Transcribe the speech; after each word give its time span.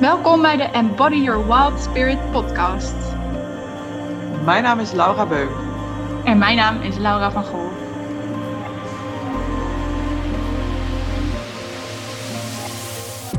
Welkom 0.00 0.42
bij 0.42 0.56
de 0.56 0.62
Embody 0.62 1.16
Your 1.16 1.46
Wild 1.46 1.80
Spirit 1.80 2.30
podcast. 2.30 2.94
Mijn 4.44 4.62
naam 4.62 4.80
is 4.80 4.92
Laura 4.92 5.26
Beuk. 5.26 5.50
En 6.24 6.38
mijn 6.38 6.56
naam 6.56 6.80
is 6.80 6.96
Laura 6.96 7.30
van 7.30 7.44
Gool. 7.44 7.70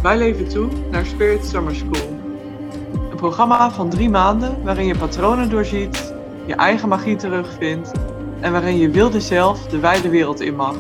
Wij 0.02 0.18
leven 0.18 0.50
toe 0.50 0.70
naar 0.92 1.06
Spirit 1.06 1.46
Summer 1.46 1.76
School. 1.76 2.20
Een 3.12 3.18
programma 3.18 3.72
van 3.72 3.90
drie 3.90 4.10
maanden 4.10 4.64
waarin 4.64 4.86
je 4.86 4.98
patronen 4.98 5.50
doorziet, 5.50 6.14
je 6.46 6.56
eigen 6.56 6.90
magie 6.90 7.16
terugvindt 7.16 7.92
en 8.40 8.52
waarin 8.52 8.78
je 8.78 8.90
wilde 8.90 9.20
zelf 9.20 9.68
de 9.68 9.80
wijde 9.80 10.10
wereld 10.10 10.40
in 10.40 10.56
mag. 10.56 10.76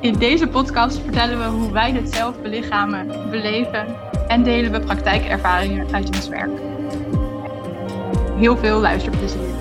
In 0.00 0.12
deze 0.12 0.46
podcast 0.46 0.98
vertellen 0.98 1.38
we 1.38 1.44
hoe 1.44 1.72
wij 1.72 1.92
dit 1.92 2.14
zelf 2.14 2.40
belichamen, 2.42 3.30
beleven 3.30 4.07
en 4.28 4.42
delen 4.42 4.72
we 4.72 4.80
praktijkervaringen 4.80 5.94
uit 5.94 6.06
ons 6.08 6.28
werk. 6.28 6.60
Heel 8.36 8.56
veel 8.56 8.80
luisterplezier. 8.80 9.54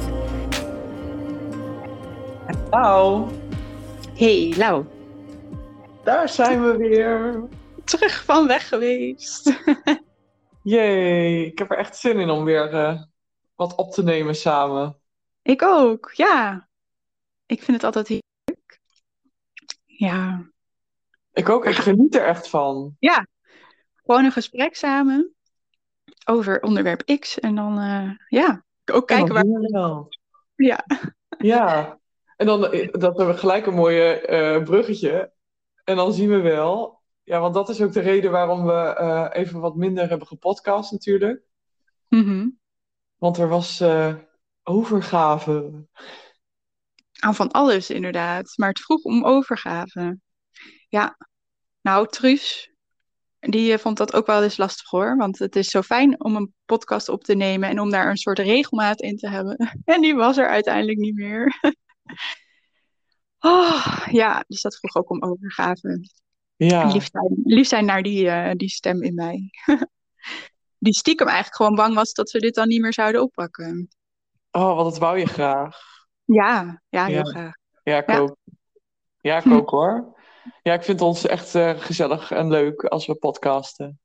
Nou, 2.69 3.29
Hey 4.15 4.53
Lau, 4.57 4.85
daar 6.03 6.29
zijn 6.29 6.61
we 6.63 6.77
weer. 6.77 7.43
terug 7.83 8.23
van 8.23 8.47
weg 8.47 8.67
geweest. 8.67 9.53
Jee, 10.63 11.45
ik 11.45 11.57
heb 11.57 11.71
er 11.71 11.77
echt 11.77 11.97
zin 11.97 12.19
in 12.19 12.29
om 12.29 12.43
weer 12.43 12.73
eh, 12.73 13.01
wat 13.55 13.75
op 13.75 13.91
te 13.91 14.03
nemen 14.03 14.35
samen. 14.35 14.97
Ik 15.41 15.61
ook, 15.63 16.11
ja. 16.13 16.67
Ik 17.45 17.61
vind 17.63 17.77
het 17.77 17.85
altijd 17.85 18.07
heel 18.07 18.21
leuk. 18.43 18.79
Ja, 19.85 20.45
Ik 21.33 21.49
ook, 21.49 21.65
ik 21.65 21.75
geniet 21.75 22.15
er 22.15 22.25
echt 22.25 22.49
van. 22.49 22.95
Gewoon 24.07 24.25
een 24.25 24.31
gesprek 24.31 24.75
samen 24.75 25.35
over 26.25 26.61
onderwerp 26.61 27.19
X 27.19 27.39
en 27.39 27.55
dan, 27.55 27.79
eh, 27.79 28.11
ja, 28.27 28.65
ook 28.85 29.07
kijken 29.07 29.33
waar. 29.33 29.43
We. 29.43 30.05
Ja. 30.55 30.85
Ja, 31.37 31.99
en 32.35 32.45
dan 32.45 32.71
eh, 32.71 32.91
dat 32.91 33.17
hebben 33.17 33.27
we 33.27 33.37
gelijk 33.37 33.65
een 33.65 33.73
mooie 33.73 34.21
eh, 34.21 34.63
bruggetje. 34.63 35.31
En 35.83 35.95
dan 35.95 36.13
zien 36.13 36.29
we 36.29 36.39
wel. 36.39 37.01
Ja, 37.23 37.39
want 37.39 37.53
dat 37.53 37.69
is 37.69 37.81
ook 37.81 37.93
de 37.93 37.99
reden 37.99 38.31
waarom 38.31 38.65
we 38.65 39.29
even 39.33 39.59
wat 39.59 39.75
minder 39.75 40.09
hebben 40.09 40.27
gepodcast 40.27 40.91
natuurlijk. 40.91 41.43
Mhm. 42.07 42.49
Want 43.17 43.37
er 43.37 43.47
was 43.47 43.83
overgave. 44.63 45.85
Aan 47.19 47.35
van 47.35 47.51
alles 47.51 47.89
inderdaad, 47.89 48.53
maar 48.55 48.69
het 48.69 48.79
vroeg 48.79 49.03
om 49.03 49.25
overgave. 49.25 50.19
Ja, 50.89 51.17
nou, 51.81 52.07
Truus, 52.07 52.71
die 53.51 53.73
eh, 53.73 53.79
vond 53.79 53.97
dat 53.97 54.13
ook 54.13 54.25
wel 54.25 54.43
eens 54.43 54.57
lastig 54.57 54.89
hoor. 54.89 55.17
Want 55.17 55.39
het 55.39 55.55
is 55.55 55.67
zo 55.67 55.81
fijn 55.81 56.23
om 56.23 56.35
een 56.35 56.53
podcast 56.65 57.09
op 57.09 57.23
te 57.23 57.35
nemen 57.35 57.69
en 57.69 57.79
om 57.79 57.89
daar 57.89 58.09
een 58.09 58.17
soort 58.17 58.39
regelmaat 58.39 59.01
in 59.01 59.17
te 59.17 59.29
hebben. 59.29 59.55
En 59.85 60.01
die 60.01 60.15
was 60.15 60.37
er 60.37 60.47
uiteindelijk 60.47 60.97
niet 60.97 61.15
meer. 61.15 61.45
Oh, 63.39 64.05
ja, 64.11 64.43
dus 64.47 64.61
dat 64.61 64.75
vroeg 64.77 64.95
ook 64.95 65.09
om 65.09 65.23
overgave. 65.23 66.09
Ja, 66.55 66.87
Lief 66.87 67.07
zijn, 67.11 67.41
lief 67.43 67.67
zijn 67.67 67.85
naar 67.85 68.01
die, 68.03 68.29
eh, 68.29 68.51
die 68.55 68.69
stem 68.69 69.03
in 69.03 69.13
mij. 69.13 69.49
Die 70.79 70.93
stiekem 70.93 71.27
eigenlijk 71.27 71.55
gewoon 71.55 71.75
bang 71.75 71.95
was 71.95 72.13
dat 72.13 72.29
ze 72.29 72.39
dit 72.39 72.55
dan 72.55 72.67
niet 72.67 72.81
meer 72.81 72.93
zouden 72.93 73.21
oppakken. 73.21 73.87
oh, 74.51 74.75
wat 74.75 74.85
dat 74.85 74.97
wou 74.97 75.17
je 75.19 75.25
graag. 75.25 75.77
Ja, 76.25 76.81
ja, 76.89 77.05
heel 77.05 77.15
Ja. 77.15 77.23
graag. 77.23 77.53
Ja, 77.83 77.97
ik 77.97 78.09
Ja. 78.09 78.19
ook. 78.19 78.35
Ja, 79.21 79.37
ik 79.37 79.51
ook 79.51 79.69
hoor. 79.69 80.16
Ja, 80.61 80.73
ik 80.73 80.83
vind 80.83 81.01
ons 81.01 81.25
echt 81.25 81.55
eh, 81.55 81.79
gezellig 81.79 82.31
en 82.31 82.49
leuk 82.49 82.83
als 82.83 83.05
we 83.05 83.15
podcasten. 83.15 83.99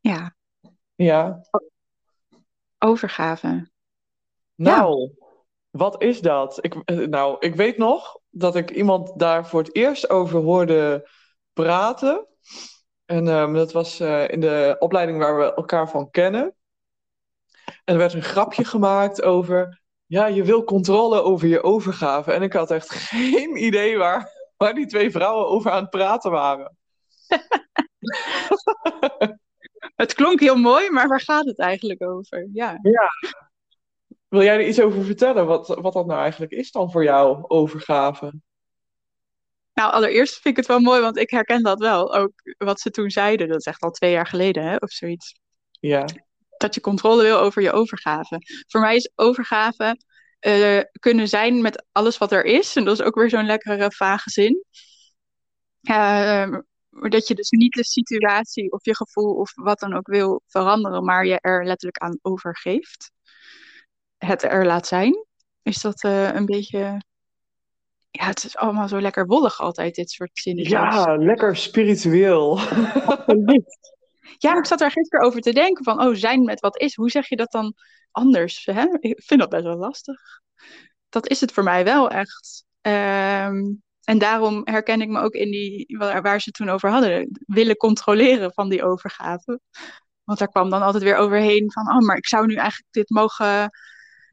Ja, 0.00 0.34
Ja, 0.94 1.40
overgave. 2.78 3.70
nou, 4.54 5.12
wat 5.70 6.02
is 6.02 6.20
dat? 6.20 6.64
Ik, 6.64 6.74
eh, 6.84 6.96
nou, 6.96 7.36
ik 7.40 7.54
weet 7.54 7.78
nog 7.78 8.18
dat 8.30 8.56
ik 8.56 8.70
iemand 8.70 9.18
daar 9.18 9.46
voor 9.46 9.62
het 9.62 9.74
eerst 9.74 10.10
over 10.10 10.40
hoorde 10.40 11.08
praten. 11.52 12.26
En 13.04 13.28
ehm, 13.28 13.52
dat 13.52 13.72
was 13.72 14.00
eh, 14.00 14.28
in 14.28 14.40
de 14.40 14.76
opleiding 14.78 15.18
waar 15.18 15.36
we 15.38 15.54
elkaar 15.54 15.88
van 15.88 16.10
kennen. 16.10 16.54
En 17.64 17.94
er 17.94 17.98
werd 17.98 18.12
een 18.12 18.22
grapje 18.22 18.64
gemaakt 18.64 19.22
over, 19.22 19.80
ja, 20.06 20.26
je 20.26 20.42
wil 20.44 20.64
controle 20.64 21.22
over 21.22 21.48
je 21.48 21.62
overgave. 21.62 22.32
En 22.32 22.42
ik 22.42 22.52
had 22.52 22.70
echt 22.70 22.90
geen 23.10 23.64
idee 23.64 23.98
waar, 23.98 24.32
waar 24.58 24.74
die 24.74 24.86
twee 24.86 25.10
vrouwen 25.10 25.48
over 25.48 25.70
aan 25.70 25.82
het 25.82 25.90
praten 25.90 26.30
waren. 26.30 26.76
Het 29.96 30.14
klonk 30.14 30.40
heel 30.40 30.56
mooi, 30.56 30.90
maar 30.90 31.08
waar 31.08 31.20
gaat 31.20 31.44
het 31.44 31.58
eigenlijk 31.58 32.02
over? 32.02 32.48
Ja. 32.52 32.78
Wil 34.28 34.42
jij 34.42 34.54
er 34.54 34.66
iets 34.66 34.80
over 34.80 35.04
vertellen? 35.04 35.46
Wat, 35.46 35.66
wat 35.66 35.92
dat 35.92 36.06
nou 36.06 36.20
eigenlijk 36.20 36.52
is 36.52 36.70
dan 36.70 36.90
voor 36.90 37.04
jou, 37.04 37.44
overgave? 37.48 38.32
Nou, 39.72 39.92
allereerst 39.92 40.32
vind 40.32 40.46
ik 40.46 40.56
het 40.56 40.66
wel 40.66 40.80
mooi, 40.80 41.00
want 41.00 41.16
ik 41.16 41.30
herken 41.30 41.62
dat 41.62 41.78
wel. 41.78 42.14
Ook 42.14 42.32
wat 42.58 42.80
ze 42.80 42.90
toen 42.90 43.10
zeiden, 43.10 43.48
dat 43.48 43.58
is 43.58 43.64
echt 43.64 43.82
al 43.82 43.90
twee 43.90 44.10
jaar 44.10 44.26
geleden, 44.26 44.62
hè, 44.62 44.76
of 44.76 44.90
zoiets. 44.90 45.40
Ja, 45.80 46.04
Dat 46.56 46.74
je 46.74 46.80
controle 46.80 47.22
wil 47.22 47.38
over 47.38 47.62
je 47.62 47.72
overgave. 47.72 48.38
Voor 48.66 48.80
mij 48.80 48.96
is 48.96 49.10
overgave 49.14 49.96
eh, 50.38 50.80
kunnen 51.00 51.28
zijn 51.28 51.62
met 51.62 51.84
alles 51.92 52.18
wat 52.18 52.32
er 52.32 52.44
is. 52.44 52.76
En 52.76 52.84
dat 52.84 53.00
is 53.00 53.06
ook 53.06 53.14
weer 53.14 53.30
zo'n 53.30 53.46
lekkere 53.46 53.92
vage 53.92 54.30
zin. 54.30 54.64
Eh, 55.82 56.48
maar 56.88 57.10
dat 57.10 57.28
je 57.28 57.34
dus 57.34 57.50
niet 57.50 57.72
de 57.72 57.84
situatie 57.84 58.72
of 58.72 58.84
je 58.84 58.96
gevoel 58.96 59.34
of 59.34 59.52
wat 59.54 59.78
dan 59.78 59.94
ook 59.94 60.06
wil 60.06 60.42
veranderen, 60.46 61.04
maar 61.04 61.26
je 61.26 61.40
er 61.40 61.64
letterlijk 61.64 61.98
aan 61.98 62.18
overgeeft. 62.22 63.10
Het 64.18 64.42
er 64.42 64.66
laat 64.66 64.86
zijn. 64.86 65.26
Is 65.62 65.80
dat 65.80 66.02
eh, 66.02 66.34
een 66.34 66.46
beetje. 66.46 67.02
Ja, 68.10 68.26
het 68.26 68.44
is 68.44 68.56
allemaal 68.56 68.88
zo 68.88 69.00
lekker 69.00 69.26
wollig 69.26 69.60
altijd, 69.60 69.94
dit 69.94 70.10
soort 70.10 70.30
zinnetjes. 70.32 70.72
ja 70.72 71.16
lekker 71.16 71.56
spiritueel. 71.56 72.58
Ja, 74.38 74.58
ik 74.58 74.66
zat 74.66 74.78
daar 74.78 74.90
gisteren 74.90 75.26
over 75.26 75.40
te 75.40 75.52
denken 75.52 75.84
van, 75.84 76.02
oh, 76.04 76.14
zijn 76.14 76.44
met 76.44 76.60
wat 76.60 76.80
is, 76.80 76.94
hoe 76.94 77.10
zeg 77.10 77.28
je 77.28 77.36
dat 77.36 77.50
dan 77.50 77.74
anders? 78.10 78.64
Hè? 78.64 78.86
Ik 78.98 79.22
vind 79.24 79.40
dat 79.40 79.48
best 79.48 79.64
wel 79.64 79.76
lastig. 79.76 80.20
Dat 81.08 81.28
is 81.28 81.40
het 81.40 81.52
voor 81.52 81.62
mij 81.62 81.84
wel 81.84 82.10
echt. 82.10 82.64
Ehm, 82.80 83.64
en 84.04 84.18
daarom 84.18 84.60
herken 84.64 85.00
ik 85.00 85.08
me 85.08 85.20
ook 85.20 85.34
in 85.34 85.50
die, 85.50 85.96
waar, 85.98 86.22
waar 86.22 86.40
ze 86.40 86.50
toen 86.50 86.68
over 86.68 86.90
hadden, 86.90 87.38
willen 87.46 87.76
controleren 87.76 88.52
van 88.52 88.68
die 88.68 88.84
overgave. 88.84 89.60
Want 90.24 90.38
daar 90.38 90.48
kwam 90.48 90.70
dan 90.70 90.82
altijd 90.82 91.02
weer 91.02 91.16
overheen 91.16 91.72
van, 91.72 91.88
oh, 91.88 92.06
maar 92.06 92.16
ik 92.16 92.26
zou 92.26 92.46
nu 92.46 92.54
eigenlijk 92.54 92.92
dit 92.92 93.10
mogen 93.10 93.70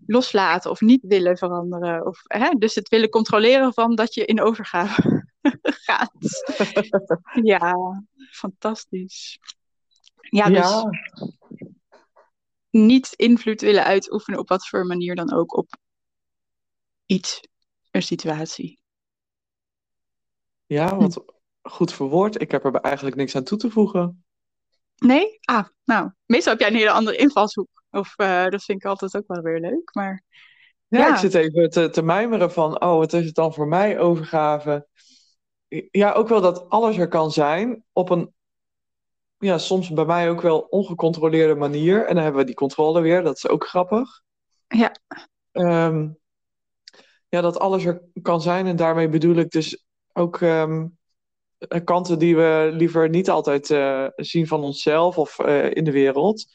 loslaten 0.06 0.72
of 0.72 0.82
niet 0.82 1.04
willen 1.08 1.38
veranderen. 1.38 2.06
Of, 2.06 2.22
hè? 2.24 2.50
Dus 2.50 2.76
het 2.76 2.90
willen 2.90 3.10
controleren 3.10 3.74
van 3.74 3.96
dat 3.96 4.14
je 4.14 4.26
in 4.26 4.42
overgave 4.42 5.26
gaat. 5.88 6.12
Ja, 7.44 7.76
fantastisch. 8.32 9.40
Ja, 10.16 10.48
dus 10.48 10.58
Ja, 10.58 10.92
niet 12.76 13.14
invloed 13.16 13.62
willen 13.62 13.84
uitoefenen 13.84 14.40
op 14.40 14.50
wat 14.50 14.68
voor 14.68 14.86
manier 14.86 15.16
dan 15.16 15.34
ook 15.34 15.58
op 15.58 15.78
iets, 17.06 17.40
een 17.92 18.04
situatie. 18.04 18.80
ja, 20.66 20.96
wat 20.98 21.24
goed 21.62 21.94
verwoord. 21.94 22.42
Ik 22.42 22.52
heb 22.52 22.66
er 22.66 22.76
eigenlijk 22.76 23.16
niks 23.16 23.36
aan 23.36 23.44
toe 23.44 23.58
te 23.58 23.70
voegen. 23.72 24.26
Nee? 24.96 25.38
Ah, 25.42 25.66
nou, 25.84 26.12
meestal 26.26 26.52
heb 26.52 26.62
jij 26.62 26.70
een 26.70 26.76
hele 26.76 26.92
andere 26.92 27.18
invalshoek. 27.18 27.84
Of 27.90 28.14
eh, 28.18 28.48
dat 28.48 28.64
vind 28.64 28.84
ik 28.84 28.86
altijd 28.90 29.16
ook 29.16 29.28
wel 29.28 29.42
weer 29.42 29.60
leuk. 29.60 29.94
Maar 29.94 30.24
Ja, 30.88 31.00
Ja. 31.00 31.14
ik 31.14 31.20
zit 31.20 31.34
even 31.34 31.70
te, 31.70 31.90
te 31.90 32.02
mijmeren 32.02 32.52
van, 32.52 32.82
oh, 32.82 32.98
wat 32.98 33.14
is 33.14 33.26
het 33.26 33.36
dan 33.36 33.54
voor 33.54 33.68
mij, 33.68 34.00
overgave? 34.00 34.88
Ja, 35.92 36.12
ook 36.12 36.28
wel 36.28 36.42
dat 36.42 36.70
alles 36.70 36.98
er 36.98 37.08
kan 37.08 37.32
zijn 37.32 37.84
op 37.92 38.10
een, 38.10 38.34
ja, 39.46 39.58
soms 39.58 39.90
bij 39.90 40.06
mij 40.06 40.30
ook 40.30 40.42
wel 40.42 40.60
ongecontroleerde 40.60 41.56
manier. 41.56 42.06
En 42.06 42.16
dan 42.16 42.24
hebben 42.24 42.42
we 42.42 42.48
die 42.48 42.56
controle 42.56 43.02
weer, 43.02 43.24
dat 43.24 43.36
is 43.36 43.48
ook 43.48 43.68
grappig. 43.68 44.22
Ja. 44.68 44.96
Ehm, 45.52 46.10
ja, 47.30 47.42
dat 47.42 47.60
alles 47.60 47.86
er 47.86 48.02
kan 48.22 48.42
zijn 48.42 48.68
en 48.68 48.76
daarmee 48.76 49.10
bedoel 49.10 49.36
ik 49.36 49.50
dus 49.50 49.86
ook 50.14 50.42
ehm, 50.42 50.88
kanten 51.84 52.20
die 52.20 52.36
we 52.36 52.70
liever 52.74 53.10
niet 53.10 53.30
altijd 53.30 53.70
eh, 53.70 54.08
zien 54.16 54.48
van 54.48 54.64
onszelf 54.64 55.18
of 55.18 55.40
eh, 55.40 55.72
in 55.72 55.84
de 55.84 55.92
wereld. 55.92 56.46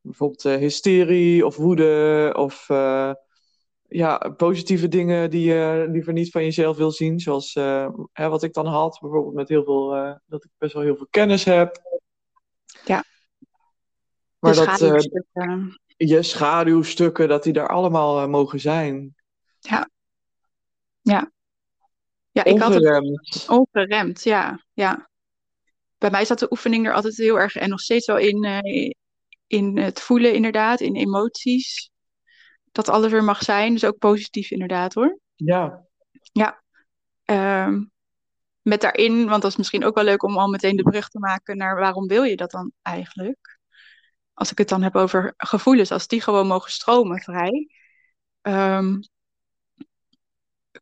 Bijvoorbeeld 0.00 0.44
eh, 0.44 0.56
hysterie 0.56 1.46
of 1.46 1.56
woede 1.56 2.34
of 2.36 2.68
eh, 2.68 3.12
ja, 3.90 4.18
positieve 4.36 4.88
dingen 4.88 5.30
die 5.30 5.44
je 5.44 5.86
liever 5.90 6.12
niet 6.12 6.30
van 6.30 6.42
jezelf 6.42 6.76
wil 6.76 6.90
zien. 6.90 7.20
Zoals 7.20 7.54
eh, 7.54 7.88
hè, 8.12 8.28
wat 8.28 8.42
ik 8.42 8.52
dan 8.52 8.66
had, 8.66 8.98
bijvoorbeeld 9.00 9.34
met 9.34 9.48
heel 9.48 9.64
veel, 9.64 9.94
eh, 9.94 10.14
dat 10.26 10.44
ik 10.44 10.50
best 10.58 10.72
wel 10.72 10.82
heel 10.82 10.96
veel 10.96 11.06
kennis 11.10 11.44
heb. 11.44 11.80
Ja. 14.40 14.54
Maar 14.64 14.78
de 14.78 15.08
dat 15.10 15.24
eh, 15.32 15.64
je 15.96 16.22
schaduwstukken, 16.22 17.28
dat 17.28 17.42
die 17.42 17.52
daar 17.52 17.68
allemaal 17.68 18.20
eh, 18.20 18.28
mogen 18.28 18.60
zijn. 18.60 19.14
Ja, 22.32 22.44
ik 22.44 22.58
had 22.58 22.74
het 22.74 22.82
Ongeremd. 22.82 23.46
ongeremd, 23.48 24.22
ja. 24.22 24.64
ja. 24.72 25.08
bij 25.98 26.10
mij 26.10 26.24
zat 26.24 26.38
de 26.38 26.50
oefening 26.50 26.86
er 26.86 26.94
altijd 26.94 27.16
heel 27.16 27.40
erg 27.40 27.56
en 27.56 27.68
nog 27.68 27.80
steeds 27.80 28.06
wel 28.06 28.18
in, 28.18 28.44
uh, 28.44 28.90
in 29.46 29.78
het 29.78 30.00
voelen, 30.00 30.34
inderdaad, 30.34 30.80
in 30.80 30.96
emoties. 30.96 31.90
Dat 32.72 32.88
alles 32.88 33.12
er 33.12 33.24
mag 33.24 33.42
zijn. 33.42 33.72
Dus 33.72 33.84
ook 33.84 33.98
positief, 33.98 34.50
inderdaad 34.50 34.94
hoor. 34.94 35.18
Ja. 35.34 35.84
Ja. 36.32 36.62
Um, 37.66 37.90
met 38.62 38.80
daarin, 38.80 39.28
want 39.28 39.42
dat 39.42 39.50
is 39.50 39.56
misschien 39.56 39.84
ook 39.84 39.94
wel 39.94 40.04
leuk 40.04 40.22
om 40.22 40.38
al 40.38 40.48
meteen 40.48 40.76
de 40.76 40.82
brug 40.82 41.08
te 41.08 41.18
maken 41.18 41.56
naar 41.56 41.78
waarom 41.78 42.06
wil 42.06 42.22
je 42.22 42.36
dat 42.36 42.50
dan 42.50 42.72
eigenlijk? 42.82 43.59
Als 44.40 44.50
ik 44.50 44.58
het 44.58 44.68
dan 44.68 44.82
heb 44.82 44.96
over 44.96 45.34
gevoelens, 45.36 45.92
als 45.92 46.06
die 46.06 46.20
gewoon 46.20 46.46
mogen 46.46 46.70
stromen 46.70 47.20
vrij. 47.20 47.68
Um, 48.42 49.00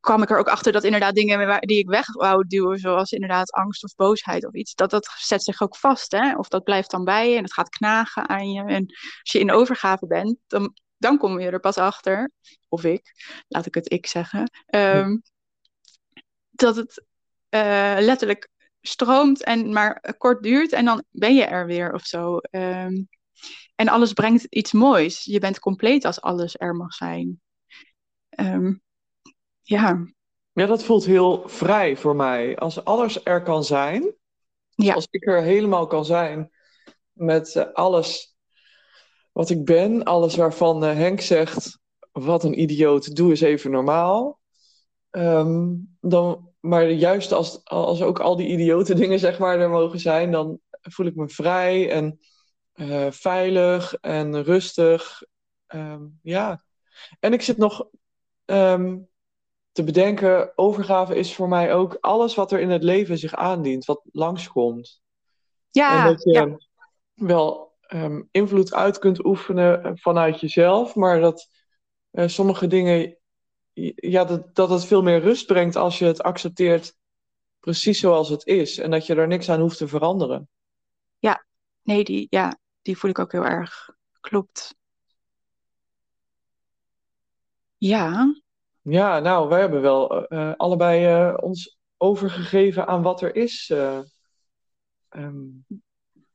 kwam 0.01 0.23
ik 0.23 0.31
er 0.31 0.39
ook 0.39 0.49
achter 0.49 0.73
dat 0.73 0.85
inderdaad 0.85 1.15
dingen 1.15 1.61
die 1.61 1.79
ik 1.79 1.89
weg 1.89 2.13
wou 2.13 2.47
duwen, 2.47 2.79
zoals 2.79 3.13
inderdaad 3.13 3.53
angst 3.53 3.85
of 3.85 3.95
boosheid 3.95 4.47
of 4.47 4.55
iets, 4.55 4.75
dat 4.75 4.91
dat 4.91 5.15
zet 5.17 5.43
zich 5.43 5.63
ook 5.63 5.77
vast. 5.77 6.13
Hè? 6.13 6.37
Of 6.37 6.49
dat 6.49 6.65
blijft 6.65 6.91
dan 6.91 7.05
bij 7.05 7.31
je 7.31 7.37
en 7.37 7.43
het 7.43 7.53
gaat 7.53 7.69
knagen 7.69 8.29
aan 8.29 8.51
je. 8.51 8.63
En 8.63 8.87
als 9.21 9.33
je 9.33 9.39
in 9.39 9.53
overgave 9.53 10.07
bent, 10.07 10.37
dan, 10.47 10.77
dan 10.97 11.19
kom 11.19 11.41
je 11.41 11.51
er 11.51 11.61
pas 11.61 11.79
achter, 11.79 12.31
of 12.69 12.85
ik, 12.85 13.13
laat 13.49 13.67
ik 13.67 13.75
het 13.75 13.93
ik 13.93 14.07
zeggen, 14.07 14.51
um, 14.75 15.23
dat 16.51 16.77
het 16.77 17.05
uh, 17.51 17.97
letterlijk 17.99 18.49
stroomt 18.81 19.45
en 19.45 19.73
maar 19.73 20.15
kort 20.19 20.43
duurt 20.43 20.73
en 20.73 20.85
dan 20.85 21.05
ben 21.11 21.35
je 21.35 21.45
er 21.45 21.67
weer 21.67 21.93
of 21.93 22.05
zo. 22.05 22.39
Um, 22.51 23.09
en 23.75 23.89
alles 23.89 24.13
brengt 24.13 24.45
iets 24.45 24.73
moois. 24.73 25.25
Je 25.25 25.39
bent 25.39 25.59
compleet 25.59 26.05
als 26.05 26.21
alles 26.21 26.57
er 26.59 26.75
mag 26.75 26.93
zijn. 26.93 27.41
Um, 28.41 28.83
ja. 29.63 30.07
Ja, 30.53 30.67
dat 30.67 30.85
voelt 30.85 31.05
heel 31.05 31.49
vrij 31.49 31.97
voor 31.97 32.17
mij. 32.17 32.57
Als 32.57 32.85
alles 32.85 33.25
er 33.25 33.43
kan 33.43 33.65
zijn, 33.65 34.15
ja. 34.75 34.95
als 34.95 35.07
ik 35.11 35.27
er 35.27 35.43
helemaal 35.43 35.87
kan 35.87 36.05
zijn 36.05 36.51
met 37.13 37.55
uh, 37.55 37.73
alles 37.73 38.37
wat 39.33 39.51
ik 39.51 39.65
ben, 39.65 40.05
alles 40.05 40.37
waarvan 40.37 40.85
uh, 40.85 40.93
Henk 40.93 41.21
zegt, 41.21 41.79
wat 42.13 42.45
een 42.45 42.61
idioot, 42.61 43.17
doe 43.17 43.31
eens 43.31 43.41
even 43.41 43.71
normaal. 43.71 44.41
Um, 45.11 45.97
dan, 46.01 46.53
maar 46.61 46.91
juist 46.91 47.33
als, 47.33 47.65
als 47.65 48.03
ook 48.03 48.21
al 48.21 48.37
die 48.37 48.49
idiote 48.49 48.95
dingen 49.01 49.19
zeg 49.19 49.39
maar 49.39 49.61
er 49.61 49.71
mogen 49.71 50.01
zijn, 50.01 50.31
dan 50.31 50.61
voel 50.81 51.07
ik 51.07 51.15
me 51.15 51.29
vrij 51.29 51.91
en 51.91 52.19
uh, 52.81 53.11
veilig 53.11 53.95
en 53.95 54.43
rustig. 54.43 55.23
Um, 55.69 56.19
ja. 56.23 56.63
En 57.21 57.33
ik 57.33 57.43
zit 57.43 57.57
nog 57.57 57.89
um, 58.45 59.09
te 59.73 59.85
bedenken, 59.85 60.53
overgave 60.55 61.15
is 61.15 61.35
voor 61.35 61.49
mij 61.49 61.75
ook 61.75 61.97
alles 62.01 62.35
wat 62.35 62.53
er 62.53 62.61
in 62.61 62.71
het 62.71 62.83
leven 62.83 63.19
zich 63.19 63.35
aandient, 63.35 63.85
wat 63.85 64.01
langskomt. 64.13 65.03
Ja, 65.71 65.99
en 65.99 66.13
dat 66.13 66.23
je 66.23 66.33
ja. 66.33 66.57
wel 67.15 67.77
um, 67.89 68.29
invloed 68.31 68.75
uit 68.75 68.99
kunt 68.99 69.25
oefenen 69.25 69.99
vanuit 69.99 70.41
jezelf, 70.41 70.95
maar 70.95 71.21
dat 71.21 71.49
uh, 72.13 72.27
sommige 72.27 72.67
dingen, 72.67 73.19
ja, 73.95 74.25
dat, 74.25 74.55
dat 74.55 74.71
het 74.71 74.85
veel 74.85 75.03
meer 75.03 75.21
rust 75.21 75.47
brengt 75.47 75.77
als 75.77 75.99
je 75.99 76.05
het 76.05 76.23
accepteert 76.23 76.97
precies 77.61 78.01
zoals 78.01 78.29
het 78.29 78.47
is 78.47 78.79
en 78.79 78.91
dat 78.91 79.07
je 79.07 79.15
er 79.15 79.27
niks 79.27 79.51
aan 79.51 79.61
hoeft 79.61 79.77
te 79.77 79.89
veranderen. 79.89 80.49
Ja, 81.19 81.47
nee, 81.83 82.05
die, 82.05 82.27
ja, 82.31 82.59
die 82.83 82.99
voel 82.99 83.11
ik 83.11 83.19
ook 83.19 83.33
heel 83.33 83.45
erg. 83.45 83.91
Klopt. 84.21 84.77
Ja. 87.77 88.35
Ja, 88.83 89.19
nou, 89.19 89.49
wij 89.49 89.61
hebben 89.61 89.81
wel 89.81 90.33
uh, 90.33 90.53
allebei 90.57 91.29
uh, 91.29 91.35
ons 91.41 91.79
overgegeven 91.97 92.87
aan 92.87 93.03
wat 93.03 93.23
er 93.23 93.37
is. 93.37 93.71
Uh, 93.73 93.99
um, 95.11 95.67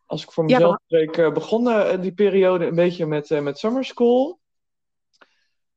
als 0.06 0.24
ik 0.24 0.32
voor 0.32 0.44
mezelf 0.44 0.72
ja, 0.72 0.80
spreek, 0.86 1.18
uh, 1.18 1.32
begon 1.32 2.02
die 2.02 2.14
periode 2.14 2.66
een 2.66 2.76
beetje 2.76 3.06
met, 3.06 3.30
met 3.30 3.58
summer 3.58 3.86
school. 3.86 4.40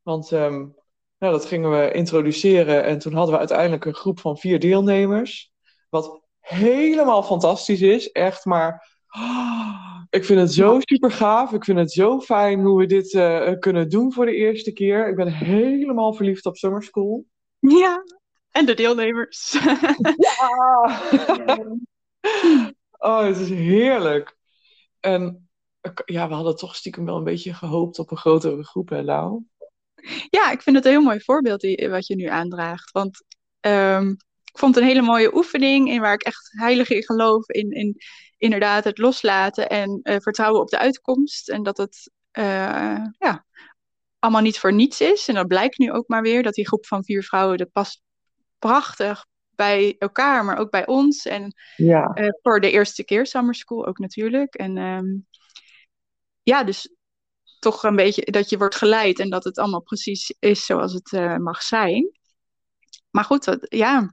Want 0.03 0.31
um, 0.31 0.75
nou, 1.19 1.33
dat 1.33 1.45
gingen 1.45 1.71
we 1.71 1.93
introduceren 1.93 2.85
en 2.85 2.99
toen 2.99 3.13
hadden 3.13 3.33
we 3.33 3.39
uiteindelijk 3.39 3.85
een 3.85 3.95
groep 3.95 4.21
van 4.21 4.39
vier 4.39 4.61
deelnemers. 4.61 5.53
Wat 5.89 6.21
helemaal 6.41 7.23
fantastisch 7.23 7.83
is, 7.83 8.13
echt 8.13 8.45
maar... 8.45 8.95
Oh, 9.17 10.03
ik 10.11 10.25
vind 10.25 10.41
het 10.41 10.53
zo 10.53 10.79
super 10.81 11.11
gaaf. 11.11 11.53
Ik 11.53 11.65
vind 11.65 11.79
het 11.79 11.93
zo 11.93 12.21
fijn 12.21 12.61
hoe 12.61 12.79
we 12.79 12.87
dit 12.87 13.13
uh, 13.13 13.53
kunnen 13.59 13.89
doen 13.89 14.13
voor 14.13 14.27
de 14.27 14.35
eerste 14.35 14.73
keer. 14.73 15.09
Ik 15.09 15.17
ben 15.17 15.33
helemaal 15.33 16.13
verliefd 16.13 16.47
op 16.47 16.57
Summer 16.57 16.83
School. 16.83 17.25
Ja, 17.59 18.03
en 18.51 18.67
de 18.67 18.75
deelnemers. 18.75 19.59
ja! 20.17 21.01
oh, 22.99 23.25
het 23.25 23.37
is 23.39 23.49
heerlijk. 23.49 24.37
En 25.01 25.49
ja, 26.05 26.29
we 26.29 26.35
hadden 26.35 26.57
toch 26.57 26.77
stiekem 26.77 27.05
wel 27.05 27.17
een 27.17 27.25
beetje 27.25 27.55
gehoopt 27.55 27.99
op 27.99 28.11
een 28.11 28.17
grotere 28.17 28.65
groep, 28.65 28.89
hè, 28.89 29.03
Lau? 29.03 29.43
Ja, 30.31 30.51
ik 30.51 30.63
vind 30.63 30.77
het 30.77 30.85
een 30.85 30.91
heel 30.91 31.03
mooi 31.03 31.21
voorbeeld 31.21 31.61
die, 31.61 31.89
wat 31.89 32.07
je 32.07 32.17
nu 32.17 32.27
aandraagt. 32.27 32.91
Want 32.91 33.25
um, 33.61 34.11
ik 34.53 34.59
vond 34.59 34.75
het 34.75 34.85
een 34.85 34.91
hele 34.91 35.03
mooie 35.03 35.37
oefening 35.37 35.89
in 35.89 36.01
waar 36.01 36.15
ik 36.15 36.23
echt 36.23 36.53
heilig 36.59 36.91
in 36.91 37.05
geloof. 37.05 37.49
In, 37.49 37.71
in 37.71 37.97
inderdaad 38.37 38.85
het 38.85 38.99
loslaten 38.99 39.69
en 39.69 40.01
uh, 40.03 40.17
vertrouwen 40.19 40.61
op 40.61 40.69
de 40.69 40.79
uitkomst. 40.79 41.49
En 41.49 41.63
dat 41.63 41.77
het 41.77 42.11
uh, 42.39 43.05
ja, 43.19 43.45
allemaal 44.19 44.43
niet 44.43 44.59
voor 44.59 44.73
niets 44.73 45.01
is. 45.01 45.29
En 45.29 45.35
dat 45.35 45.47
blijkt 45.47 45.79
nu 45.79 45.93
ook 45.93 46.09
maar 46.09 46.23
weer, 46.23 46.43
dat 46.43 46.55
die 46.55 46.67
groep 46.67 46.87
van 46.87 47.05
vier 47.05 47.23
vrouwen, 47.23 47.59
dat 47.59 47.73
past 47.73 48.03
prachtig 48.59 49.27
bij 49.51 49.97
elkaar, 49.99 50.45
maar 50.45 50.59
ook 50.59 50.71
bij 50.71 50.87
ons. 50.87 51.27
En 51.27 51.55
ja. 51.77 52.11
uh, 52.15 52.29
voor 52.43 52.61
de 52.61 52.71
eerste 52.71 53.05
keer 53.05 53.27
Summer 53.27 53.55
School 53.55 53.87
ook 53.87 53.99
natuurlijk. 53.99 54.55
En 54.55 54.77
um, 54.77 55.27
ja, 56.43 56.65
dus 56.65 56.95
toch 57.59 57.83
een 57.83 57.97
beetje 57.97 58.31
dat 58.31 58.51
je 58.51 58.59
wordt 58.59 58.75
geleid 58.75 59.19
en 59.19 59.31
dat 59.31 59.45
het 59.45 59.59
allemaal 59.59 59.83
precies 59.83 60.35
is 60.39 60.65
zoals 60.65 60.93
het 60.93 61.13
uh, 61.13 61.37
mag 61.37 61.63
zijn. 61.63 62.19
Maar 63.11 63.25
goed, 63.25 63.45
dat, 63.45 63.59
ja, 63.61 64.11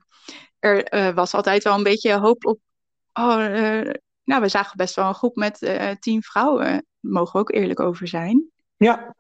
er 0.60 0.94
uh, 0.94 1.16
was 1.16 1.34
altijd 1.34 1.64
wel 1.64 1.76
een 1.76 1.84
beetje 1.84 2.20
hoop 2.20 2.46
op. 2.46 2.60
Oh, 3.14 3.90
nou, 4.24 4.42
we 4.42 4.48
zagen 4.48 4.78
best 4.78 4.96
wel 4.96 5.08
een 5.08 5.14
groep 5.14 5.36
met 5.36 5.62
uh, 5.62 5.92
tien 6.00 6.22
vrouwen. 6.22 6.66
Daar 6.66 6.84
mogen 7.00 7.34
we 7.34 7.40
ook 7.40 7.52
eerlijk 7.52 7.80
over 7.80 8.08
zijn. 8.08 8.50
Ja. 8.78 9.16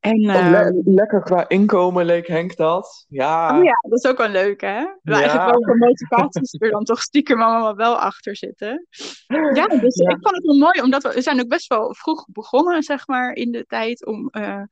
En, 0.00 0.20
le 0.20 0.82
lekker 0.84 1.22
qua 1.22 1.48
inkomen 1.48 2.04
leek 2.04 2.26
Henk 2.26 2.56
dat. 2.56 3.04
Ja. 3.08 3.58
Oh 3.58 3.64
ja, 3.64 3.78
dat 3.88 4.04
is 4.04 4.10
ook 4.10 4.18
wel 4.18 4.28
leuk, 4.28 4.60
hè? 4.60 4.78
Ja. 4.78 4.98
Eigenlijk 5.02 5.50
wel 5.50 5.62
voor 5.62 5.76
motivaties 5.76 6.54
er 6.58 6.70
dan 6.70 6.84
toch 6.84 7.00
stiekem 7.00 7.42
allemaal 7.42 7.76
wel 7.76 7.98
achter 7.98 8.36
zitten. 8.36 8.86
Ja, 9.26 9.66
dus 9.66 9.96
ja. 9.96 10.10
ik 10.10 10.18
vond 10.20 10.36
het 10.36 10.44
wel 10.44 10.58
mooi, 10.58 10.82
omdat 10.82 11.02
we, 11.02 11.12
we 11.12 11.22
zijn 11.22 11.40
ook 11.40 11.48
best 11.48 11.66
wel 11.66 11.94
vroeg 11.94 12.26
begonnen, 12.32 12.82
zeg 12.82 13.06
maar, 13.06 13.32
in 13.32 13.52
de 13.52 13.64
tijd 13.64 14.06
om 14.06 14.28
uh, 14.32 14.62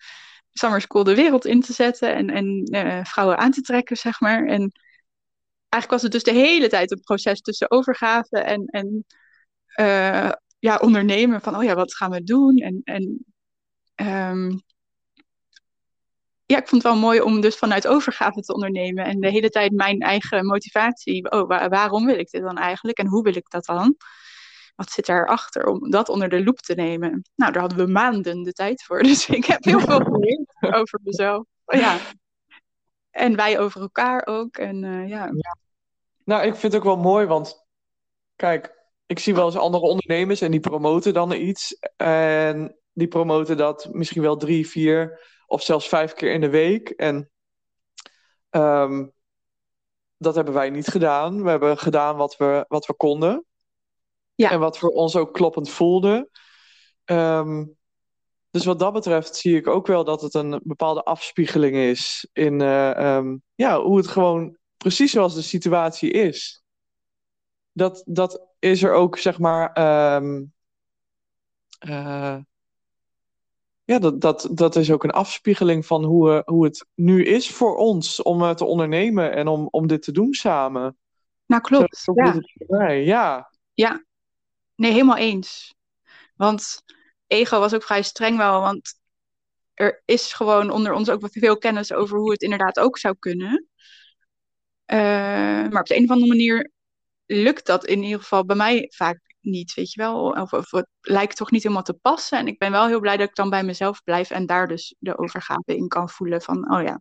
Summer 0.51 0.81
School 0.81 1.05
de 1.05 1.15
wereld 1.15 1.45
in 1.45 1.61
te 1.61 1.73
zetten 1.73 2.15
en, 2.15 2.31
en 2.31 2.69
uh, 2.71 3.05
vrouwen 3.05 3.39
aan 3.39 3.51
te 3.51 3.61
trekken, 3.61 3.97
zeg 3.97 4.21
maar. 4.21 4.47
En 4.47 4.73
eigenlijk 5.69 5.91
was 5.91 6.03
het 6.03 6.13
dus 6.13 6.23
de 6.23 6.41
hele 6.41 6.69
tijd 6.69 6.91
een 6.91 7.01
proces 7.01 7.41
tussen 7.41 7.71
overgave 7.71 8.39
en, 8.39 8.67
en 8.67 9.05
uh, 9.81 10.33
ja, 10.59 10.77
ondernemen. 10.77 11.41
Van, 11.41 11.57
oh 11.57 11.65
ja, 11.65 11.75
wat 11.75 11.95
gaan 11.95 12.11
we 12.11 12.23
doen? 12.23 12.57
En, 12.57 12.81
en 12.85 13.25
um, 14.31 14.63
ja, 16.47 16.59
ik 16.59 16.69
vond 16.69 16.83
het 16.83 16.93
wel 16.93 17.01
mooi 17.01 17.21
om 17.21 17.41
dus 17.41 17.57
vanuit 17.57 17.87
overgave 17.87 18.41
te 18.41 18.55
ondernemen. 18.55 19.05
En 19.05 19.21
de 19.21 19.31
hele 19.31 19.51
tijd 19.51 19.73
mijn 19.73 20.01
eigen 20.01 20.47
motivatie. 20.47 21.31
Oh, 21.31 21.49
waar, 21.49 21.69
waarom 21.69 22.07
wil 22.07 22.19
ik 22.19 22.31
dit 22.31 22.43
dan 22.43 22.59
eigenlijk? 22.59 22.99
En 22.99 23.07
hoe 23.07 23.23
wil 23.23 23.37
ik 23.37 23.51
dat 23.51 23.65
dan? 23.65 23.97
Wat 24.77 24.91
zit 24.91 25.07
daarachter 25.07 25.67
om 25.67 25.91
dat 25.91 26.09
onder 26.09 26.29
de 26.29 26.45
loep 26.45 26.59
te 26.59 26.75
nemen? 26.75 27.23
Nou, 27.35 27.53
daar 27.53 27.61
hadden 27.61 27.87
we 27.87 27.93
maanden 27.93 28.43
de 28.43 28.53
tijd 28.53 28.83
voor. 28.83 29.03
Dus 29.13 29.29
ik 29.29 29.45
heb 29.45 29.65
heel 29.65 29.81
veel 29.81 30.01
geleerd 30.01 30.57
over 30.61 31.01
mezelf. 31.03 31.45
Oh, 31.65 31.79
ja. 31.79 31.99
En 33.11 33.37
wij 33.37 33.59
over 33.59 33.81
elkaar 33.81 34.27
ook. 34.27 34.57
En 34.57 34.83
uh, 34.83 35.09
ja. 35.09 35.25
ja. 35.25 35.57
Nou, 36.25 36.43
ik 36.43 36.55
vind 36.55 36.73
het 36.73 36.75
ook 36.75 36.89
wel 36.89 36.97
mooi, 36.97 37.27
want 37.27 37.67
kijk, 38.37 38.84
ik 39.07 39.19
zie 39.19 39.35
wel 39.35 39.47
eens 39.47 39.57
andere 39.57 39.85
ondernemers 39.85 40.41
en 40.41 40.51
die 40.51 40.61
promoten 40.61 41.15
dan 41.15 41.33
iets. 41.33 41.79
En 41.97 42.79
die 42.93 43.09
promoten 43.09 43.57
dat 43.57 43.89
misschien 43.93 44.23
wel 44.23 44.37
drie, 44.37 44.69
vier 44.69 45.21
of 45.47 45.63
zelfs 45.63 45.89
vijf 45.89 46.13
keer 46.13 46.33
in 46.33 46.41
de 46.41 46.51
week. 46.51 46.89
En 46.89 47.31
um, 48.51 49.13
dat 50.17 50.35
hebben 50.35 50.55
wij 50.55 50.71
niet 50.71 50.89
gedaan. 50.89 51.43
We 51.43 51.51
hebben 51.51 51.79
gedaan 51.79 52.17
wat 52.17 52.37
we, 52.37 52.65
wat 52.69 52.87
we 52.87 52.95
konden. 52.95 53.45
Ja. 54.35 54.51
En 54.51 54.61
wat 54.61 54.79
voor 54.79 54.91
ons 54.91 55.17
ook 55.17 55.33
kloppend 55.33 55.71
voelde. 55.71 56.29
Um, 57.05 57.77
dus 58.51 58.65
wat 58.65 58.79
dat 58.79 58.93
betreft 58.93 59.37
zie 59.37 59.57
ik 59.57 59.67
ook 59.67 59.87
wel 59.87 60.05
dat 60.05 60.21
het 60.21 60.35
een 60.35 60.61
bepaalde 60.63 61.03
afspiegeling 61.03 61.77
is 61.77 62.29
in 62.33 62.61
uh, 62.61 63.17
um, 63.17 63.43
ja, 63.55 63.81
hoe 63.81 63.97
het 63.97 64.07
gewoon 64.07 64.57
precies 64.77 65.13
zoals 65.13 65.35
de 65.35 65.43
situatie 65.43 66.11
is. 66.11 66.64
Dat, 67.75 68.03
dat 68.07 68.47
is 68.59 68.83
er 68.83 68.93
ook, 68.93 69.19
zeg 69.19 69.39
maar. 69.39 69.79
Um, 70.17 70.53
uh, 71.89 72.37
ja, 73.85 73.99
dat, 73.99 74.21
dat, 74.21 74.49
dat 74.51 74.77
is 74.77 74.91
ook 74.91 75.05
een 75.05 75.11
afspiegeling 75.11 75.87
van 75.87 76.05
hoe, 76.05 76.43
hoe 76.47 76.65
het 76.65 76.87
nu 76.95 77.25
is 77.25 77.51
voor 77.51 77.77
ons 77.77 78.23
om 78.23 78.43
uh, 78.43 78.51
te 78.51 78.65
ondernemen 78.65 79.33
en 79.33 79.49
om, 79.49 79.69
om 79.71 79.87
dit 79.87 80.03
te 80.03 80.13
doen 80.13 80.35
samen. 80.35 80.99
Nou, 81.47 81.63
klopt. 81.63 81.97
Zo, 81.97 82.13
zo 82.13 82.25
ja. 82.25 82.41
mij. 82.67 83.05
Ja. 83.05 83.51
ja, 83.75 84.05
nee, 84.75 84.93
helemaal 84.93 85.17
eens. 85.17 85.75
Want 86.37 86.83
ego 87.27 87.59
was 87.59 87.75
ook 87.75 87.83
vrij 87.83 88.03
streng 88.03 88.37
wel, 88.37 88.61
want 88.61 88.99
er 89.75 90.03
is 90.05 90.33
gewoon 90.33 90.71
onder 90.71 90.93
ons 90.93 91.11
ook 91.11 91.29
veel 91.31 91.59
kennis 91.59 91.93
over 91.93 92.19
hoe 92.19 92.31
het 92.31 92.43
inderdaad 92.43 92.79
ook 92.79 92.99
zou 92.99 93.15
kunnen. 93.19 93.69
Uh, 94.87 94.99
maar 95.69 95.81
op 95.81 95.87
de 95.87 95.97
een 95.97 96.05
of 96.05 96.11
andere 96.11 96.29
manier 96.29 96.73
lukt 97.27 97.67
dat 97.67 97.85
in 97.85 98.03
ieder 98.03 98.21
geval 98.21 98.45
bij 98.45 98.57
mij 98.57 98.87
vaak 98.95 99.21
niet, 99.41 99.75
weet 99.75 99.93
je 99.93 100.01
wel. 100.01 100.31
Of, 100.31 100.71
het 100.71 100.87
lijkt 101.01 101.37
toch 101.37 101.51
niet 101.51 101.63
helemaal 101.63 101.83
te 101.85 101.95
passen. 101.95 102.39
En 102.39 102.47
ik 102.47 102.59
ben 102.59 102.71
wel 102.71 102.87
heel 102.87 103.01
blij 103.01 103.17
dat 103.17 103.29
ik 103.29 103.35
dan 103.35 103.51
bij 103.51 103.65
mezelf 103.65 104.03
blijf 104.03 104.31
en 104.31 104.47
daar 104.47 104.69
dus 104.69 104.95
de 104.99 105.19
overgave 105.19 105.77
in 105.77 105.89
kan 105.89 106.09
voelen 106.09 106.43
van, 106.43 106.75
oh 106.75 106.83
ja, 106.83 107.01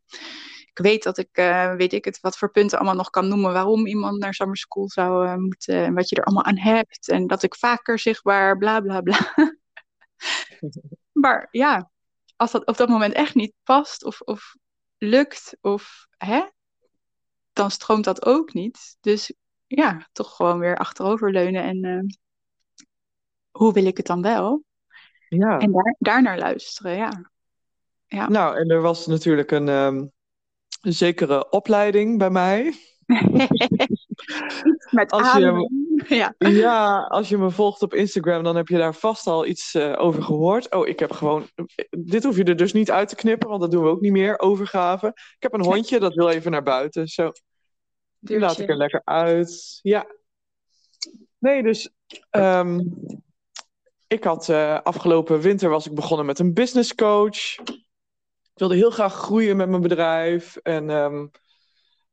ik 0.74 0.80
weet 0.84 1.04
dat 1.04 1.18
ik, 1.18 1.38
uh, 1.38 1.76
weet 1.76 1.94
ik 1.94 2.06
het, 2.06 2.20
wat 2.20 2.38
voor 2.38 2.52
punten 2.52 2.78
allemaal 2.78 2.96
nog 2.96 3.10
kan 3.10 3.28
noemen 3.28 3.54
waarom 3.54 3.88
iemand 3.88 4.20
naar 4.20 4.34
summer 4.34 4.58
school 4.58 4.90
zou 4.90 5.28
uh, 5.28 5.36
moeten 5.36 5.84
en 5.84 5.94
wat 5.94 6.10
je 6.10 6.16
er 6.16 6.24
allemaal 6.24 6.44
aan 6.44 6.58
hebt. 6.58 7.10
En 7.10 7.28
dat 7.28 7.44
ik 7.44 7.56
vaker 7.56 8.00
zichtbaar, 8.00 8.58
bla 8.58 8.80
bla 8.80 9.02
bla. 9.02 9.34
maar 11.24 11.48
ja, 11.52 11.92
als 12.36 12.52
dat 12.52 12.66
op 12.66 12.78
dat 12.78 12.90
moment 12.90 13.14
echt 13.14 13.36
niet 13.36 13.54
past 13.64 14.04
of, 14.04 14.22
of 14.22 14.56
lukt, 14.98 15.58
of 15.62 16.08
hè, 16.18 16.42
dan 17.54 17.72
stroomt 17.72 18.04
dat 18.04 18.26
ook 18.26 18.54
niet. 18.54 18.98
Dus 19.02 19.34
ja, 19.76 20.08
toch 20.12 20.36
gewoon 20.36 20.60
weer 20.60 20.78
achteroverleunen 20.78 21.64
en 21.64 21.86
uh, 21.86 22.00
hoe 23.52 23.74
wil 23.74 23.86
ik 23.86 23.98
het 23.98 24.06
dan 24.06 24.22
wel? 24.22 24.64
Ja. 25.28 25.60
En 25.60 25.72
daar, 25.72 25.96
daar 26.00 26.22
naar 26.22 26.38
luisteren, 26.38 26.96
ja. 26.96 27.32
ja. 28.06 28.30
Nou, 28.30 28.58
en 28.58 28.70
er 28.70 28.82
was 28.82 29.08
natuurlijk 29.08 29.52
een, 29.52 29.68
um, 29.68 30.12
een 30.82 30.94
zekere 30.94 31.50
opleiding 31.50 32.18
bij 32.18 32.30
mij. 32.30 32.74
Met 34.92 35.12
als 35.12 35.34
je, 35.34 35.70
ja. 36.08 36.36
ja, 36.38 37.02
als 37.02 37.30
je 37.30 37.38
me 37.38 37.50
volgt 37.50 37.82
op 37.82 37.94
Instagram, 37.94 38.44
dan 38.44 38.56
heb 38.56 38.68
je 38.68 38.78
daar 38.78 38.96
vast 38.96 39.28
al 39.28 39.46
iets 39.46 39.76
uh, 39.76 39.94
over 39.98 40.24
gehoord. 40.24 40.72
Oh, 40.72 40.88
ik 40.88 41.00
heb 41.00 41.12
gewoon. 41.12 41.48
Dit 41.90 42.24
hoef 42.24 42.38
je 42.38 42.44
er 42.44 42.56
dus 42.56 42.74
niet 42.74 42.92
uit 42.92 43.10
te 43.10 43.16
knippen, 43.16 43.50
want 43.50 43.62
dat 43.62 43.72
doen 43.72 43.84
we 43.84 43.90
ook 43.90 44.02
niet 44.02 44.12
meer. 44.12 44.40
Overgave. 44.40 45.08
Ik 45.08 45.36
heb 45.40 45.54
een 45.54 45.64
hondje, 45.64 46.00
dat 46.00 46.14
wil 46.14 46.30
even 46.30 46.52
naar 46.52 46.64
buiten. 46.64 47.08
Zo. 47.08 47.32
Die 48.24 48.40
laat 48.40 48.60
ik 48.60 48.70
er 48.70 48.78
lekker 48.78 49.02
uit. 49.04 49.80
Ja. 49.82 50.06
Nee, 51.40 51.64
dus. 51.64 51.90
Um, 52.32 52.94
ik 54.08 54.24
had 54.24 54.48
uh, 54.48 54.80
afgelopen 54.82 55.40
winter 55.40 55.70
was 55.70 55.88
ik 55.88 55.96
begonnen 55.96 56.26
met 56.26 56.40
een 56.40 56.54
business 56.54 56.96
coach. 56.96 57.56
Ik 58.54 58.60
wilde 58.60 58.76
heel 58.76 58.92
graag 58.92 59.14
groeien 59.14 59.58
met 59.58 59.70
mijn 59.70 59.82
bedrijf. 59.82 60.56
En 60.56 60.90
um, 60.90 61.32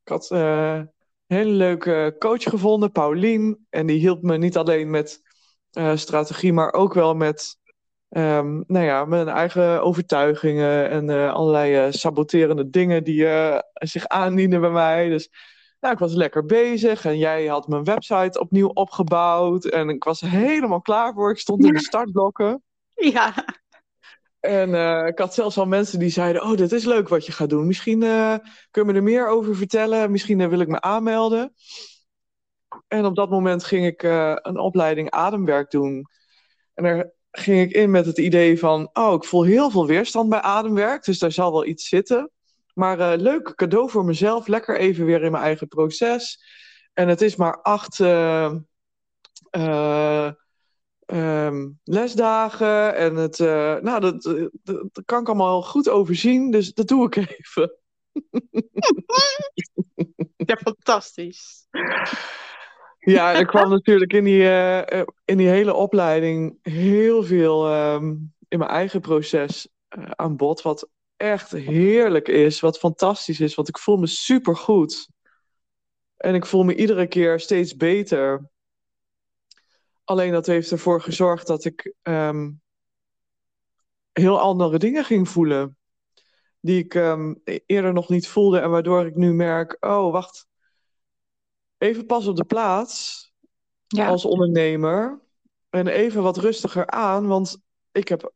ik 0.02 0.08
had 0.08 0.30
uh, 0.30 0.74
een 0.74 1.36
hele 1.36 1.50
leuke 1.50 2.16
coach 2.18 2.42
gevonden, 2.42 2.92
Paulien. 2.92 3.66
En 3.70 3.86
die 3.86 3.98
hielp 3.98 4.22
me 4.22 4.36
niet 4.36 4.56
alleen 4.56 4.90
met 4.90 5.20
uh, 5.72 5.96
strategie, 5.96 6.52
maar 6.52 6.72
ook 6.72 6.94
wel 6.94 7.14
met 7.14 7.56
um, 8.08 8.64
nou 8.66 8.84
ja, 8.84 9.04
mijn 9.04 9.28
eigen 9.28 9.82
overtuigingen 9.82 10.90
en 10.90 11.32
allerlei 11.32 11.92
saboterende 11.92 12.70
dingen 12.70 13.04
die 13.04 13.26
zich 13.72 14.06
aandienen 14.06 14.60
bij 14.60 14.70
mij. 14.70 15.08
Dus 15.08 15.30
nou, 15.80 15.92
ik 15.92 15.98
was 15.98 16.12
lekker 16.12 16.46
bezig 16.46 17.04
en 17.04 17.18
jij 17.18 17.46
had 17.46 17.68
mijn 17.68 17.84
website 17.84 18.40
opnieuw 18.40 18.68
opgebouwd. 18.68 19.64
En 19.64 19.88
ik 19.88 20.04
was 20.04 20.20
helemaal 20.20 20.80
klaar 20.80 21.14
voor. 21.14 21.30
Ik 21.30 21.38
stond 21.38 21.64
in 21.64 21.72
de 21.72 21.80
startblokken. 21.80 22.62
Ja. 22.94 23.34
En 24.40 24.70
uh, 24.70 25.06
ik 25.06 25.18
had 25.18 25.34
zelfs 25.34 25.58
al 25.58 25.66
mensen 25.66 25.98
die 25.98 26.10
zeiden: 26.10 26.42
Oh, 26.42 26.56
dit 26.56 26.72
is 26.72 26.84
leuk 26.84 27.08
wat 27.08 27.26
je 27.26 27.32
gaat 27.32 27.48
doen. 27.48 27.66
Misschien 27.66 28.02
uh, 28.02 28.34
kun 28.70 28.86
je 28.86 28.92
me 28.92 28.98
er 28.98 29.02
meer 29.02 29.28
over 29.28 29.56
vertellen. 29.56 30.10
Misschien 30.10 30.38
uh, 30.38 30.48
wil 30.48 30.60
ik 30.60 30.68
me 30.68 30.80
aanmelden. 30.80 31.54
En 32.88 33.04
op 33.04 33.16
dat 33.16 33.30
moment 33.30 33.64
ging 33.64 33.86
ik 33.86 34.02
een 34.02 34.58
opleiding 34.58 35.10
ademwerk 35.10 35.70
doen. 35.70 36.06
En 36.74 36.84
daar 36.84 37.12
ging 37.30 37.60
ik 37.60 37.72
in 37.72 37.90
met 37.90 38.06
het 38.06 38.18
idee 38.18 38.58
van: 38.58 38.90
Oh, 38.92 39.14
ik 39.14 39.24
voel 39.24 39.42
heel 39.42 39.70
veel 39.70 39.86
weerstand 39.86 40.28
bij 40.28 40.40
ademwerk. 40.40 41.04
Dus 41.04 41.18
daar 41.18 41.32
zal 41.32 41.52
wel 41.52 41.66
iets 41.66 41.88
zitten. 41.88 42.30
Maar 42.74 42.98
uh, 42.98 43.12
leuk 43.16 43.54
cadeau 43.54 43.90
voor 43.90 44.04
mezelf. 44.04 44.46
Lekker 44.46 44.78
even 44.78 45.04
weer 45.04 45.22
in 45.22 45.30
mijn 45.30 45.44
eigen 45.44 45.68
proces. 45.68 46.44
En 46.92 47.08
het 47.08 47.20
is 47.20 47.36
maar 47.36 47.62
acht 47.62 47.98
uh, 47.98 48.54
uh, 49.56 50.30
um, 51.06 51.78
lesdagen. 51.84 52.94
En 52.94 53.14
het, 53.14 53.38
nou, 53.82 54.00
dat, 54.00 54.22
dat, 54.22 54.50
dat, 54.92 55.04
kan 55.04 55.20
ik 55.20 55.28
allemaal 55.28 55.62
goed 55.62 55.88
overzien. 55.88 56.50
Dus 56.50 56.74
dat 56.74 56.88
doe 56.88 57.06
ik 57.06 57.16
even. 57.16 57.74
ja, 60.50 60.56
fantastisch. 60.56 61.66
Ja, 62.98 63.34
er 63.34 63.46
kwam 63.46 63.70
natuurlijk 63.70 64.12
in 64.12 64.24
die, 64.24 64.42
in 65.24 65.36
die 65.36 65.48
hele 65.48 65.74
opleiding 65.74 66.58
heel 66.62 67.22
veel 67.22 67.74
um, 67.92 68.34
in 68.48 68.58
mijn 68.58 68.70
eigen 68.70 69.00
proces 69.00 69.68
aan 70.16 70.36
bod. 70.36 70.62
Wat 70.62 70.88
echt 71.20 71.50
heerlijk 71.50 72.28
is, 72.28 72.60
wat 72.60 72.78
fantastisch 72.78 73.40
is, 73.40 73.54
want 73.54 73.68
ik 73.68 73.78
voel 73.78 73.96
me 73.96 74.06
super 74.06 74.56
goed. 74.56 75.08
En 76.16 76.34
ik 76.34 76.46
voel 76.46 76.64
me 76.64 76.74
iedere 76.74 77.06
keer 77.06 77.40
steeds 77.40 77.76
beter. 77.76 78.50
Alleen 80.04 80.32
dat 80.32 80.46
heeft 80.46 80.70
ervoor 80.70 81.02
gezorgd 81.02 81.46
dat 81.46 81.64
ik 81.64 81.94
um, 82.02 82.60
heel 84.12 84.40
andere 84.40 84.78
dingen 84.78 85.04
ging 85.04 85.28
voelen. 85.28 85.78
Die 86.60 86.84
ik 86.84 86.94
um, 86.94 87.42
eerder 87.44 87.92
nog 87.92 88.08
niet 88.08 88.28
voelde 88.28 88.58
en 88.58 88.70
waardoor 88.70 89.06
ik 89.06 89.16
nu 89.16 89.32
merk, 89.32 89.76
oh 89.80 90.12
wacht, 90.12 90.46
even 91.78 92.06
pas 92.06 92.26
op 92.26 92.36
de 92.36 92.44
plaats 92.44 93.32
ja. 93.86 94.08
als 94.08 94.24
ondernemer. 94.24 95.20
En 95.70 95.86
even 95.86 96.22
wat 96.22 96.36
rustiger 96.36 96.86
aan, 96.86 97.26
want 97.26 97.58
ik 97.92 98.08
heb 98.08 98.32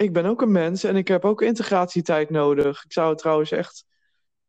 ik 0.00 0.12
ben 0.12 0.24
ook 0.24 0.42
een 0.42 0.52
mens 0.52 0.84
en 0.84 0.96
ik 0.96 1.08
heb 1.08 1.24
ook 1.24 1.42
integratietijd 1.42 2.30
nodig. 2.30 2.84
Ik 2.84 2.92
zou 2.92 3.16
trouwens 3.16 3.50
echt 3.50 3.84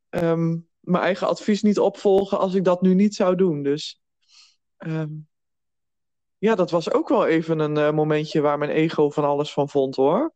um, 0.10 0.68
mijn 0.80 1.04
eigen 1.04 1.28
advies 1.28 1.62
niet 1.62 1.80
opvolgen 1.80 2.40
als 2.40 2.54
ik 2.54 2.64
dat 2.64 2.82
nu 2.82 2.94
niet 2.94 3.16
zou 3.16 3.36
doen. 3.36 3.64
Dus 3.64 4.02
um, 4.78 5.28
ja, 6.38 6.56
dat 6.56 6.72
was 6.72 6.92
ook 6.92 7.10
wel 7.10 7.28
even 7.28 7.60
een 7.60 7.78
uh, 7.78 7.92
momentje 7.92 8.42
waar 8.42 8.58
mijn 8.58 8.72
ego 8.72 9.10
van 9.10 9.24
alles 9.24 9.54
van 9.54 9.70
vond 9.70 9.96
hoor. 9.96 10.34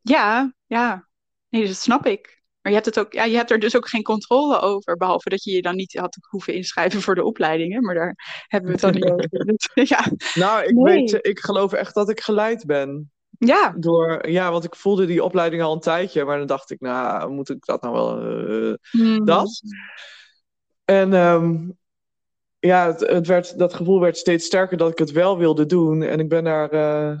Ja, 0.00 0.54
ja. 0.66 1.08
Nee, 1.48 1.66
dat 1.66 1.76
snap 1.76 2.06
ik. 2.06 2.42
Maar 2.60 2.72
je 2.72 2.78
hebt, 2.78 2.86
het 2.86 2.98
ook, 3.06 3.12
ja, 3.12 3.24
je 3.24 3.36
hebt 3.36 3.50
er 3.50 3.58
dus 3.58 3.76
ook 3.76 3.88
geen 3.88 4.02
controle 4.02 4.60
over, 4.60 4.96
behalve 4.96 5.28
dat 5.28 5.44
je 5.44 5.50
je 5.50 5.62
dan 5.62 5.76
niet 5.76 5.94
had 5.94 6.18
hoeven 6.30 6.54
inschrijven 6.54 7.02
voor 7.02 7.14
de 7.14 7.24
opleidingen. 7.24 7.82
Maar 7.82 7.94
daar 7.94 8.44
hebben 8.46 8.70
we 8.70 8.76
het 8.76 8.84
dan 8.84 8.94
niet 8.94 9.10
over. 9.10 9.56
ja. 9.94 10.10
Nou, 10.34 10.64
ik, 10.64 10.74
nee. 10.74 10.94
weet, 10.94 11.26
ik 11.26 11.38
geloof 11.38 11.72
echt 11.72 11.94
dat 11.94 12.08
ik 12.08 12.20
geleid 12.20 12.66
ben. 12.66 13.12
Ja. 13.38 13.74
Door, 13.76 14.28
ja, 14.28 14.50
want 14.50 14.64
ik 14.64 14.74
voelde 14.74 15.06
die 15.06 15.24
opleiding 15.24 15.62
al 15.62 15.72
een 15.72 15.80
tijdje, 15.80 16.24
maar 16.24 16.38
dan 16.38 16.46
dacht 16.46 16.70
ik, 16.70 16.80
nou, 16.80 17.30
moet 17.30 17.48
ik 17.48 17.64
dat 17.64 17.82
nou 17.82 17.94
wel? 17.94 18.22
Uh, 18.22 18.74
Hmm. 18.90 19.24
Dat. 19.24 19.62
En 20.84 21.12
um, 21.12 21.78
ja, 22.58 22.86
het, 22.86 23.00
het, 23.00 23.26
werd, 23.26 23.58
dat 23.58 23.74
gevoel 23.74 24.00
werd 24.00 24.16
steeds 24.16 24.46
sterker 24.46 24.76
dat 24.76 24.90
ik 24.90 24.98
het 24.98 25.10
wel 25.10 25.38
wilde 25.38 25.66
doen. 25.66 26.02
En 26.02 26.20
ik 26.20 26.28
ben 26.28 26.44
daar, 26.44 26.74
uh, 26.74 27.20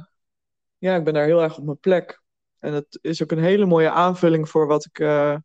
ja, 0.78 0.96
ik 0.96 1.04
ben 1.04 1.14
daar 1.14 1.24
heel 1.24 1.42
erg 1.42 1.58
op 1.58 1.64
mijn 1.64 1.78
plek. 1.78 2.22
En 2.58 2.72
het 2.72 2.98
is 3.00 3.22
ook 3.22 3.30
een 3.30 3.42
hele 3.42 3.66
mooie 3.66 3.90
aanvulling 3.90 4.48
voor 4.48 4.66
wat 4.66 4.84
ik 4.84 4.98
uh, 4.98 5.36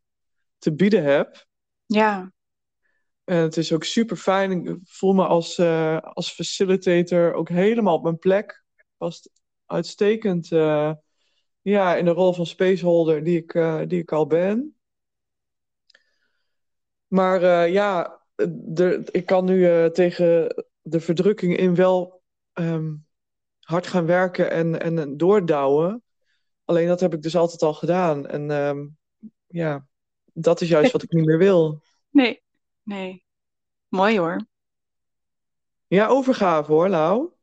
te 0.58 0.74
bieden 0.74 1.04
heb. 1.04 1.46
Ja. 1.86 2.32
En 3.24 3.38
het 3.38 3.58
is 3.58 3.74
ook 3.74 3.84
super 3.84 4.18
fijn. 4.18 4.52
Ik 4.52 4.78
voel 4.84 5.14
me 5.14 5.26
als, 5.26 5.60
als 6.00 6.32
facilitator 6.32 7.34
ook 7.34 7.50
helemaal 7.50 7.96
op 7.96 8.04
mijn 8.04 8.18
plek. 8.18 8.64
Past 8.98 9.30
uitstekend 9.74 10.52
uh, 10.52 10.94
ja, 11.62 11.96
in 11.96 12.06
de 12.06 12.12
rol 12.12 12.34
van 12.34 12.46
spaceholder 12.46 13.24
die 13.24 13.38
ik, 13.38 13.54
uh, 13.54 13.82
die 13.88 14.02
ik 14.02 14.12
al 14.12 14.28
ben. 14.28 14.76
Maar 17.08 17.42
uh, 17.42 17.74
ja, 17.74 18.22
de, 18.50 19.08
ik 19.12 19.26
kan 19.26 19.46
nu 19.46 19.92
tegen 19.92 20.56
de 20.82 21.00
verdrukking 21.00 21.58
in 21.58 21.76
wel 21.76 22.22
um, 22.54 23.06
hard 23.60 23.88
gaan 23.88 24.06
werken 24.06 24.52
en, 24.52 24.82
en 24.82 25.18
doordouwen. 25.18 26.04
Alleen 26.66 26.88
dat 26.88 27.00
heb 27.00 27.14
ik 27.14 27.22
dus 27.22 27.36
altijd 27.36 27.62
al 27.62 27.74
gedaan. 27.74 28.28
En 28.28 28.50
um, 28.50 28.98
ja, 29.48 29.88
dat 30.34 30.62
is 30.62 30.70
juist 30.70 30.92
wat 30.92 31.04
ik 31.04 31.12
niet 31.12 31.26
meer 31.26 31.38
wil. 31.38 31.80
Nee, 32.14 32.44
nee. 32.84 33.26
Mooi 33.88 34.20
hoor. 34.20 34.46
Ja, 35.88 36.08
overgave 36.08 36.72
hoor, 36.72 36.90
Lau. 36.90 37.34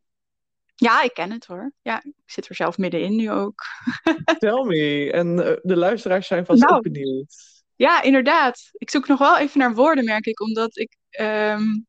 Ja, 0.81 1.03
ik 1.03 1.15
ken 1.15 1.31
het 1.31 1.47
hoor. 1.47 1.73
Ja, 1.83 2.03
ik 2.05 2.13
zit 2.27 2.49
er 2.49 2.55
zelf 2.55 2.79
middenin 2.79 3.17
nu 3.17 3.31
ook. 3.31 3.63
Tell 4.39 4.65
me. 4.65 5.11
En 5.13 5.39
uh, 5.39 5.57
de 5.63 5.77
luisteraars 5.77 6.27
zijn 6.27 6.47
vast 6.47 6.63
nou, 6.63 6.75
ook 6.75 6.83
benieuwd. 6.83 7.35
Ja, 7.77 8.03
inderdaad. 8.03 8.71
Ik 8.73 8.91
zoek 8.91 9.09
nog 9.09 9.19
wel 9.19 9.39
even 9.39 9.59
naar 9.59 9.75
woorden, 9.75 10.05
merk 10.05 10.27
ik. 10.27 10.41
Omdat, 10.41 10.77
ik, 10.77 10.97
um, 11.21 11.87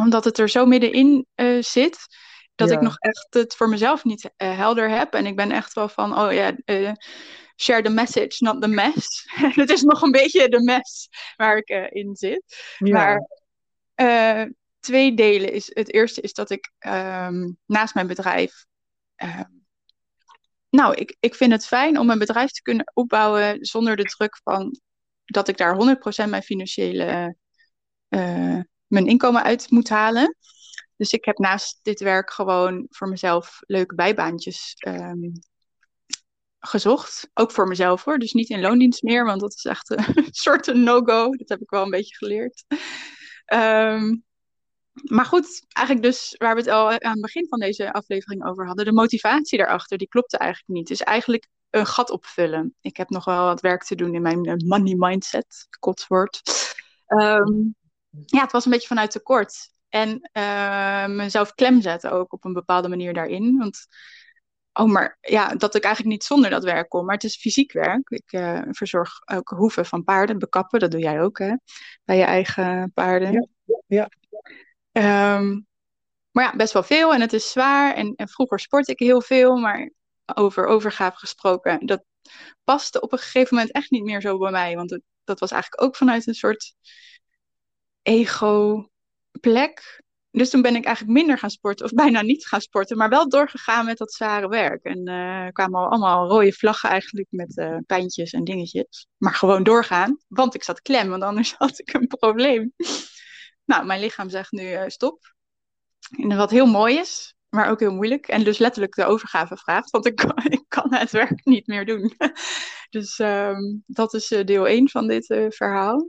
omdat 0.00 0.24
het 0.24 0.38
er 0.38 0.48
zo 0.48 0.66
middenin 0.66 1.26
uh, 1.36 1.62
zit. 1.62 1.98
Dat 2.54 2.68
ja. 2.68 2.74
ik 2.74 2.80
nog 2.80 2.96
echt 2.98 3.26
het 3.30 3.56
voor 3.56 3.68
mezelf 3.68 4.04
niet 4.04 4.24
uh, 4.24 4.56
helder 4.56 4.90
heb. 4.90 5.14
En 5.14 5.26
ik 5.26 5.36
ben 5.36 5.50
echt 5.50 5.72
wel 5.72 5.88
van, 5.88 6.18
oh 6.18 6.32
ja, 6.32 6.56
share 7.56 7.82
the 7.82 7.90
message, 7.90 8.36
not 8.38 8.62
the 8.62 8.68
mess. 8.68 9.24
het 9.62 9.70
is 9.70 9.82
nog 9.82 10.02
een 10.02 10.10
beetje 10.10 10.48
de 10.48 10.62
mess 10.62 11.08
waar 11.36 11.56
ik 11.56 11.68
in 11.92 12.16
zit. 12.16 12.42
Ja. 12.78 12.92
Maar 12.92 13.26
twee 14.88 15.14
delen. 15.14 15.52
Is, 15.52 15.70
het 15.74 15.92
eerste 15.92 16.20
is 16.20 16.32
dat 16.32 16.50
ik 16.50 16.72
ehm, 16.78 17.52
naast 17.66 17.94
mijn 17.94 18.06
bedrijf. 18.06 18.66
ehm, 19.14 19.44
nou, 20.70 20.94
ik, 20.94 21.16
ik 21.20 21.34
vind 21.34 21.52
het 21.52 21.66
fijn 21.66 21.98
om 21.98 22.06
mijn 22.06 22.18
bedrijf 22.18 22.50
te 22.50 22.62
kunnen 22.62 22.90
opbouwen 22.94 23.64
zonder 23.64 23.96
de 23.96 24.02
druk 24.02 24.40
van 24.42 24.80
dat 25.24 25.48
ik 25.48 25.56
daar 25.56 25.74
100% 25.74 26.28
mijn 26.28 26.42
financiële. 26.42 27.36
eh, 28.08 28.60
mijn 28.86 29.06
inkomen 29.06 29.42
uit 29.42 29.70
moet 29.70 29.88
halen. 29.88 30.36
Dus 30.96 31.12
ik 31.12 31.24
heb 31.24 31.38
naast 31.38 31.78
dit 31.82 32.00
werk 32.00 32.32
gewoon 32.32 32.86
voor 32.90 33.08
mezelf 33.08 33.58
leuke 33.66 33.94
bijbaantjes 33.94 34.74
ehm, 34.78 35.30
gezocht. 36.58 37.30
Ook 37.34 37.50
voor 37.52 37.68
mezelf 37.68 38.04
hoor. 38.04 38.18
Dus 38.18 38.32
niet 38.32 38.48
in 38.48 38.60
loondienst 38.60 39.02
meer, 39.02 39.24
want 39.24 39.40
dat 39.40 39.54
is 39.54 39.64
echt 39.64 39.90
een 39.90 40.28
soort 40.30 40.66
een 40.66 40.82
no-go. 40.82 41.30
Dat 41.36 41.48
heb 41.48 41.60
ik 41.60 41.70
wel 41.70 41.82
een 41.84 41.90
beetje 41.90 42.16
geleerd. 42.16 42.64
Maar 45.02 45.24
goed, 45.24 45.66
eigenlijk 45.68 46.06
dus 46.06 46.34
waar 46.38 46.54
we 46.54 46.60
het 46.60 46.70
al 46.70 46.90
aan 46.90 47.12
het 47.12 47.20
begin 47.20 47.46
van 47.48 47.58
deze 47.58 47.92
aflevering 47.92 48.46
over 48.46 48.66
hadden. 48.66 48.84
De 48.84 48.92
motivatie 48.92 49.58
daarachter, 49.58 49.98
die 49.98 50.08
klopte 50.08 50.36
eigenlijk 50.36 50.78
niet. 50.78 50.88
Dus 50.88 51.02
eigenlijk 51.02 51.48
een 51.70 51.86
gat 51.86 52.10
opvullen. 52.10 52.74
Ik 52.80 52.96
heb 52.96 53.08
nog 53.08 53.24
wel 53.24 53.44
wat 53.44 53.60
werk 53.60 53.84
te 53.84 53.94
doen 53.94 54.14
in 54.14 54.22
mijn 54.22 54.44
eh, 54.44 54.54
money 54.56 54.94
mindset, 54.96 55.66
kotswoord. 55.78 56.42
Ehm, 57.06 57.52
ja, 58.26 58.40
het 58.40 58.52
was 58.52 58.64
een 58.64 58.70
beetje 58.70 58.88
vanuit 58.88 59.10
tekort. 59.10 59.70
En 59.88 60.28
eh, 60.32 61.06
mezelf 61.06 61.54
klem 61.54 61.80
zetten 61.80 62.12
ook 62.12 62.32
op 62.32 62.44
een 62.44 62.52
bepaalde 62.52 62.88
manier 62.88 63.14
daarin. 63.14 63.58
Want, 63.58 63.86
oh, 64.72 64.86
maar 64.86 65.18
ja, 65.20 65.54
dat 65.54 65.74
ik 65.74 65.84
eigenlijk 65.84 66.14
niet 66.14 66.24
zonder 66.24 66.50
dat 66.50 66.64
werk 66.64 66.88
kom. 66.88 67.04
Maar 67.04 67.14
het 67.14 67.24
is 67.24 67.36
fysiek 67.36 67.72
werk. 67.72 68.10
Ik 68.10 68.32
eh, 68.32 68.60
verzorg 68.70 69.10
ook 69.24 69.48
hoeven 69.48 69.86
van 69.86 70.04
paarden, 70.04 70.38
bekappen. 70.38 70.80
Dat 70.80 70.90
doe 70.90 71.00
jij 71.00 71.22
ook, 71.22 71.38
hè? 71.38 71.54
Bij 72.04 72.16
je 72.16 72.24
eigen 72.24 72.92
paarden. 72.94 73.32
Ja, 73.32 73.46
ja. 73.86 74.08
Ehm, 74.98 75.60
maar 76.30 76.44
ja, 76.44 76.56
best 76.56 76.72
wel 76.72 76.82
veel 76.82 77.14
en 77.14 77.20
het 77.20 77.32
is 77.32 77.50
zwaar. 77.50 77.94
En, 77.94 78.14
en 78.16 78.28
vroeger 78.28 78.60
sportte 78.60 78.92
ik 78.92 78.98
heel 78.98 79.22
veel, 79.22 79.56
maar 79.56 79.90
over 80.34 80.66
overgave 80.66 81.18
gesproken, 81.18 81.86
dat 81.86 82.04
paste 82.64 83.00
op 83.00 83.12
een 83.12 83.18
gegeven 83.18 83.56
moment 83.56 83.74
echt 83.74 83.90
niet 83.90 84.04
meer 84.04 84.20
zo 84.20 84.38
bij 84.38 84.50
mij. 84.50 84.76
Want 84.76 84.90
het, 84.90 85.02
dat 85.24 85.40
was 85.40 85.50
eigenlijk 85.50 85.82
ook 85.82 85.96
vanuit 85.96 86.26
een 86.26 86.34
soort 86.34 86.74
ego-plek. 88.02 90.02
Dus 90.30 90.50
toen 90.50 90.62
ben 90.62 90.76
ik 90.76 90.84
eigenlijk 90.84 91.18
minder 91.18 91.38
gaan 91.38 91.50
sporten, 91.50 91.84
of 91.84 91.92
bijna 91.92 92.22
niet 92.22 92.46
gaan 92.46 92.60
sporten, 92.60 92.96
maar 92.96 93.08
wel 93.08 93.28
doorgegaan 93.28 93.84
met 93.84 93.98
dat 93.98 94.12
zware 94.12 94.48
werk. 94.48 94.84
En 94.84 95.06
er 95.06 95.52
kwamen 95.52 95.80
al 95.80 95.90
allemaal 95.90 96.28
rode 96.28 96.52
vlaggen 96.52 96.90
eigenlijk 96.90 97.26
met 97.30 97.58
eh, 97.58 97.76
pijntjes 97.86 98.32
en 98.32 98.44
dingetjes. 98.44 99.06
Maar 99.16 99.34
gewoon 99.34 99.62
doorgaan, 99.62 100.18
want 100.28 100.54
ik 100.54 100.62
zat 100.62 100.82
klem, 100.82 101.08
want 101.08 101.22
anders 101.22 101.54
had 101.58 101.78
ik 101.78 101.92
een 101.92 102.06
probleem. 102.06 102.72
Nou, 103.68 103.86
mijn 103.86 104.00
lichaam 104.00 104.28
zegt 104.28 104.52
nu 104.52 104.72
eh, 104.72 104.88
stop. 104.88 105.34
En 106.16 106.36
wat 106.36 106.50
heel 106.50 106.66
mooi 106.66 106.98
is, 106.98 107.34
maar 107.48 107.70
ook 107.70 107.80
heel 107.80 107.94
moeilijk. 107.94 108.28
En 108.28 108.44
dus 108.44 108.58
letterlijk 108.58 108.94
de 108.94 109.04
overgave 109.04 109.56
vraagt, 109.56 109.90
want 109.90 110.06
ik 110.06 110.16
kan, 110.16 110.36
ik 110.58 110.64
kan 110.68 110.94
het 110.94 111.10
werk 111.10 111.44
niet 111.44 111.66
meer 111.66 111.86
doen. 111.86 112.12
dus 112.96 113.18
ehm, 113.18 113.60
dat 113.86 114.14
is 114.14 114.30
eh, 114.30 114.44
deel 114.44 114.66
1 114.68 114.88
van 114.88 115.06
dit 115.06 115.30
eh, 115.30 115.46
verhaal. 115.48 116.06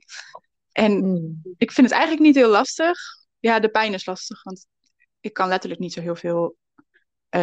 En 0.71 0.91
Mm. 0.91 1.41
ik 1.57 1.71
vind 1.71 1.87
het 1.87 1.95
eigenlijk 1.95 2.25
niet 2.25 2.35
heel 2.35 2.49
lastig. 2.49 2.97
Ja, 3.39 3.59
de 3.59 3.69
pijn 3.69 3.93
is 3.93 4.05
lastig, 4.05 4.43
want 4.43 4.65
ik 5.19 5.33
kan 5.33 5.47
letterlijk 5.47 5.81
niet 5.81 5.93
zo 5.93 6.01
heel 6.01 6.15
veel 6.15 6.57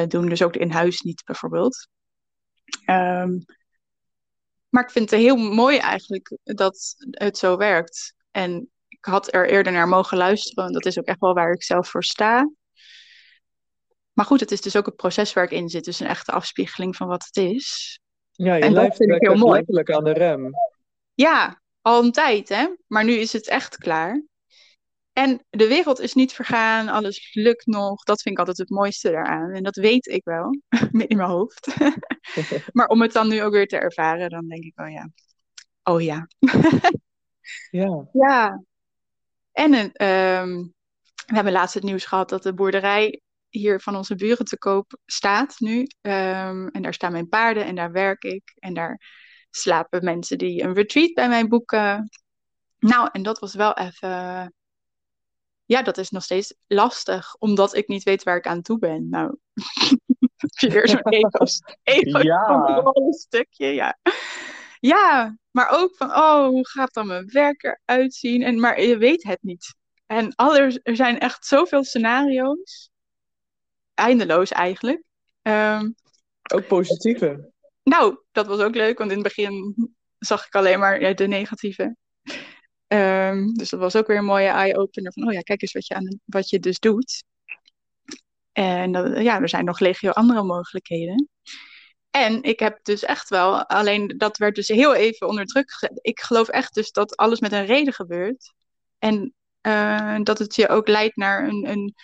doen. 0.08 0.28
Dus 0.28 0.42
ook 0.42 0.56
in 0.56 0.70
huis 0.70 1.00
niet, 1.00 1.24
bijvoorbeeld. 1.24 1.88
Ehm, 2.84 3.38
maar 4.68 4.82
ik 4.82 4.90
vind 4.90 5.10
het 5.10 5.20
heel 5.20 5.36
mooi 5.36 5.78
eigenlijk 5.78 6.38
dat 6.42 6.94
het 7.10 7.38
zo 7.38 7.56
werkt. 7.56 8.14
En 8.30 8.70
had 9.06 9.34
er 9.34 9.48
eerder 9.50 9.72
naar 9.72 9.88
mogen 9.88 10.18
luisteren. 10.18 10.72
Dat 10.72 10.86
is 10.86 10.98
ook 10.98 11.04
echt 11.04 11.20
wel 11.20 11.34
waar 11.34 11.52
ik 11.52 11.62
zelf 11.62 11.88
voor 11.88 12.04
sta. 12.04 12.50
Maar 14.12 14.24
goed, 14.24 14.40
het 14.40 14.52
is 14.52 14.60
dus 14.60 14.76
ook 14.76 14.86
het 14.86 14.96
proces 14.96 15.32
waar 15.32 15.44
ik 15.44 15.50
in 15.50 15.68
zit. 15.68 15.84
Dus 15.84 16.00
een 16.00 16.06
echte 16.06 16.32
afspiegeling 16.32 16.96
van 16.96 17.06
wat 17.06 17.24
het 17.24 17.36
is. 17.36 17.98
Ja, 18.30 18.54
je 18.54 18.62
En 18.62 18.72
lijf 18.72 18.96
vind 18.96 19.10
ik 19.10 19.20
heel 19.20 19.36
mooi. 19.36 19.64
aan 19.84 20.04
de 20.04 20.12
rem. 20.12 20.50
Ja, 21.14 21.62
al 21.80 22.04
een 22.04 22.12
tijd, 22.12 22.48
hè? 22.48 22.66
Maar 22.86 23.04
nu 23.04 23.12
is 23.12 23.32
het 23.32 23.48
echt 23.48 23.76
klaar. 23.76 24.22
En 25.12 25.44
de 25.50 25.68
wereld 25.68 26.00
is 26.00 26.14
niet 26.14 26.32
vergaan, 26.32 26.88
alles 26.88 27.34
lukt 27.34 27.66
nog. 27.66 28.02
Dat 28.02 28.22
vind 28.22 28.34
ik 28.34 28.40
altijd 28.40 28.58
het 28.58 28.70
mooiste 28.70 29.10
daaraan. 29.10 29.50
En 29.50 29.62
dat 29.62 29.76
weet 29.76 30.06
ik 30.06 30.24
wel, 30.24 30.60
in 31.06 31.16
mijn 31.16 31.28
hoofd. 31.28 31.76
maar 32.72 32.86
om 32.86 33.02
het 33.02 33.12
dan 33.12 33.28
nu 33.28 33.42
ook 33.42 33.52
weer 33.52 33.66
te 33.66 33.76
ervaren, 33.76 34.30
dan 34.30 34.48
denk 34.48 34.64
ik 34.64 34.72
wel 34.74 34.86
ja. 34.86 35.10
Oh 35.82 36.02
ja. 36.02 36.26
Ja. 37.70 38.08
Ja. 38.12 38.62
En 39.56 39.74
een, 39.74 39.92
ehm, 39.92 40.54
we 41.26 41.34
hebben 41.34 41.52
laatst 41.52 41.74
het 41.74 41.82
nieuws 41.82 42.04
gehad 42.04 42.28
dat 42.28 42.42
de 42.42 42.54
boerderij 42.54 43.20
hier 43.48 43.80
van 43.80 43.96
onze 43.96 44.14
buren 44.14 44.44
te 44.44 44.58
koop 44.58 44.98
staat 45.06 45.54
nu. 45.58 45.86
Ehm, 46.00 46.66
en 46.66 46.82
daar 46.82 46.94
staan 46.94 47.12
mijn 47.12 47.28
paarden 47.28 47.64
en 47.64 47.74
daar 47.74 47.92
werk 47.92 48.22
ik. 48.22 48.52
En 48.54 48.74
daar 48.74 49.00
slapen 49.50 50.04
mensen 50.04 50.38
die 50.38 50.62
een 50.62 50.74
retreat 50.74 51.12
bij 51.12 51.28
mij 51.28 51.48
boeken. 51.48 52.08
Nou, 52.78 53.08
en 53.12 53.22
dat 53.22 53.38
was 53.38 53.54
wel 53.54 53.74
even. 53.74 54.54
Ja, 55.64 55.82
dat 55.82 55.98
is 55.98 56.10
nog 56.10 56.22
steeds 56.22 56.54
lastig, 56.66 57.34
omdat 57.38 57.74
ik 57.74 57.88
niet 57.88 58.02
weet 58.02 58.22
waar 58.22 58.36
ik 58.36 58.46
aan 58.46 58.62
toe 58.62 58.78
ben. 58.78 59.08
Nou, 59.08 59.36
weer 60.68 60.88
zo'n 60.88 61.00
ego, 61.08 61.44
ego 61.82 62.22
Ja. 62.22 62.92
stukje, 63.10 63.66
ja. 63.66 63.98
Ja, 64.86 65.36
maar 65.50 65.68
ook 65.70 65.96
van, 65.96 66.08
oh, 66.10 66.46
hoe 66.46 66.68
gaat 66.68 66.94
dan 66.94 67.06
mijn 67.06 67.26
werk 67.32 67.62
eruit 67.62 68.14
zien? 68.14 68.42
En, 68.42 68.60
maar 68.60 68.80
je 68.80 68.96
weet 68.96 69.22
het 69.22 69.38
niet. 69.42 69.74
En 70.06 70.34
er 70.34 70.80
zijn 70.82 71.18
echt 71.18 71.46
zoveel 71.46 71.84
scenario's. 71.84 72.90
Eindeloos 73.94 74.50
eigenlijk. 74.50 75.02
Ehm, 75.42 75.90
Ook 76.54 76.66
positieve. 76.66 77.52
nou, 77.82 78.18
dat 78.32 78.46
was 78.46 78.60
ook 78.60 78.74
leuk, 78.74 78.98
want 78.98 79.10
in 79.10 79.18
het 79.18 79.26
begin 79.26 79.74
zag 80.18 80.46
ik 80.46 80.54
alleen 80.54 80.78
maar 80.78 81.00
ja, 81.00 81.12
de 81.12 81.26
negatieve. 81.26 81.96
Ehm, 82.86 83.46
dus 83.52 83.70
dat 83.70 83.80
was 83.80 83.96
ook 83.96 84.06
weer 84.06 84.18
een 84.18 84.24
mooie 84.24 84.48
eye-opener 84.48 85.12
van, 85.12 85.26
oh 85.26 85.32
ja, 85.32 85.40
kijk 85.40 85.62
eens 85.62 85.72
wat 85.72 85.86
je, 85.86 85.94
aan, 85.94 86.20
wat 86.24 86.48
je 86.50 86.60
dus 86.60 86.78
doet. 86.78 87.24
En 88.52 88.92
dat- 88.92 89.18
ja, 89.22 89.40
er 89.40 89.48
zijn 89.48 89.64
nog 89.64 89.78
legio 89.78 90.10
andere 90.10 90.42
mogelijkheden. 90.42 91.28
En 92.16 92.42
ik 92.42 92.58
heb 92.58 92.78
dus 92.82 93.02
echt 93.04 93.28
wel, 93.28 93.66
alleen 93.66 94.14
dat 94.16 94.36
werd 94.36 94.54
dus 94.54 94.68
heel 94.68 94.94
even 94.94 95.28
onder 95.28 95.44
druk 95.44 95.70
gezet. 95.70 95.98
Ik 96.02 96.20
geloof 96.20 96.48
echt 96.48 96.74
dus 96.74 96.92
dat 96.92 97.16
alles 97.16 97.40
met 97.40 97.52
een 97.52 97.66
reden 97.66 97.92
gebeurt. 97.92 98.52
En 98.98 99.34
eh, 99.60 100.18
dat 100.22 100.38
het 100.38 100.54
je 100.54 100.68
ook 100.68 100.88
leidt 100.88 101.16
naar 101.16 101.48
een, 101.48 101.68
een, 101.68 101.94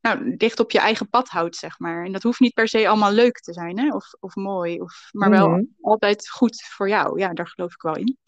nou, 0.00 0.36
dicht 0.36 0.60
op 0.60 0.70
je 0.70 0.78
eigen 0.78 1.08
pad 1.08 1.28
houdt, 1.28 1.56
zeg 1.56 1.78
maar. 1.78 2.04
En 2.04 2.12
dat 2.12 2.22
hoeft 2.22 2.40
niet 2.40 2.54
per 2.54 2.68
se 2.68 2.88
allemaal 2.88 3.12
leuk 3.12 3.40
te 3.40 3.52
zijn, 3.52 3.78
hè? 3.78 3.94
Of, 3.94 4.12
of 4.20 4.34
mooi, 4.34 4.80
of, 4.80 5.08
maar 5.12 5.30
wel 5.30 5.48
Mhm. 5.48 5.62
altijd 5.80 6.28
goed 6.28 6.62
voor 6.62 6.88
jou. 6.88 7.18
Ja, 7.20 7.32
daar 7.32 7.48
geloof 7.48 7.72
ik 7.72 7.82
wel 7.82 7.96
in. 7.96 8.18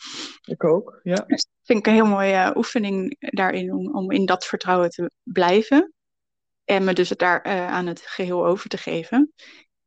Ik 0.44 0.64
ook, 0.64 1.00
ja. 1.02 1.14
Dus 1.26 1.44
dat 1.44 1.48
vind 1.62 1.78
ik 1.78 1.86
een 1.86 1.92
heel 1.92 2.06
mooie 2.06 2.32
eh, 2.32 2.56
oefening 2.56 3.16
daarin, 3.18 3.72
om, 3.72 3.94
om 3.96 4.10
in 4.10 4.26
dat 4.26 4.44
vertrouwen 4.44 4.90
te 4.90 5.10
blijven. 5.22 5.92
En 6.64 6.84
me 6.84 6.92
dus 6.92 7.08
daar 7.08 7.42
eh, 7.42 7.66
aan 7.68 7.86
het 7.86 8.00
geheel 8.00 8.46
over 8.46 8.68
te 8.68 8.76
geven. 8.78 9.32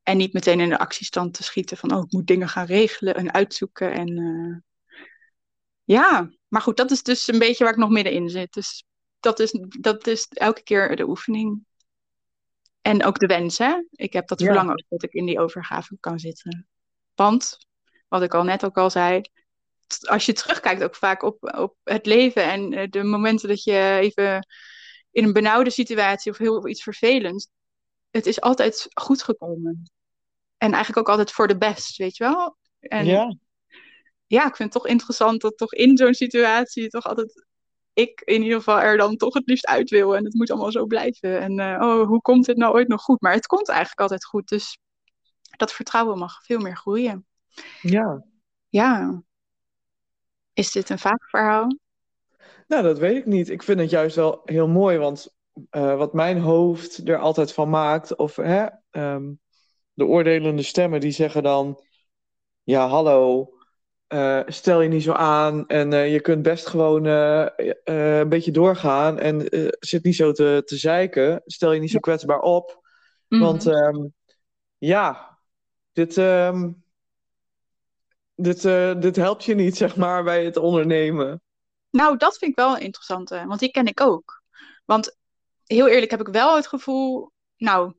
En 0.03 0.17
niet 0.17 0.33
meteen 0.33 0.59
in 0.59 0.69
de 0.69 0.77
actiestand 0.77 1.33
te 1.33 1.43
schieten 1.43 1.77
van, 1.77 1.93
oh, 1.93 2.03
ik 2.03 2.11
moet 2.11 2.27
dingen 2.27 2.49
gaan 2.49 2.65
regelen 2.65 3.15
en 3.15 3.33
uitzoeken. 3.33 3.93
En 3.93 4.17
eh, 4.17 4.57
ja, 5.83 6.29
maar 6.47 6.61
goed, 6.61 6.77
dat 6.77 6.91
is 6.91 7.03
dus 7.03 7.27
een 7.27 7.39
beetje 7.39 7.63
waar 7.63 7.73
ik 7.73 7.79
nog 7.79 7.89
middenin 7.89 8.29
zit. 8.29 8.53
Dus 8.53 8.83
dat 9.19 9.39
is, 9.39 9.57
dat 9.79 10.07
is 10.07 10.27
elke 10.29 10.63
keer 10.63 10.95
de 10.95 11.07
oefening. 11.07 11.65
En 12.81 13.03
ook 13.03 13.19
de 13.19 13.27
wens, 13.27 13.57
hè. 13.57 13.83
Ik 13.91 14.13
heb 14.13 14.27
dat 14.27 14.39
Ja. 14.39 14.45
verlangen 14.45 14.71
ook 14.71 14.85
dat 14.89 15.03
ik 15.03 15.13
in 15.13 15.25
die 15.25 15.39
overgave 15.39 15.97
kan 15.99 16.19
zitten. 16.19 16.67
Want, 17.15 17.57
wat 18.07 18.21
ik 18.21 18.33
al 18.33 18.43
net 18.43 18.65
ook 18.65 18.77
al 18.77 18.89
zei, 18.89 19.21
als 20.01 20.25
je 20.25 20.33
terugkijkt 20.33 20.83
ook 20.83 20.95
vaak 20.95 21.23
op, 21.23 21.55
op 21.57 21.75
het 21.83 22.05
leven 22.05 22.43
en 22.43 22.73
eh, 22.73 22.89
de 22.89 23.03
momenten 23.03 23.47
dat 23.47 23.63
je 23.63 23.97
even 24.01 24.47
in 25.11 25.23
een 25.23 25.33
benauwde 25.33 25.69
situatie 25.69 26.31
of 26.31 26.37
heel 26.37 26.67
iets 26.67 26.83
vervelends, 26.83 27.47
het 28.11 28.25
is 28.25 28.41
altijd 28.41 28.87
goed 28.93 29.23
gekomen. 29.23 29.83
En 30.57 30.71
eigenlijk 30.71 30.97
ook 30.97 31.09
altijd 31.09 31.31
voor 31.31 31.47
de 31.47 31.57
best, 31.57 31.97
weet 31.97 32.17
je 32.17 32.23
wel? 32.23 32.57
En 32.79 33.05
Ja, 33.05 33.35
ja, 34.27 34.47
ik 34.47 34.55
vind 34.55 34.73
het 34.73 34.81
toch 34.81 34.91
interessant 34.91 35.41
dat 35.41 35.57
toch 35.57 35.73
in 35.73 35.97
zo'n 35.97 36.13
situatie 36.13 36.89
toch 36.89 37.05
altijd 37.05 37.45
ik 37.93 38.21
in 38.21 38.41
ieder 38.41 38.57
geval 38.57 38.79
er 38.79 38.97
dan 38.97 39.17
toch 39.17 39.33
het 39.33 39.47
liefst 39.47 39.65
uit 39.65 39.89
wil. 39.89 40.15
En 40.15 40.25
het 40.25 40.33
moet 40.33 40.51
allemaal 40.51 40.71
zo 40.71 40.85
blijven. 40.85 41.39
En 41.39 41.59
eh, 41.59 41.81
oh, 41.81 42.07
hoe 42.07 42.21
komt 42.21 42.47
het 42.47 42.57
nou 42.57 42.73
ooit 42.73 42.87
nog 42.87 43.01
goed? 43.01 43.21
Maar 43.21 43.33
het 43.33 43.45
komt 43.45 43.69
eigenlijk 43.69 43.99
altijd 43.99 44.25
goed. 44.25 44.47
Dus 44.47 44.77
dat 45.57 45.73
vertrouwen 45.73 46.17
mag 46.17 46.45
veel 46.45 46.59
meer 46.59 46.77
groeien. 46.77 47.25
ja. 47.81 48.25
Ja. 48.69 49.23
Is 50.53 50.71
dit 50.71 50.89
een 50.89 50.99
vaag 50.99 51.29
verhaal? 51.29 51.77
Nou, 52.67 52.83
dat 52.83 52.99
weet 52.99 53.17
ik 53.17 53.25
niet. 53.25 53.49
Ik 53.49 53.63
vind 53.63 53.79
het 53.79 53.89
juist 53.89 54.15
wel 54.15 54.41
heel 54.45 54.67
mooi, 54.67 54.97
want 54.97 55.35
eh, 55.69 55.97
wat 55.97 56.13
mijn 56.13 56.39
hoofd 56.39 57.07
er 57.07 57.17
altijd 57.17 57.53
van 57.53 57.69
maakt, 57.69 58.15
of 58.15 58.35
hè, 58.35 58.65
ehm, 58.89 59.31
de 59.93 60.05
oordelende 60.05 60.63
stemmen 60.63 60.99
die 60.99 61.11
zeggen 61.11 61.43
dan, 61.43 61.83
ja, 62.63 62.87
hallo, 62.87 63.49
eh, 64.07 64.41
stel 64.45 64.81
je 64.81 64.89
niet 64.89 65.03
zo 65.03 65.11
aan 65.11 65.67
en 65.67 65.91
je 65.91 66.21
kunt 66.21 66.41
best 66.41 66.67
gewoon 66.67 67.05
een 67.05 68.29
beetje 68.29 68.51
doorgaan 68.51 69.19
en 69.19 69.45
zit 69.79 70.03
niet 70.03 70.15
zo 70.15 70.31
te, 70.31 70.61
te 70.65 70.77
zeiken. 70.77 71.41
Stel 71.45 71.71
je 71.71 71.79
niet 71.79 71.91
zo 71.91 71.99
kwetsbaar 71.99 72.39
op. 72.39 72.81
Mhm. 73.27 73.41
Want 73.41 73.65
ehm, 73.65 74.07
ja, 74.77 75.37
dit, 75.91 76.17
ehm, 76.17 76.71
dit, 78.35 78.61
dit 79.01 79.15
helpt 79.15 79.43
je 79.43 79.55
niet, 79.55 79.77
zeg 79.83 79.95
maar, 79.95 80.23
bij 80.23 80.45
het 80.45 80.57
ondernemen. 80.57 81.41
Nou, 81.91 82.17
dat 82.17 82.37
vind 82.37 82.51
ik 82.51 82.57
wel 82.57 82.75
een 82.75 82.81
interessante, 82.81 83.43
want 83.47 83.59
die 83.59 83.71
ken 83.71 83.85
ik 83.85 84.01
ook. 84.01 84.43
Want 84.85 85.19
heel 85.71 85.87
eerlijk 85.87 86.11
heb 86.11 86.19
ik 86.19 86.27
wel 86.27 86.55
het 86.55 86.67
gevoel, 86.67 87.31
nou, 87.57 87.93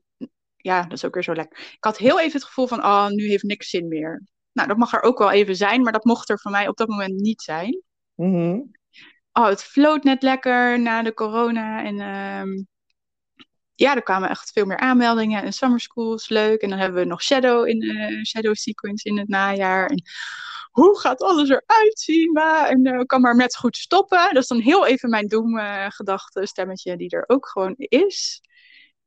ja, 0.57 0.81
dat 0.81 0.91
is 0.91 1.05
ook 1.05 1.13
weer 1.13 1.23
zo 1.23 1.33
lekker. 1.33 1.57
Ik 1.59 1.83
had 1.83 1.97
heel 1.97 2.19
even 2.19 2.33
het 2.33 2.43
gevoel 2.43 2.67
van, 2.67 2.83
oh, 2.83 3.07
nu 3.07 3.27
heeft 3.27 3.43
niks 3.43 3.69
zin 3.69 3.87
meer. 3.87 4.23
Nou, 4.51 4.67
dat 4.67 4.77
mag 4.77 4.93
er 4.93 5.01
ook 5.01 5.17
wel 5.17 5.31
even 5.31 5.55
zijn, 5.55 5.81
maar 5.81 5.91
dat 5.91 6.05
mocht 6.05 6.29
er 6.29 6.39
voor 6.39 6.51
mij 6.51 6.67
op 6.67 6.77
dat 6.77 6.87
moment 6.87 7.21
niet 7.21 7.41
zijn. 7.41 7.81
Mhm. 8.15 8.59
Oh, 9.33 9.47
het 9.47 9.63
floot 9.63 10.03
net 10.03 10.23
lekker 10.23 10.79
na 10.79 11.01
de 11.01 11.13
corona. 11.13 11.83
En 11.83 11.99
ehm, 11.99 12.63
ja, 13.75 13.95
er 13.95 14.03
kwamen 14.03 14.29
echt 14.29 14.51
veel 14.51 14.65
meer 14.65 14.77
aanmeldingen. 14.77 15.43
En 15.43 15.53
summer 15.53 15.79
school 15.79 16.13
is 16.13 16.29
leuk. 16.29 16.61
En 16.61 16.69
dan 16.69 16.79
hebben 16.79 17.01
we 17.01 17.07
nog 17.07 17.23
Shadow 17.23 17.67
in 17.67 17.83
uh, 17.83 18.23
Shadow 18.23 18.55
Sequence 18.55 19.09
in 19.09 19.17
het 19.17 19.27
najaar. 19.27 19.85
En 19.89 20.03
hoe 20.73 20.99
gaat 20.99 21.21
alles 21.21 21.49
eruit 21.49 21.99
zien? 21.99 22.31
Ma? 22.31 22.69
En 22.69 22.87
uh, 22.87 23.01
kan 23.05 23.21
maar 23.21 23.35
net 23.35 23.55
goed 23.55 23.77
stoppen. 23.77 24.33
Dat 24.33 24.43
is 24.43 24.47
dan 24.47 24.59
heel 24.59 24.85
even 24.85 25.09
mijn 25.09 25.27
doemgedachte 25.27 26.45
stemmetje 26.45 26.97
die 26.97 27.09
er 27.09 27.23
ook 27.27 27.47
gewoon 27.47 27.73
is. 27.77 28.41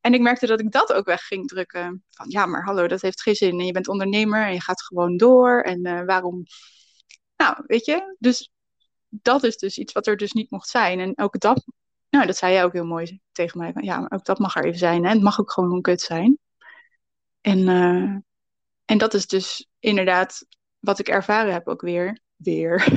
En 0.00 0.14
ik 0.14 0.20
merkte 0.20 0.46
dat 0.46 0.61
ik 0.61 0.72
dat 0.72 0.92
ook 0.92 1.05
weg 1.05 1.22
ging 1.22 1.48
drukken. 1.48 2.05
Van 2.11 2.26
ja, 2.29 2.46
maar 2.46 2.64
hallo, 2.64 2.87
dat 2.87 3.02
heeft 3.02 3.22
geen 3.22 3.35
zin. 3.35 3.59
En 3.59 3.66
je 3.66 3.72
bent 3.72 3.88
ondernemer 3.88 4.46
en 4.46 4.52
je 4.52 4.61
gaat 4.61 4.83
gewoon 4.83 5.16
door. 5.16 5.61
En 5.61 5.87
uh, 5.87 6.05
waarom? 6.05 6.42
Nou, 7.37 7.57
weet 7.66 7.85
je, 7.85 8.16
dus 8.18 8.50
dat 9.09 9.44
is 9.44 9.57
dus 9.57 9.79
iets 9.79 9.92
wat 9.92 10.07
er 10.07 10.16
dus 10.16 10.33
niet 10.33 10.50
mocht 10.50 10.68
zijn. 10.68 11.00
En 11.00 11.18
ook 11.18 11.40
dat, 11.40 11.64
nou, 12.11 12.26
dat 12.26 12.37
zei 12.37 12.52
jij 12.52 12.64
ook 12.64 12.72
heel 12.72 12.87
mooi 12.87 13.20
tegen 13.33 13.59
mij. 13.59 13.72
Ja, 13.74 13.98
maar 13.98 14.12
ook 14.12 14.24
dat 14.24 14.38
mag 14.38 14.57
er 14.57 14.64
even 14.64 14.79
zijn. 14.79 15.05
Hè? 15.05 15.11
Het 15.11 15.22
mag 15.22 15.40
ook 15.40 15.52
gewoon 15.52 15.81
kut 15.81 16.00
zijn. 16.00 16.38
En, 17.40 17.68
en 18.85 18.98
dat 18.98 19.14
is 19.14 19.26
dus 19.26 19.68
inderdaad 19.79 20.46
wat 20.87 20.99
ik 20.99 21.09
ervaren 21.09 21.53
heb 21.53 21.68
ook 21.68 21.81
weer. 21.81 22.20
Weer. 22.37 22.85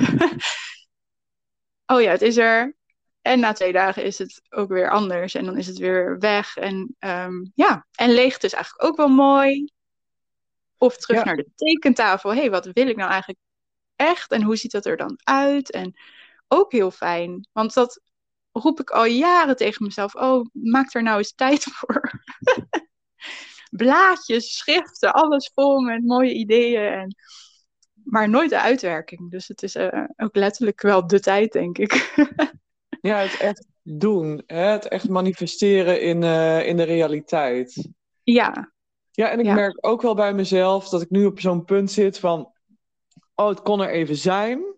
oh 1.94 2.02
ja, 2.02 2.12
het 2.12 2.22
is 2.22 2.38
er. 2.38 2.78
En 3.22 3.40
na 3.40 3.54
twee 3.54 3.72
dagen 3.72 4.04
is 4.04 4.18
het 4.18 4.42
ook 4.50 4.70
weer 4.70 4.90
anders. 4.90 5.36
En 5.36 5.46
dan 5.46 5.58
is 5.58 5.68
het 5.68 5.78
weer 5.78 6.20
weg. 6.20 6.58
En 6.58 6.96
um, 7.00 7.52
ja, 7.56 7.88
en 7.96 8.12
leegte 8.12 8.46
is 8.46 8.54
eigenlijk 8.54 8.84
ook 8.84 8.98
wel 8.98 9.08
mooi. 9.08 9.72
Of 10.78 10.98
terug 10.98 11.18
ja. 11.18 11.26
naar 11.26 11.36
de 11.36 11.52
tekentafel. 11.56 12.30
Hé, 12.30 12.40
hey, 12.40 12.50
wat 12.50 12.66
wil 12.66 12.88
ik 12.88 12.96
nou 12.96 13.10
eigenlijk 13.10 13.40
echt? 13.96 14.32
En 14.32 14.44
hoe 14.44 14.56
ziet 14.56 14.72
dat 14.72 14.86
er 14.86 14.98
dan 14.98 15.20
uit? 15.24 15.72
En 15.72 16.00
ook 16.48 16.72
heel 16.72 16.92
fijn. 16.92 17.48
Want 17.52 17.74
dat 17.74 18.02
roep 18.52 18.80
ik 18.80 18.90
al 18.90 19.06
jaren 19.06 19.56
tegen 19.56 19.86
mezelf. 19.86 20.16
Oh, 20.16 20.46
maak 20.52 20.94
er 20.94 21.04
nou 21.04 21.18
eens 21.18 21.34
tijd 21.34 21.64
voor. 21.74 22.12
Blaadjes, 23.70 24.58
schriften, 24.58 25.14
alles 25.14 25.52
vol 25.54 25.80
met 25.80 26.04
mooie 26.04 26.34
ideeën. 26.34 26.92
En... 26.92 27.16
Maar 28.10 28.30
nooit 28.30 28.50
de 28.50 28.62
uitwerking. 28.62 29.32
Dus 29.32 29.48
het 29.48 29.64
is 29.64 29.76
uh, 29.76 30.04
ook 30.18 30.36
letterlijk 30.36 30.82
wel 30.82 31.08
de 31.08 31.20
tijd, 31.20 31.52
denk 31.52 31.78
ik. 31.78 31.94
Ja, 33.02 33.18
het 33.18 33.38
echt 33.38 33.66
doen. 33.82 34.44
Hè? 34.46 34.62
Het 34.66 34.88
echt 34.88 35.10
manifesteren 35.10 36.02
in, 36.02 36.22
uh, 36.22 36.68
in 36.68 36.78
de 36.78 36.84
realiteit. 36.84 37.90
Ja. 38.24 38.72
Ja, 39.12 39.30
en 39.30 39.40
ik 39.40 39.46
Ja. 39.46 39.54
merk 39.54 39.78
ook 39.88 40.02
wel 40.02 40.16
bij 40.16 40.34
mezelf 40.34 40.90
dat 40.90 41.02
ik 41.02 41.10
nu 41.10 41.26
op 41.26 41.40
zo'n 41.40 41.66
punt 41.66 41.92
zit 41.92 42.20
van... 42.20 42.52
Oh, 43.36 43.48
het 43.48 43.62
kon 43.62 43.82
er 43.82 43.90
even 43.90 44.16
zijn. 44.16 44.76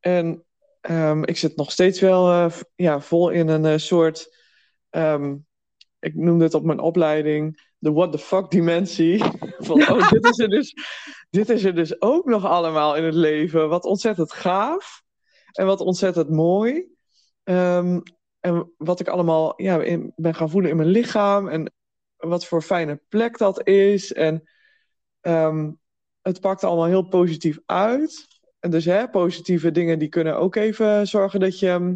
En 0.00 0.44
ehm, 0.80 1.22
ik 1.22 1.36
zit 1.36 1.56
nog 1.56 1.70
steeds 1.72 2.00
wel 2.00 2.30
eh, 2.30 2.52
ja, 2.74 3.00
vol 3.00 3.30
in 3.30 3.48
een 3.48 3.64
eh, 3.64 3.76
soort... 3.76 4.36
ehm, 4.90 5.36
ik 5.98 6.14
noemde 6.14 6.44
het 6.44 6.54
op 6.54 6.64
mijn 6.64 6.80
opleiding 6.80 7.72
de 7.78 7.92
what 7.92 8.12
the 8.12 8.18
fuck 8.18 8.50
dimensie. 8.50 9.24
Van, 9.64 9.88
oh, 9.90 10.10
dit 10.10 10.24
is, 10.24 10.38
er 10.38 10.48
dus, 10.48 10.74
dit 11.30 11.48
is 11.50 11.64
er 11.64 11.74
dus 11.74 12.00
ook 12.00 12.24
nog 12.24 12.44
allemaal 12.44 12.96
in 12.96 13.04
het 13.04 13.14
leven. 13.14 13.68
Wat 13.68 13.84
ontzettend 13.84 14.32
gaaf. 14.32 15.02
En 15.52 15.66
wat 15.66 15.80
ontzettend 15.80 16.30
mooi. 16.30 16.86
Ehm, 17.42 18.00
en 18.40 18.72
wat 18.76 19.00
ik 19.00 19.08
allemaal 19.08 19.62
ja, 19.62 19.82
in, 19.82 20.12
ben 20.16 20.34
gaan 20.34 20.50
voelen 20.50 20.70
in 20.70 20.76
mijn 20.76 20.88
lichaam. 20.88 21.48
En 21.48 21.72
wat 22.16 22.46
voor 22.46 22.62
fijne 22.62 23.00
plek 23.08 23.38
dat 23.38 23.66
is. 23.66 24.12
En 24.12 24.48
ehm, 25.20 25.72
het 26.22 26.40
pakt 26.40 26.64
allemaal 26.64 26.86
heel 26.86 27.08
positief 27.08 27.58
uit. 27.66 28.26
En 28.58 28.70
dus 28.70 28.84
hè, 28.84 29.08
positieve 29.08 29.70
dingen 29.70 29.98
die 29.98 30.08
kunnen 30.08 30.36
ook 30.36 30.54
even 30.54 31.06
zorgen 31.06 31.40
dat 31.40 31.58
je 31.58 31.68
ehm, 31.68 31.94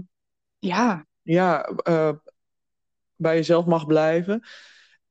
Ja. 0.59 1.07
ja, 1.23 1.63
eh, 1.63 2.13
bij 3.17 3.35
jezelf 3.35 3.67
mag 3.67 3.87
blijven. 3.87 4.43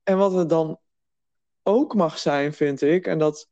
En 0.04 0.18
wat 0.18 0.34
het 0.34 0.50
dan 0.50 0.80
ook 1.68 1.96
mag 1.96 2.20
zijn, 2.20 2.54
vind 2.54 2.82
ik. 2.82 3.08
En 3.08 3.18
dat, 3.20 3.50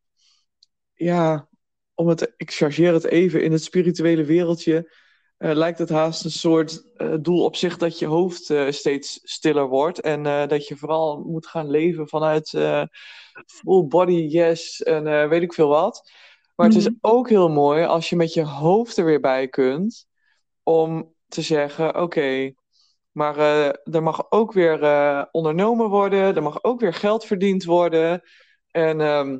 ja, 0.93 1.49
om 1.93 2.07
het, 2.07 2.33
ik 2.37 2.51
chargeer 2.51 2.93
het 2.93 3.03
even 3.05 3.43
in 3.43 3.51
het 3.51 3.63
spirituele 3.63 4.23
wereldje. 4.23 4.91
eh, 5.37 5.51
lijkt 5.53 5.79
het 5.79 5.89
haast 5.89 6.23
een 6.25 6.31
soort 6.31 6.91
eh, 6.95 7.13
doel 7.21 7.43
op 7.43 7.55
zich 7.55 7.77
dat 7.77 7.99
je 7.99 8.05
hoofd 8.05 8.49
eh, 8.49 8.71
steeds 8.71 9.19
stiller 9.23 9.67
wordt. 9.67 9.99
En 10.01 10.23
dat 10.47 10.67
je 10.67 10.77
vooral 10.77 11.19
moet 11.23 11.47
gaan 11.47 11.69
leven 11.69 12.07
vanuit 12.07 12.49
full 13.45 13.87
body 13.87 14.13
yes 14.13 14.83
en 14.83 15.29
weet 15.29 15.41
ik 15.41 15.53
veel 15.53 15.67
wat. 15.67 16.11
Maar 16.55 16.67
het 16.67 16.75
is 16.75 16.85
Mhm. 16.85 16.95
ook 17.01 17.29
heel 17.29 17.49
mooi 17.49 17.83
als 17.85 18.09
je 18.09 18.15
met 18.15 18.33
je 18.33 18.43
hoofd 18.43 18.97
er 18.97 19.05
weer 19.05 19.19
bij 19.19 19.47
kunt. 19.47 20.07
Om 20.63 21.13
te 21.27 21.41
zeggen, 21.41 22.01
oké, 22.01 22.53
maar 23.15 23.37
eh, 23.37 23.93
er 23.95 24.03
mag 24.03 24.31
ook 24.31 24.51
weer 24.53 24.83
eh, 24.83 25.23
ondernomen 25.31 25.89
worden. 25.89 26.35
Er 26.35 26.43
mag 26.43 26.63
ook 26.63 26.79
weer 26.79 26.93
geld 26.93 27.25
verdiend 27.25 27.63
worden. 27.63 28.21
En 28.71 29.01
ehm, 29.01 29.39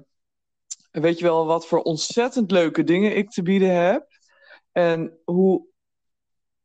weet 0.92 1.18
je 1.20 1.26
wel 1.26 1.46
wat 1.46 1.68
voor 1.68 1.82
ontzettend 1.82 2.52
leuke 2.52 2.84
dingen 2.84 3.16
ik 3.18 3.30
te 3.30 3.42
bieden 3.42 3.76
heb. 3.76 4.08
En 4.72 5.20
hoe 5.24 5.66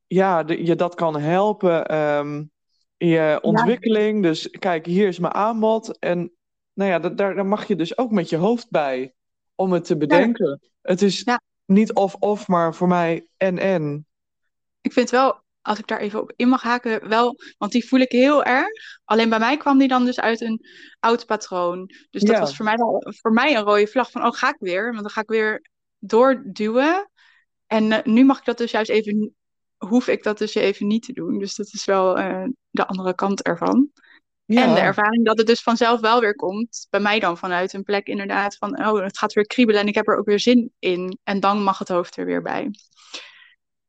ja, 0.06 0.42
de- 0.44 0.64
je 0.64 0.76
dat 0.76 0.94
kan 0.94 1.20
helpen 1.20 1.86
ehm, 1.86 2.44
in 2.96 3.08
je 3.08 3.38
ontwikkeling. 3.42 4.22
Dus 4.22 4.50
kijk, 4.50 4.86
hier 4.86 5.08
is 5.08 5.18
mijn 5.18 5.34
aanbod. 5.34 5.98
En 5.98 6.32
nou 6.72 6.90
ja, 6.90 6.98
da- 6.98 7.08
daar, 7.08 7.34
daar 7.34 7.46
mag 7.46 7.66
je 7.68 7.76
dus 7.76 7.98
ook 7.98 8.10
met 8.10 8.28
je 8.28 8.36
hoofd 8.36 8.70
bij 8.70 9.14
om 9.54 9.72
het 9.72 9.84
te 9.84 9.96
bedenken. 9.96 10.60
Het 10.82 11.02
is 11.02 11.22
Ja. 11.24 11.40
niet 11.66 11.92
of-of, 11.94 12.48
maar 12.48 12.74
voor 12.74 12.88
mij 12.88 13.26
en-en. 13.36 14.06
Ik 14.80 14.92
vind 14.92 15.10
wel, 15.10 15.40
als 15.62 15.78
ik 15.78 15.86
daar 15.86 15.98
even 15.98 16.20
op 16.20 16.32
in 16.36 16.48
mag 16.48 16.62
haken, 16.62 17.08
wel, 17.08 17.36
want 17.58 17.72
die 17.72 17.88
voel 17.88 18.00
ik 18.00 18.12
heel 18.12 18.44
erg. 18.44 19.00
Alleen 19.04 19.28
bij 19.28 19.38
mij 19.38 19.56
kwam 19.56 19.78
die 19.78 19.88
dan 19.88 20.04
dus 20.04 20.20
uit 20.20 20.40
een 20.40 20.60
oud 21.00 21.26
patroon. 21.26 21.86
Dus 22.10 22.22
dat 22.22 22.34
Ja. 22.34 22.40
was 22.40 22.56
voor 22.56 22.64
mij, 22.64 22.76
wel, 22.76 23.12
voor 23.20 23.32
mij 23.32 23.56
een 23.56 23.62
rode 23.62 23.86
vlag 23.86 24.10
van, 24.10 24.24
oh, 24.24 24.32
ga 24.32 24.48
ik 24.48 24.56
weer? 24.58 24.84
Want 24.90 25.00
dan 25.00 25.10
ga 25.10 25.20
ik 25.20 25.28
weer 25.28 25.66
doorduwen. 25.98 27.10
En 27.66 27.92
eh, 27.92 28.04
nu 28.04 28.24
mag 28.24 28.38
ik 28.38 28.44
dat 28.44 28.58
dus 28.58 28.70
juist 28.70 28.90
even, 28.90 29.34
hoef 29.76 30.08
ik 30.08 30.22
dat 30.22 30.38
dus 30.38 30.54
even 30.54 30.86
niet 30.86 31.02
te 31.02 31.12
doen. 31.12 31.38
Dus 31.38 31.54
dat 31.54 31.66
is 31.72 31.84
wel 31.84 32.18
eh, 32.18 32.44
de 32.70 32.86
andere 32.86 33.14
kant 33.14 33.42
ervan. 33.42 33.90
Ja. 34.44 34.62
En 34.62 34.74
de 34.74 34.80
ervaring 34.80 35.24
dat 35.24 35.38
het 35.38 35.46
dus 35.46 35.62
vanzelf 35.62 36.00
wel 36.00 36.20
weer 36.20 36.34
komt. 36.34 36.86
Bij 36.90 37.00
mij 37.00 37.18
dan 37.18 37.38
vanuit 37.38 37.72
een 37.72 37.82
plek 37.82 38.06
inderdaad 38.06 38.56
van, 38.56 38.86
oh, 38.86 39.02
het 39.02 39.18
gaat 39.18 39.32
weer 39.32 39.46
kriebelen 39.46 39.80
en 39.80 39.86
ik 39.86 39.94
heb 39.94 40.08
er 40.08 40.16
ook 40.18 40.26
weer 40.26 40.40
zin 40.40 40.72
in. 40.78 41.18
En 41.22 41.40
dan 41.40 41.62
mag 41.62 41.78
het 41.78 41.88
hoofd 41.88 42.16
er 42.16 42.26
weer 42.26 42.42
bij. 42.42 42.70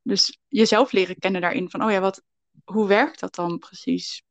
Dus 0.02 0.40
jezelf 0.48 0.92
leren 0.92 1.20
kennen 1.20 1.42
daarin 1.42 1.70
van, 1.70 1.84
oh 1.84 1.92
ja, 1.92 2.00
wat, 2.00 2.24
hoe 2.64 2.88
werkt 2.88 3.20
dat 3.20 3.36
dan 3.36 3.58
precies? 3.58 4.24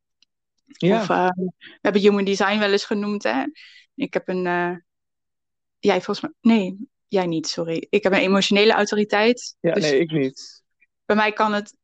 Ja. 0.65 1.01
Of 1.01 1.09
eh, 1.09 1.29
we 1.35 1.79
hebben 1.81 2.01
human 2.01 2.23
design 2.23 2.59
wel 2.59 2.71
eens 2.71 2.85
genoemd, 2.85 3.23
hè. 3.23 3.43
Ik 3.95 4.13
heb 4.13 4.27
een, 4.27 4.45
eh, 4.45 4.75
jij 5.79 6.01
volgens 6.01 6.21
mij, 6.21 6.55
nee, 6.55 6.77
jij 7.07 7.25
niet, 7.25 7.47
sorry. 7.47 7.87
Ik 7.89 8.03
heb 8.03 8.11
een 8.11 8.19
emotionele 8.19 8.73
autoriteit. 8.73 9.55
Ja, 9.59 9.73
dus 9.73 9.83
nee, 9.83 9.99
ik 9.99 10.11
niet. 10.11 10.63
bij 11.05 11.15
mij 11.15 11.31
kan 11.31 11.53
het, 11.53 11.75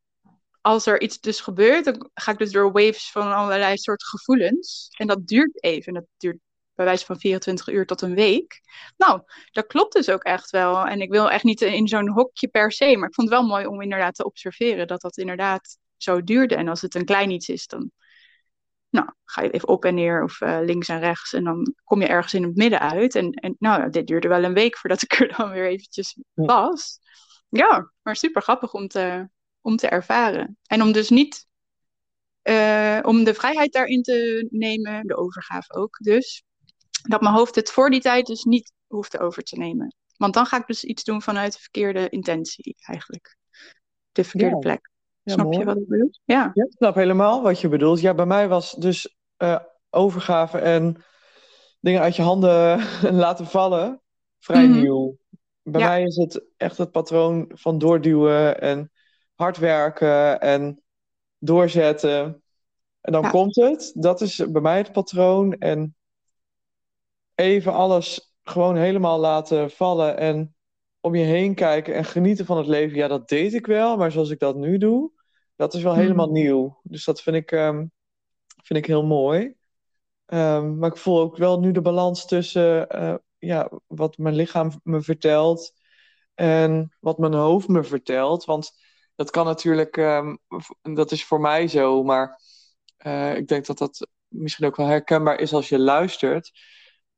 als 0.60 0.86
er 0.86 1.00
iets 1.00 1.20
dus 1.20 1.40
gebeurt, 1.40 1.84
dan 1.84 2.10
ga 2.14 2.32
ik 2.32 2.38
dus 2.38 2.52
door 2.52 2.72
waves 2.72 3.10
van 3.10 3.34
allerlei 3.34 3.76
soorten 3.76 4.06
gevoelens. 4.06 4.88
En 4.96 5.06
dat 5.06 5.26
duurt 5.26 5.62
even. 5.62 5.94
Dat 5.94 6.06
duurt 6.16 6.38
bij 6.78 6.86
wijze 6.86 7.04
van 7.04 7.18
24 7.18 7.68
uur 7.68 7.86
tot 7.86 8.00
een 8.00 8.14
week. 8.14 8.60
Nou, 8.96 9.22
dat 9.50 9.66
klopt 9.66 9.92
dus 9.92 10.08
ook 10.08 10.22
echt 10.22 10.50
wel. 10.50 10.86
En 10.86 11.00
ik 11.00 11.10
wil 11.10 11.30
echt 11.30 11.44
niet 11.44 11.60
in 11.60 11.88
zo'n 11.88 12.08
hokje 12.08 12.48
per 12.48 12.72
se, 12.72 12.96
maar 12.96 13.08
ik 13.08 13.14
vond 13.14 13.28
het 13.28 13.38
wel 13.38 13.48
mooi 13.48 13.66
om 13.66 13.82
inderdaad 13.82 14.14
te 14.14 14.24
observeren 14.24 14.86
dat 14.86 15.00
dat 15.00 15.16
inderdaad 15.16 15.78
zo 15.96 16.24
duurde. 16.24 16.54
En 16.54 16.68
als 16.68 16.80
het 16.80 16.94
een 16.94 17.04
klein 17.04 17.30
iets 17.30 17.48
is, 17.48 17.66
dan 17.66 17.90
nou, 18.90 19.10
ga 19.24 19.42
je 19.42 19.50
even 19.50 19.68
op 19.68 19.84
en 19.84 19.94
neer 19.94 20.22
of 20.22 20.40
eh, 20.40 20.58
links 20.62 20.88
en 20.88 21.00
rechts. 21.00 21.32
En 21.32 21.44
dan 21.44 21.74
kom 21.84 22.00
je 22.00 22.06
ergens 22.06 22.34
in 22.34 22.42
het 22.42 22.56
midden 22.56 22.80
uit. 22.80 23.14
En, 23.14 23.32
en 23.32 23.56
nou, 23.58 23.90
dit 23.90 24.06
duurde 24.06 24.28
wel 24.28 24.44
een 24.44 24.54
week 24.54 24.76
voordat 24.76 25.02
ik 25.02 25.12
er 25.20 25.36
dan 25.36 25.50
weer 25.50 25.66
eventjes 25.66 26.18
was. 26.34 27.00
Ja, 27.48 27.92
maar 28.02 28.16
super 28.16 28.42
grappig 28.42 28.72
om 28.72 28.88
te, 28.88 29.28
om 29.60 29.76
te 29.76 29.88
ervaren. 29.88 30.58
En 30.66 30.82
om 30.82 30.92
dus 30.92 31.08
niet, 31.08 31.46
eh, 32.42 32.98
om 33.02 33.24
de 33.24 33.34
vrijheid 33.34 33.72
daarin 33.72 34.02
te 34.02 34.46
nemen, 34.50 35.06
de 35.06 35.16
overgave 35.16 35.74
ook 35.74 35.96
dus, 35.98 36.42
dat 37.02 37.20
mijn 37.20 37.34
hoofd 37.34 37.54
het 37.54 37.70
voor 37.70 37.90
die 37.90 38.00
tijd 38.00 38.26
dus 38.26 38.44
niet 38.44 38.72
hoefde 38.86 39.18
over 39.18 39.42
te 39.42 39.56
nemen. 39.58 39.94
Want 40.16 40.34
dan 40.34 40.46
ga 40.46 40.56
ik 40.56 40.66
dus 40.66 40.84
iets 40.84 41.04
doen 41.04 41.22
vanuit 41.22 41.52
de 41.52 41.58
verkeerde 41.58 42.08
intentie, 42.08 42.76
eigenlijk. 42.78 43.36
De 44.12 44.24
verkeerde 44.24 44.54
Ja. 44.54 44.60
plek. 44.60 44.90
Ja, 45.22 45.32
Snap 45.32 45.52
je 45.52 45.64
wat 45.64 45.76
ik 45.76 45.88
bedoel? 45.88 46.10
Ja. 46.24 46.50
Ja, 46.54 46.64
ik 46.64 46.72
snap 46.76 46.94
helemaal 46.94 47.42
wat 47.42 47.60
je 47.60 47.68
bedoelt. 47.68 48.00
Ja, 48.00 48.14
bij 48.14 48.26
mij 48.26 48.48
was 48.48 48.72
dus 48.72 49.16
eh, 49.36 49.58
overgave 49.90 50.58
en 50.58 51.04
dingen 51.80 52.00
uit 52.00 52.16
je 52.16 52.22
handen 52.22 52.80
laten 53.24 53.46
vallen 53.46 54.02
vrij 54.38 54.66
Mhm. 54.66 54.80
nieuw. 54.80 55.16
Bij 55.62 55.82
mij 55.82 56.02
is 56.02 56.16
het 56.16 56.44
echt 56.56 56.78
het 56.78 56.90
patroon 56.90 57.50
van 57.54 57.78
doorduwen 57.78 58.60
en 58.60 58.92
hard 59.34 59.56
werken 59.56 60.40
en 60.40 60.82
doorzetten. 61.38 62.42
En 63.00 63.12
dan 63.12 63.30
komt 63.30 63.54
het. 63.56 63.92
Dat 63.94 64.20
is 64.20 64.36
bij 64.50 64.62
mij 64.62 64.76
het 64.78 64.92
patroon. 64.92 65.52
En 65.52 65.96
even 67.38 67.72
alles 67.72 68.34
gewoon 68.42 68.76
helemaal 68.76 69.18
laten 69.18 69.70
vallen 69.70 70.16
en 70.18 70.56
om 71.00 71.14
je 71.14 71.24
heen 71.24 71.54
kijken 71.54 71.94
en 71.94 72.04
genieten 72.04 72.46
van 72.46 72.56
het 72.56 72.66
leven. 72.66 72.96
Ja, 72.96 73.08
dat 73.08 73.28
deed 73.28 73.54
ik 73.54 73.66
wel, 73.66 73.96
maar 73.96 74.12
zoals 74.12 74.30
ik 74.30 74.38
dat 74.38 74.56
nu 74.56 74.78
doe, 74.78 75.12
dat 75.56 75.74
is 75.74 75.82
wel 75.82 75.94
Mhm. 75.94 76.00
helemaal 76.02 76.30
nieuw. 76.30 76.80
Dus 76.82 77.04
dat 77.04 77.22
vind 77.22 77.36
ik, 77.36 77.52
ehm, 77.52 77.86
vind 78.64 78.78
ik 78.78 78.86
heel 78.86 79.04
mooi. 79.06 79.54
Ehm, 80.26 80.78
maar 80.78 80.90
ik 80.90 80.96
voel 80.96 81.20
ook 81.20 81.36
wel 81.36 81.60
nu 81.60 81.72
de 81.72 81.80
balans 81.82 82.26
tussen 82.26 82.88
eh, 82.90 83.14
ja, 83.38 83.70
wat 83.86 84.18
mijn 84.18 84.34
lichaam 84.34 84.80
me 84.82 85.00
vertelt 85.02 85.72
en 86.34 86.96
wat 87.00 87.18
mijn 87.18 87.34
hoofd 87.34 87.68
me 87.68 87.84
vertelt. 87.84 88.44
Want 88.44 88.72
dat 89.14 89.30
kan 89.30 89.46
natuurlijk, 89.46 89.96
ehm, 89.96 90.36
dat 90.82 91.12
is 91.12 91.24
voor 91.24 91.40
mij 91.40 91.68
zo, 91.68 92.02
maar 92.02 92.40
eh, 92.96 93.36
ik 93.36 93.48
denk 93.48 93.66
dat 93.66 93.78
dat 93.78 94.08
misschien 94.28 94.66
ook 94.66 94.76
wel 94.76 94.86
herkenbaar 94.86 95.40
is 95.40 95.52
als 95.52 95.68
je 95.68 95.78
luistert. 95.78 96.50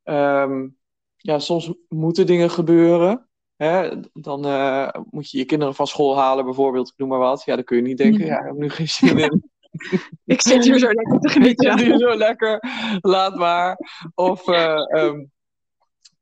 Ehm, 0.03 0.69
ja, 1.17 1.39
soms 1.39 1.73
moeten 1.89 2.27
dingen 2.27 2.51
gebeuren. 2.51 3.29
Hè? 3.57 3.91
Dan 4.13 4.45
eh, 4.47 4.89
moet 5.11 5.31
je 5.31 5.39
je 5.39 5.45
kinderen 5.45 5.75
van 5.75 5.87
school 5.87 6.17
halen, 6.17 6.45
bijvoorbeeld, 6.45 6.89
ik 6.89 6.95
noem 6.97 7.09
maar 7.09 7.19
wat. 7.19 7.43
Ja, 7.45 7.55
dan 7.55 7.65
kun 7.65 7.77
je 7.77 7.83
niet 7.83 7.99
denken, 7.99 8.21
Mhm. 8.21 8.29
ja, 8.29 8.39
ik 8.39 8.45
heb 8.47 8.55
nu 8.57 8.71
geen 8.71 8.89
zin 8.89 9.19
in. 9.19 9.49
Ik 10.25 10.43
zit 10.43 10.65
hier 10.65 10.79
zo 10.79 10.87
lekker 10.93 11.19
te 11.21 11.27
Ik 11.29 11.33
genieten. 11.33 11.79
zit 11.79 11.87
hier 11.87 11.99
zo 11.99 12.17
lekker, 12.17 12.63
laat 13.01 13.37
maar. 13.37 13.79
Of 14.15 14.49
eh, 14.49 14.97
ehm, 14.99 15.25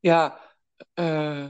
ja, 0.01 0.41
eh, 0.95 1.47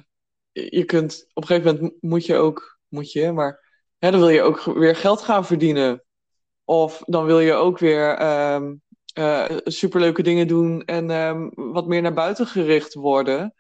je 0.53 0.85
kunt 0.85 1.27
op 1.35 1.43
een 1.43 1.49
gegeven 1.49 1.75
moment 1.75 1.95
moet 2.03 2.27
je 2.27 2.37
ook, 2.37 2.79
moet 2.89 3.13
je, 3.13 3.33
maar 3.33 3.65
hè, 3.99 4.11
dan 4.11 4.21
wil 4.21 4.29
je 4.29 4.43
ook 4.43 4.61
weer 4.61 4.97
geld 4.97 5.21
gaan 5.21 5.45
verdienen. 5.45 6.03
Of 6.65 7.03
dan 7.07 7.25
wil 7.25 7.41
je 7.41 7.53
ook 7.53 7.79
weer 7.79 8.15
ehm, 8.17 8.75
eh, 9.19 9.57
superleuke 9.65 10.23
dingen 10.23 10.49
doen 10.49 10.85
en 10.85 11.11
ehm, 11.11 11.49
wat 11.55 11.87
meer 11.87 12.03
naar 12.03 12.13
buiten 12.13 12.47
gericht 12.47 12.95
worden. 12.95 13.55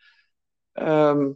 Ehm, 0.72 1.30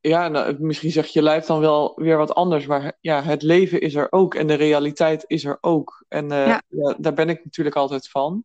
ja, 0.00 0.28
nou, 0.28 0.56
misschien 0.60 0.90
zegt 0.90 1.12
je 1.12 1.22
lijf 1.22 1.44
dan 1.46 1.60
wel 1.60 1.92
weer 1.96 2.16
wat 2.16 2.34
anders, 2.34 2.66
maar 2.66 2.96
ja, 3.00 3.22
het 3.22 3.42
leven 3.42 3.80
is 3.80 3.94
er 3.94 4.12
ook 4.12 4.34
en 4.34 4.46
de 4.46 4.54
realiteit 4.54 5.24
is 5.26 5.44
er 5.44 5.58
ook. 5.60 6.04
En 6.08 6.30
eh, 6.30 6.46
Ja. 6.46 6.62
ja, 6.68 6.94
daar 6.98 7.14
ben 7.14 7.28
ik 7.28 7.44
natuurlijk 7.44 7.76
altijd 7.76 8.08
van. 8.08 8.44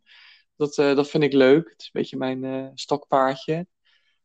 Dat, 0.55 0.77
eh, 0.77 0.95
dat 0.95 1.09
vind 1.09 1.23
ik 1.23 1.33
leuk. 1.33 1.69
Het 1.69 1.79
is 1.79 1.85
een 1.85 2.01
beetje 2.01 2.17
mijn 2.17 2.71
stokpaardje. 2.73 3.67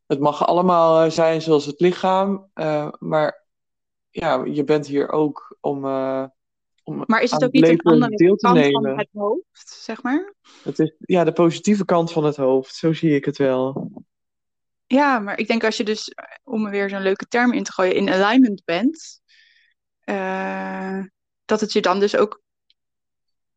Het 0.06 0.20
mag 0.20 0.46
allemaal 0.46 1.10
zijn 1.10 1.42
zoals 1.42 1.66
het 1.66 1.80
lichaam, 1.80 2.50
maar 2.98 3.46
ja, 4.10 4.44
je 4.44 4.64
bent 4.64 4.86
hier 4.86 5.10
ook 5.10 5.56
om, 5.60 5.84
om 6.84 7.04
Maar 7.06 7.22
is 7.22 7.30
het 7.30 7.44
ook 7.44 7.52
niet 7.52 7.68
een 7.68 7.80
andere 7.80 8.36
kant 8.36 8.56
nemen. 8.56 8.82
van 8.82 8.98
het 8.98 9.08
hoofd, 9.12 9.68
zeg 9.68 10.02
maar? 10.02 10.34
Het 10.62 10.78
is 10.78 10.94
ja, 10.98 11.24
de 11.24 11.32
positieve 11.32 11.84
kant 11.84 12.12
van 12.12 12.24
het 12.24 12.36
hoofd, 12.36 12.74
zo 12.74 12.92
zie 12.92 13.14
ik 13.14 13.24
het 13.24 13.36
wel. 13.36 13.90
Ja, 14.86 15.18
maar 15.18 15.38
ik 15.38 15.46
denk 15.46 15.64
als 15.64 15.76
je 15.76 15.84
dus, 15.84 16.14
om 16.44 16.64
er 16.64 16.70
weer 16.70 16.88
zo'n 16.88 17.02
leuke 17.02 17.26
term 17.26 17.52
in 17.52 17.62
te 17.62 17.72
gooien, 17.72 17.94
in 17.94 18.10
alignment 18.10 18.64
bent, 18.64 19.20
eh, 20.00 21.00
dat 21.44 21.60
het 21.60 21.72
je 21.72 21.80
dan 21.80 22.00
dus 22.00 22.16
ook, 22.16 22.42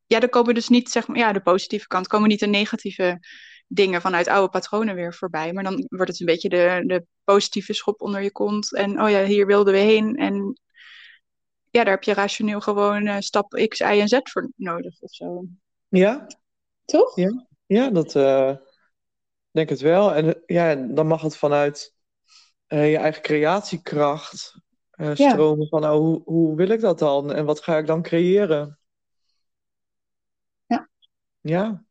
ja, 0.05 0.19
er 0.19 0.29
komen 0.29 0.53
dus 0.53 0.67
niet, 0.67 0.89
zeg 0.89 1.07
maar, 1.07 1.17
ja, 1.17 1.33
de 1.33 1.41
positieve 1.41 1.87
kant, 1.87 2.07
komen 2.07 2.29
niet 2.29 2.39
de 2.39 2.47
negatieve 2.47 3.19
dingen 3.67 4.01
vanuit 4.01 4.27
oude 4.27 4.49
patronen 4.49 4.95
weer 4.95 5.13
voorbij, 5.13 5.53
maar 5.53 5.63
dan 5.63 5.85
wordt 5.87 6.11
het 6.11 6.19
een 6.19 6.25
beetje 6.25 6.49
de, 6.49 6.83
de 6.85 7.05
positieve 7.23 7.73
schop 7.73 8.01
onder 8.01 8.21
je 8.21 8.31
kont 8.31 8.75
en, 8.75 9.01
oh 9.01 9.09
ja, 9.09 9.23
hier 9.23 9.45
wilden 9.45 9.73
we 9.73 9.79
heen 9.79 10.15
en 10.15 10.59
ja, 11.77 11.83
daar 11.83 11.93
heb 11.93 12.03
je 12.03 12.13
rationeel 12.13 12.59
gewoon 12.59 13.07
eh, 13.07 13.19
stap 13.19 13.51
X, 13.67 13.79
Y 13.79 13.83
en 13.83 14.07
Z 14.07 14.19
voor 14.23 14.49
nodig 14.55 15.01
of 15.01 15.11
zo. 15.11 15.45
Ja, 15.87 16.27
Toch? 16.85 17.15
Ja. 17.15 17.47
ja 17.65 17.89
dat 17.89 18.15
eh, 18.15 18.55
denk 19.51 19.69
het 19.69 19.79
wel. 19.79 20.13
En 20.13 20.35
eh, 20.35 20.41
ja, 20.45 20.75
dan 20.75 21.07
mag 21.07 21.21
het 21.21 21.37
vanuit 21.37 21.95
je 22.67 22.97
eigen 22.97 23.21
creatiekracht 23.21 24.59
Ja. 24.91 25.13
stromen 25.15 25.67
van, 25.67 25.81
nou, 25.81 25.99
hoe, 25.99 26.21
hoe 26.25 26.55
wil 26.55 26.69
ik 26.69 26.79
dat 26.79 26.99
dan? 26.99 27.33
En 27.33 27.45
wat 27.45 27.61
ga 27.61 27.77
ik 27.77 27.87
dan 27.87 28.01
creëren? 28.01 28.79
Ja. 30.65 30.89
Ja. 31.41 31.85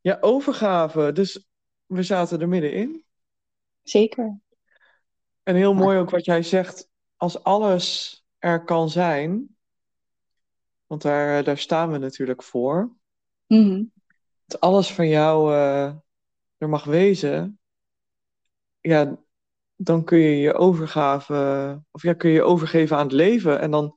Ja, 0.00 0.18
overgave. 0.20 1.12
Dus 1.12 1.46
we 1.86 2.02
zaten 2.02 2.40
er 2.40 2.48
middenin. 2.48 3.04
Zeker. 3.82 4.38
En 5.42 5.54
heel 5.54 5.74
mooi 5.74 5.98
ook 5.98 6.10
wat 6.10 6.24
jij 6.24 6.42
zegt, 6.42 6.88
als 7.16 7.42
alles 7.42 8.25
er 8.46 8.64
kan 8.64 8.90
zijn, 8.90 9.56
want 10.86 11.02
daar, 11.02 11.44
daar 11.44 11.58
staan 11.58 11.90
we 11.92 11.98
natuurlijk 11.98 12.42
voor, 12.42 12.96
Mhm. 13.46 13.84
dat 14.44 14.60
alles 14.60 14.92
van 14.92 15.08
jou 15.08 15.52
eh, 15.54 15.84
er 16.58 16.68
mag 16.68 16.84
wezen, 16.84 17.58
ja, 18.80 19.18
dan 19.76 20.04
kun 20.04 20.18
je 20.18 20.36
je 20.36 20.54
overgave, 20.54 21.34
of 21.90 22.02
ja, 22.02 22.12
kun 22.12 22.28
je 22.30 22.34
je 22.34 22.42
overgeven 22.42 22.96
aan 22.96 23.02
het 23.06 23.12
leven. 23.12 23.60
En 23.60 23.70
dan, 23.70 23.96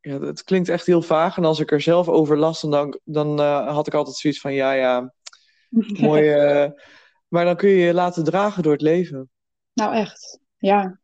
ja, 0.00 0.20
het 0.20 0.42
klinkt 0.44 0.68
echt 0.68 0.86
heel 0.86 1.02
vaag. 1.02 1.36
En 1.36 1.44
als 1.44 1.60
ik 1.60 1.70
er 1.70 1.80
zelf 1.80 2.08
over 2.08 2.36
las, 2.36 2.60
dan, 2.60 2.98
dan 3.04 3.40
eh, 3.40 3.68
had 3.74 3.86
ik 3.86 3.94
altijd 3.94 4.16
zoiets 4.16 4.40
van, 4.40 4.52
ja, 4.52 4.72
ja, 4.72 5.14
mooi. 6.00 6.30
eh, 6.30 6.70
maar 7.28 7.44
dan 7.44 7.56
kun 7.56 7.68
je 7.68 7.76
je 7.76 7.94
laten 7.94 8.24
dragen 8.24 8.62
door 8.62 8.72
het 8.72 8.80
leven. 8.80 9.30
Nou, 9.72 9.94
echt. 9.94 10.40
Ja. 10.56 10.99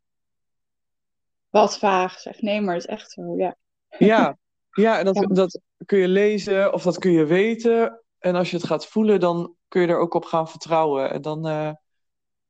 Wat 1.49 1.79
vaag 1.79 2.19
zeg. 2.19 2.41
Nee, 2.41 2.61
maar 2.61 2.73
het 2.75 2.83
is 2.83 2.89
echt 2.89 3.11
zo, 3.11 3.35
ja. 3.37 3.55
Ja, 3.97 4.37
ja 4.71 4.99
en 4.99 5.05
dat, 5.05 5.15
Ja. 5.15 5.25
dat 5.27 5.61
kun 5.85 5.99
je 5.99 6.07
lezen 6.07 6.73
of 6.73 6.83
dat 6.83 6.97
kun 6.97 7.11
je 7.11 7.25
weten. 7.25 8.03
En 8.19 8.35
als 8.35 8.49
je 8.51 8.57
het 8.57 8.65
gaat 8.65 8.87
voelen, 8.87 9.19
dan 9.19 9.55
kun 9.67 9.81
je 9.81 9.87
er 9.87 9.99
ook 9.99 10.13
op 10.13 10.25
gaan 10.25 10.49
vertrouwen. 10.49 11.11
En 11.11 11.21
dan 11.21 11.47
eh, 11.47 11.71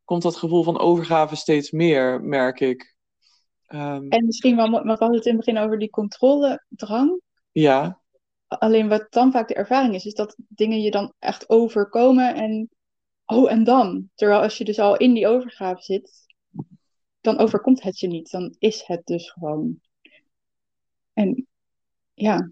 komt 0.04 0.22
dat 0.22 0.36
gevoel 0.36 0.64
van 0.64 0.80
overgave 0.80 1.36
steeds 1.36 1.72
meer, 1.72 2.22
merk 2.22 2.60
ik. 2.60 2.96
Ehm, 3.68 4.08
En 4.08 4.26
misschien 4.26 4.56
wel, 4.56 4.70
we 4.70 4.88
hadden 4.88 5.14
het 5.14 5.26
in 5.26 5.36
het 5.36 5.46
begin 5.46 5.62
over 5.64 5.80
die 5.80 5.90
controledrang. 5.90 7.22
ja, 7.52 8.02
Alleen 8.48 8.88
wat 8.90 9.08
dan 9.10 9.32
vaak 9.32 9.48
de 9.48 9.54
ervaring 9.54 9.96
is, 9.96 10.06
is 10.06 10.14
dat 10.14 10.36
dingen 10.48 10.82
je 10.82 10.92
dan 10.92 11.14
echt 11.20 11.50
overkomen 11.50 12.36
en 12.36 12.70
oh, 13.26 13.52
en 13.52 13.64
dan? 13.64 14.10
Terwijl 14.16 14.42
als 14.42 14.58
je 14.58 14.64
dus 14.64 14.80
al 14.80 14.98
in 14.98 15.14
die 15.14 15.28
overgave 15.28 15.82
zit, 15.82 16.27
dan 17.28 17.38
overkomt 17.38 17.84
het 17.84 18.00
je 18.00 18.08
niet. 18.08 18.32
Dan 18.32 18.56
is 18.60 18.84
het 18.86 19.06
dus 19.06 19.32
gewoon. 19.32 19.80
En 21.14 21.48
ja, 22.14 22.50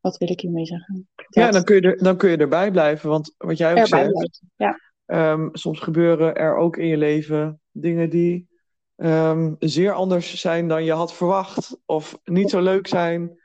wat 0.00 0.16
wil 0.16 0.30
ik 0.30 0.40
hiermee 0.40 0.66
zeggen? 0.66 1.08
ja 1.28 1.50
dan, 1.50 1.64
kun 1.64 1.74
je 1.76 1.80
er, 1.80 2.02
dan 2.02 2.16
kun 2.16 2.30
je 2.30 2.36
erbij 2.36 2.70
blijven. 2.70 3.10
Want 3.10 3.34
wat 3.38 3.58
jij 3.58 3.70
ook 3.70 3.78
erbij 3.78 4.08
zegt. 4.12 4.42
Ja, 4.56 4.80
ehm, 5.06 5.48
soms 5.52 5.80
gebeuren 5.80 6.34
er 6.34 6.56
ook 6.56 6.76
in 6.76 6.86
je 6.86 6.96
leven 6.96 7.60
dingen 7.70 8.10
die 8.10 8.48
ehm, 8.96 9.54
zeer 9.58 9.92
anders 9.92 10.40
zijn 10.40 10.68
dan 10.68 10.84
je 10.84 10.92
had 10.92 11.14
verwacht. 11.14 11.78
Of 11.86 12.18
niet 12.24 12.50
zo 12.50 12.60
leuk 12.60 12.86
zijn 12.86 13.40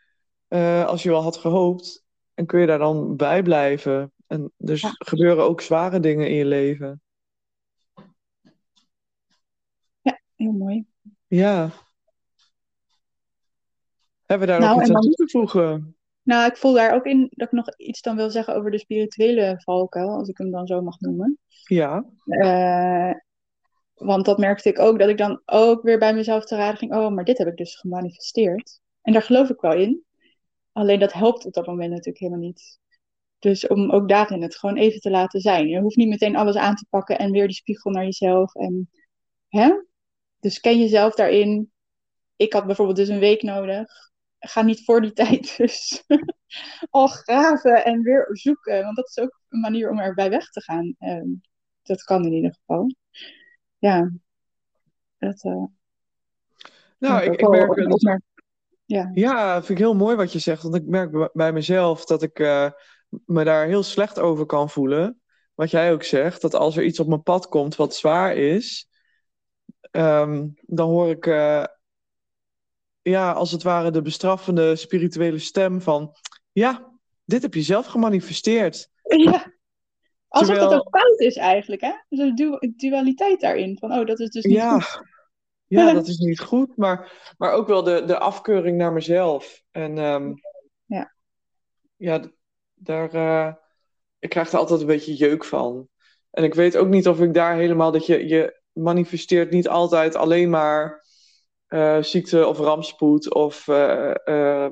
eh, 0.47 0.85
als 0.85 1.03
je 1.03 1.09
wel 1.09 1.21
had 1.21 1.37
gehoopt. 1.37 2.03
En 2.33 2.45
kun 2.45 2.59
je 2.59 2.67
daar 2.67 2.77
dan 2.77 3.15
bij 3.15 3.43
blijven. 3.43 4.11
En 4.27 4.51
dus 4.57 4.81
Ja. 4.81 4.91
gebeuren 4.97 5.43
ook 5.43 5.61
zware 5.61 5.99
dingen 5.99 6.27
in 6.27 6.35
je 6.35 6.45
leven. 6.45 7.01
Heel 10.43 10.57
mooi. 10.57 10.85
Ja. 11.27 11.69
Hebben 14.25 14.47
we 14.47 14.53
daar 14.53 14.61
Nou, 14.61 14.73
nog 14.73 14.81
iets 14.81 14.95
aan 14.95 15.01
toe 15.01 15.13
te 15.13 15.29
voegen? 15.29 15.95
Nou, 16.23 16.49
ik 16.49 16.57
voel 16.57 16.73
daar 16.73 16.93
ook 16.93 17.05
in 17.05 17.27
dat 17.31 17.47
ik 17.47 17.53
nog 17.53 17.77
iets 17.77 18.01
dan 18.01 18.15
wil 18.15 18.29
zeggen 18.29 18.55
over 18.55 18.71
de 18.71 18.79
spirituele 18.79 19.61
valkuil, 19.63 20.09
als 20.09 20.27
ik 20.27 20.37
hem 20.37 20.51
dan 20.51 20.67
zo 20.67 20.81
mag 20.81 20.99
noemen. 20.99 21.37
Ja. 21.63 22.05
Eh, 22.25 23.13
want 23.93 24.25
dat 24.25 24.37
merkte 24.37 24.69
ik 24.69 24.79
ook, 24.79 24.99
dat 24.99 25.09
ik 25.09 25.17
dan 25.17 25.41
ook 25.45 25.83
weer 25.83 25.99
bij 25.99 26.13
mezelf 26.13 26.45
te 26.45 26.55
raden 26.55 26.77
ging, 26.77 26.95
oh, 26.95 27.09
maar 27.09 27.23
dit 27.23 27.37
heb 27.37 27.47
ik 27.47 27.57
dus 27.57 27.75
gemanifesteerd. 27.75 28.79
En 29.01 29.13
daar 29.13 29.21
geloof 29.21 29.49
ik 29.49 29.61
wel 29.61 29.73
in. 29.73 30.03
Alleen 30.71 30.99
dat 30.99 31.13
helpt 31.13 31.45
op 31.45 31.53
dat 31.53 31.67
moment 31.67 31.89
natuurlijk 31.89 32.19
helemaal 32.19 32.39
niet. 32.39 32.79
Dus 33.39 33.67
om 33.67 33.91
ook 33.91 34.09
daarin 34.09 34.41
het 34.41 34.55
gewoon 34.55 34.77
even 34.77 34.99
te 34.99 35.09
laten 35.09 35.41
zijn. 35.41 35.67
Je 35.67 35.79
hoeft 35.79 35.95
niet 35.95 36.09
meteen 36.09 36.35
alles 36.35 36.55
aan 36.55 36.75
te 36.75 36.85
pakken 36.89 37.17
en 37.17 37.31
weer 37.31 37.47
die 37.47 37.55
spiegel 37.55 37.91
naar 37.91 38.03
jezelf. 38.03 38.55
En, 38.55 38.89
hè? 39.47 39.71
Dus 40.43 40.59
ken 40.59 40.79
jezelf 40.79 41.15
daarin. 41.15 41.71
Ik 42.35 42.53
had 42.53 42.65
bijvoorbeeld 42.65 42.97
dus 42.97 43.07
een 43.07 43.19
week 43.19 43.41
nodig. 43.41 44.11
Ga 44.39 44.61
niet 44.61 44.83
voor 44.83 45.01
die 45.01 45.13
tijd 45.23 45.57
dus 45.57 46.03
al 46.89 47.07
graven 47.07 47.85
en 47.85 48.01
weer 48.01 48.29
zoeken. 48.31 48.83
Want 48.83 48.95
dat 48.95 49.09
is 49.09 49.17
ook 49.17 49.41
een 49.49 49.59
manier 49.59 49.89
om 49.89 49.99
erbij 49.99 50.29
weg 50.29 50.49
te 50.49 50.61
gaan. 50.61 50.95
Ehm, 50.99 51.27
dat 51.83 52.03
kan 52.03 52.25
in 52.25 52.33
ieder 52.33 52.53
geval. 52.53 52.95
Ja, 53.77 54.11
Dat, 55.17 55.43
uh, 55.43 55.65
nou, 56.97 57.23
ik, 57.23 57.33
ik 57.33 57.49
merk... 57.49 57.89
Dat, 57.89 58.21
ja. 58.85 59.11
ja, 59.13 59.55
vind 59.55 59.69
ik 59.69 59.85
heel 59.85 59.95
mooi 59.95 60.15
wat 60.15 60.31
je 60.31 60.39
zegt. 60.39 60.63
Want 60.63 60.75
ik 60.75 60.85
merk 60.85 61.29
bij 61.33 61.53
mezelf 61.53 62.05
dat 62.05 62.23
ik 62.23 62.39
uh, 62.39 62.71
me 63.25 63.43
daar 63.43 63.65
heel 63.65 63.83
slecht 63.83 64.19
over 64.19 64.45
kan 64.45 64.69
voelen. 64.69 65.21
Wat 65.53 65.71
jij 65.71 65.93
ook 65.93 66.03
zegt, 66.03 66.41
dat 66.41 66.55
als 66.55 66.77
er 66.77 66.83
iets 66.83 66.99
op 66.99 67.07
mijn 67.07 67.23
pad 67.23 67.47
komt 67.47 67.75
wat 67.75 67.95
zwaar 67.95 68.35
is, 68.35 68.91
um, 69.95 70.53
dan 70.61 70.89
hoor 70.89 71.09
ik, 71.09 71.25
uh, 71.25 71.65
ja, 73.01 73.31
als 73.31 73.51
het 73.51 73.63
ware 73.63 73.91
de 73.91 74.01
bestraffende 74.01 74.75
spirituele 74.75 75.39
stem 75.39 75.81
van, 75.81 76.15
ja, 76.51 76.91
dit 77.25 77.41
heb 77.41 77.53
je 77.53 77.61
zelf 77.61 77.85
gemanifesteerd. 77.85 78.89
Ja. 79.03 79.53
Alsof 80.27 80.55
Terwijl... 80.55 80.69
dat 80.69 80.79
ook 80.79 80.97
fout 80.97 81.19
is 81.19 81.35
eigenlijk, 81.35 81.81
hè? 81.81 81.91
Dus 82.09 82.19
een 82.19 82.35
du 82.35 82.73
dualiteit 82.75 83.41
daarin. 83.41 83.77
Van, 83.77 83.91
oh, 83.91 84.05
dat 84.05 84.19
is 84.19 84.29
dus 84.29 84.43
niet 84.43 84.55
ja. 84.55 84.79
goed. 84.79 85.11
Ja, 85.67 85.93
dat 85.93 86.07
is 86.07 86.17
niet 86.17 86.39
goed. 86.39 86.77
Maar, 86.77 87.33
maar 87.37 87.51
ook 87.51 87.67
wel 87.67 87.83
de, 87.83 88.03
de 88.05 88.17
afkeuring 88.17 88.77
naar 88.77 88.93
mezelf. 88.93 89.63
En 89.71 89.97
um, 89.97 90.33
ja, 90.85 91.13
ja 91.95 92.21
daar, 92.73 93.15
uh, 93.15 93.53
ik 94.19 94.29
krijg 94.29 94.51
er 94.51 94.57
altijd 94.57 94.81
een 94.81 94.87
beetje 94.87 95.15
jeuk 95.15 95.45
van. 95.45 95.87
En 96.31 96.43
ik 96.43 96.53
weet 96.53 96.77
ook 96.77 96.87
niet 96.87 97.07
of 97.07 97.19
ik 97.19 97.33
daar 97.33 97.55
helemaal... 97.55 97.91
Dat 97.91 98.05
je, 98.05 98.27
je 98.27 98.61
manifesteert 98.73 99.51
niet 99.51 99.67
altijd 99.67 100.15
alleen 100.15 100.49
maar 100.49 101.05
uh, 101.67 102.01
ziekte 102.01 102.47
of 102.47 102.57
rampspoed. 102.57 103.33
Of 103.33 103.67
uh, 103.67 104.67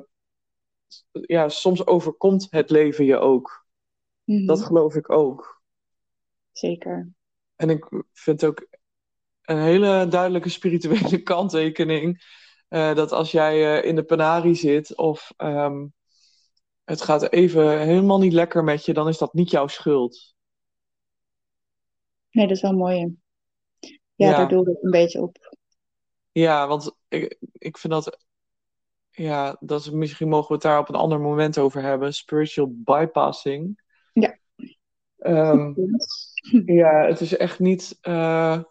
ja, 1.10 1.48
soms 1.48 1.86
overkomt 1.86 2.46
het 2.50 2.70
leven 2.70 3.04
je 3.04 3.18
ook. 3.18 3.66
Mm 4.24 4.36
-hmm. 4.36 4.46
Dat 4.46 4.62
geloof 4.62 4.94
ik 4.94 5.10
ook. 5.10 5.62
Zeker. 6.52 7.12
En 7.56 7.70
ik 7.70 8.04
vind 8.12 8.44
ook 8.44 8.66
een 9.42 9.60
hele 9.60 10.06
duidelijke 10.08 10.48
spirituele 10.48 11.22
kanttekening. 11.32 12.40
Dat 12.68 13.12
als 13.12 13.30
jij 13.30 13.82
in 13.82 13.94
de 13.94 14.04
penarie 14.04 14.54
zit 14.54 14.96
of 14.96 15.32
um, 15.36 15.94
het 16.84 17.02
gaat 17.02 17.32
even 17.32 17.80
helemaal 17.80 18.18
niet 18.18 18.32
lekker 18.32 18.64
met 18.64 18.84
je, 18.84 18.92
dan 18.92 19.08
is 19.08 19.18
dat 19.18 19.34
niet 19.34 19.50
jouw 19.50 19.66
schuld. 19.66 20.34
Nee, 22.30 22.46
dat 22.46 22.56
is 22.56 22.62
wel 22.62 22.72
mooi. 22.72 23.21
Ja, 24.22 24.30
ja. 24.30 24.36
daar 24.36 24.48
doe 24.48 24.70
ik 24.70 24.82
een 24.82 24.90
beetje 24.90 25.20
op. 25.20 25.56
Ja, 26.32 26.68
want 26.68 26.96
ik, 27.08 27.38
ik 27.52 27.78
vind 27.78 27.92
dat. 27.92 28.18
Ja, 29.10 29.56
dat 29.60 29.80
is, 29.80 29.90
misschien 29.90 30.28
mogen 30.28 30.48
we 30.48 30.54
het 30.54 30.62
daar 30.62 30.78
op 30.78 30.88
een 30.88 30.94
ander 30.94 31.20
moment 31.20 31.58
over 31.58 31.82
hebben. 31.82 32.14
Spiritual 32.14 32.68
bypassing. 32.70 33.82
Ja. 34.12 34.38
Um, 35.18 35.74
ja, 36.80 37.06
het 37.06 37.20
is 37.20 37.36
echt 37.36 37.58
niet. 37.58 37.98
Uh, 38.02 38.62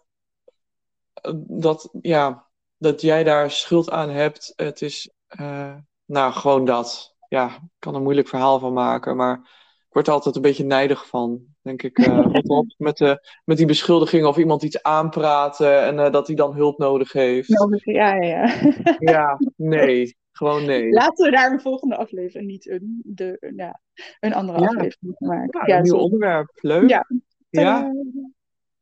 dat, 1.46 1.88
ja, 2.00 2.46
dat 2.76 3.00
jij 3.00 3.24
daar 3.24 3.50
schuld 3.50 3.90
aan 3.90 4.10
hebt. 4.10 4.52
Het 4.56 4.82
is, 4.82 5.12
uh, 5.40 5.76
nou, 6.04 6.32
gewoon 6.32 6.64
dat. 6.64 7.16
Ja, 7.28 7.54
ik 7.54 7.60
kan 7.78 7.92
er 7.92 7.98
een 7.98 8.04
moeilijk 8.04 8.28
verhaal 8.28 8.58
van 8.58 8.72
maken, 8.72 9.16
maar 9.16 9.61
ik 9.92 9.98
word 9.98 10.06
er 10.06 10.12
altijd 10.12 10.36
een 10.36 10.42
beetje 10.42 10.64
nijdig 10.64 11.06
van. 11.06 11.40
Denk 11.62 11.82
ik, 11.82 11.98
uh, 12.06 12.26
op 12.42 12.74
met, 12.76 12.96
de, 12.96 13.28
met 13.44 13.56
die 13.56 13.66
beschuldiging 13.66 14.26
of 14.26 14.36
iemand 14.36 14.62
iets 14.62 14.82
aanpraten 14.82 15.82
en 15.82 15.94
uh, 15.94 16.10
dat 16.10 16.26
hij 16.26 16.36
dan 16.36 16.54
hulp 16.54 16.78
nodig 16.78 17.12
heeft. 17.12 17.48
Ja, 17.82 18.14
ja, 18.14 18.14
ja. 18.14 18.72
ja, 19.12 19.38
nee. 19.56 20.16
Gewoon 20.32 20.64
nee. 20.64 20.90
Laten 20.90 21.24
we 21.24 21.30
daar 21.30 21.52
een 21.52 21.60
volgende 21.60 21.96
aflevering, 21.96 22.50
niet 22.50 22.68
een, 22.68 23.00
de, 23.04 23.52
ja, 23.56 23.80
een 24.20 24.34
andere 24.34 24.60
ja. 24.60 24.66
aflevering 24.66 25.14
maken. 25.18 25.60
Ja, 25.60 25.66
ja, 25.66 25.76
een 25.76 25.82
nieuw 25.82 25.98
onderwerp. 25.98 26.50
Leuk. 26.54 26.88
Ja. 26.88 27.06
Ja. 27.50 27.92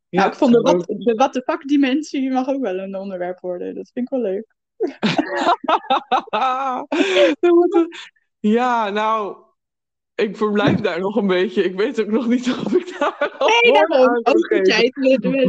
Ja, 0.09 0.19
nou, 0.19 0.31
ik 0.31 0.37
vond 0.37 0.53
de 0.53 0.61
wat, 0.61 0.87
de 0.87 1.15
what 1.15 1.33
the 1.33 1.43
fuck 1.43 1.69
dimensie 1.69 2.31
mag 2.31 2.49
ook 2.49 2.61
wel 2.61 2.79
een 2.79 2.97
onderwerp 2.97 3.41
worden. 3.41 3.75
Dat 3.75 3.91
vind 3.93 4.13
ik 4.13 4.19
wel 4.19 4.31
leuk. 4.31 4.55
ja, 8.59 8.91
nou, 8.91 9.37
ik 10.21 10.37
verblijf 10.37 10.81
daar 10.91 11.01
nog 11.01 11.17
een 11.17 11.27
beetje. 11.27 11.63
Ik 11.63 11.77
weet 11.77 12.01
ook 12.01 12.11
nog 12.11 12.27
niet 12.27 12.49
of 12.67 12.73
ik 12.73 12.99
daar 12.99 13.37
Nee, 13.63 13.73
daarom. 13.73 14.21
Ook 14.23 14.65
tijd. 14.65 14.97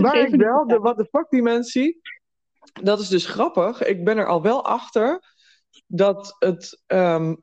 Maar 0.02 0.20
ik 0.20 0.36
wel, 0.36 0.68
de 0.68 0.78
what 0.78 0.98
the 0.98 1.08
fuck 1.12 1.30
dimensie. 1.30 2.02
Dat 2.82 3.00
is 3.00 3.08
dus 3.08 3.26
grappig. 3.26 3.84
Ik 3.84 4.04
ben 4.04 4.18
er 4.18 4.28
al 4.28 4.42
wel 4.42 4.66
achter 4.66 5.24
dat 5.88 6.36
het 6.40 6.82
um, 6.88 7.40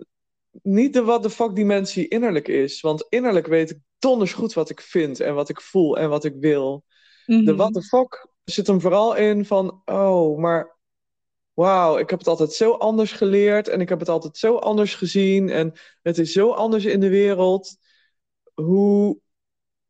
niet 0.63 0.93
de 0.93 1.03
what 1.03 1.23
the 1.23 1.31
fuck 1.31 1.55
dimensie 1.55 2.09
innerlijk 2.09 2.49
is. 2.49 2.81
Want 2.81 3.07
innerlijk 3.09 3.47
weet 3.47 3.71
ik 3.71 3.79
donders 3.99 4.33
goed 4.33 4.53
wat 4.53 4.71
ik 4.71 4.81
vind 4.81 5.21
en 5.21 5.35
wat 5.35 5.49
ik 5.49 5.61
voel 5.61 5.99
en 5.99 6.09
wat 6.09 6.25
ik 6.25 6.35
wil. 6.41 6.85
De 7.25 7.55
what 7.55 7.73
the 7.73 7.83
fuck 7.83 8.29
zit 8.45 8.67
hem 8.67 8.81
vooral 8.81 9.17
in 9.17 9.45
van, 9.45 9.83
oh, 9.85 10.39
maar 10.39 10.78
wauw, 11.59 11.99
ik 11.99 12.11
heb 12.11 12.19
het 12.19 12.29
altijd 12.29 12.53
zo 12.53 12.73
anders 12.73 13.13
geleerd 13.13 13.69
en 13.69 13.81
ik 13.81 13.89
heb 13.89 13.99
het 13.99 14.09
altijd 14.09 14.37
zo 14.37 14.57
anders 14.57 14.95
gezien 14.95 15.51
en 15.51 15.73
het 16.03 16.19
is 16.19 16.33
zo 16.33 16.51
anders 16.51 16.85
in 16.85 17.01
de 17.01 17.09
wereld. 17.09 17.77
Hoe 18.55 19.19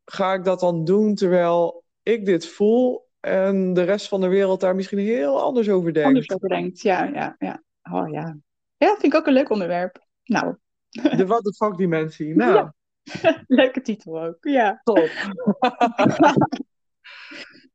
ga 0.05 0.33
ik 0.33 0.43
dat 0.43 0.59
dan 0.59 0.85
doen 0.85 1.15
terwijl 1.15 1.83
ik 2.03 2.25
dit 2.25 2.47
voel 2.47 3.07
en 3.19 3.73
de 3.73 3.83
rest 3.83 4.07
van 4.07 4.21
de 4.21 4.27
wereld 4.27 4.59
daar 4.59 4.75
misschien 4.75 4.99
heel 4.99 5.41
anders 5.41 5.69
over 5.69 5.93
denkt? 5.93 6.07
Anders 6.07 6.29
over 6.29 6.49
denkt, 6.49 6.81
ja, 6.81 7.03
ja, 7.03 7.35
ja. 7.39 7.63
Oh 7.91 8.09
ja. 8.09 8.37
Ja, 8.77 8.87
vind 8.87 9.13
ik 9.13 9.15
ook 9.15 9.27
een 9.27 9.33
leuk 9.33 9.49
onderwerp. 9.49 10.05
Nou. 10.23 10.55
De 10.89 11.25
what 11.25 11.43
the 11.43 11.53
fuck 11.53 11.77
dimensie, 11.77 12.35
nou. 12.45 12.53
Ja. 12.53 12.73
Leuke 13.47 13.81
titel 13.81 14.21
ook, 14.23 14.37
ja. 14.39 14.81
Top. 14.83 14.97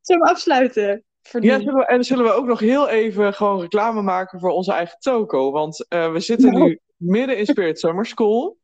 Zullen 0.01 0.23
we 0.23 0.31
afsluiten? 0.31 1.05
Ja, 1.31 1.59
zullen 1.59 1.75
we, 1.75 1.87
en 1.87 2.05
zullen 2.05 2.25
we 2.25 2.33
ook 2.33 2.47
nog 2.47 2.61
heel 2.61 2.89
even 2.89 3.35
gewoon 3.35 3.61
reclame 3.61 4.03
maken 4.03 4.41
voor 4.41 4.51
onze 4.51 4.73
eigen 4.73 4.99
toko. 4.99 5.51
Want 5.51 5.87
uh, 5.89 6.13
we 6.13 6.21
zitten 6.21 6.53
nou. 6.53 6.65
nu 6.65 6.81
midden 6.97 7.39
in 7.39 7.47
Spirit 7.47 7.79
Summer 7.79 8.07
School. 8.07 8.57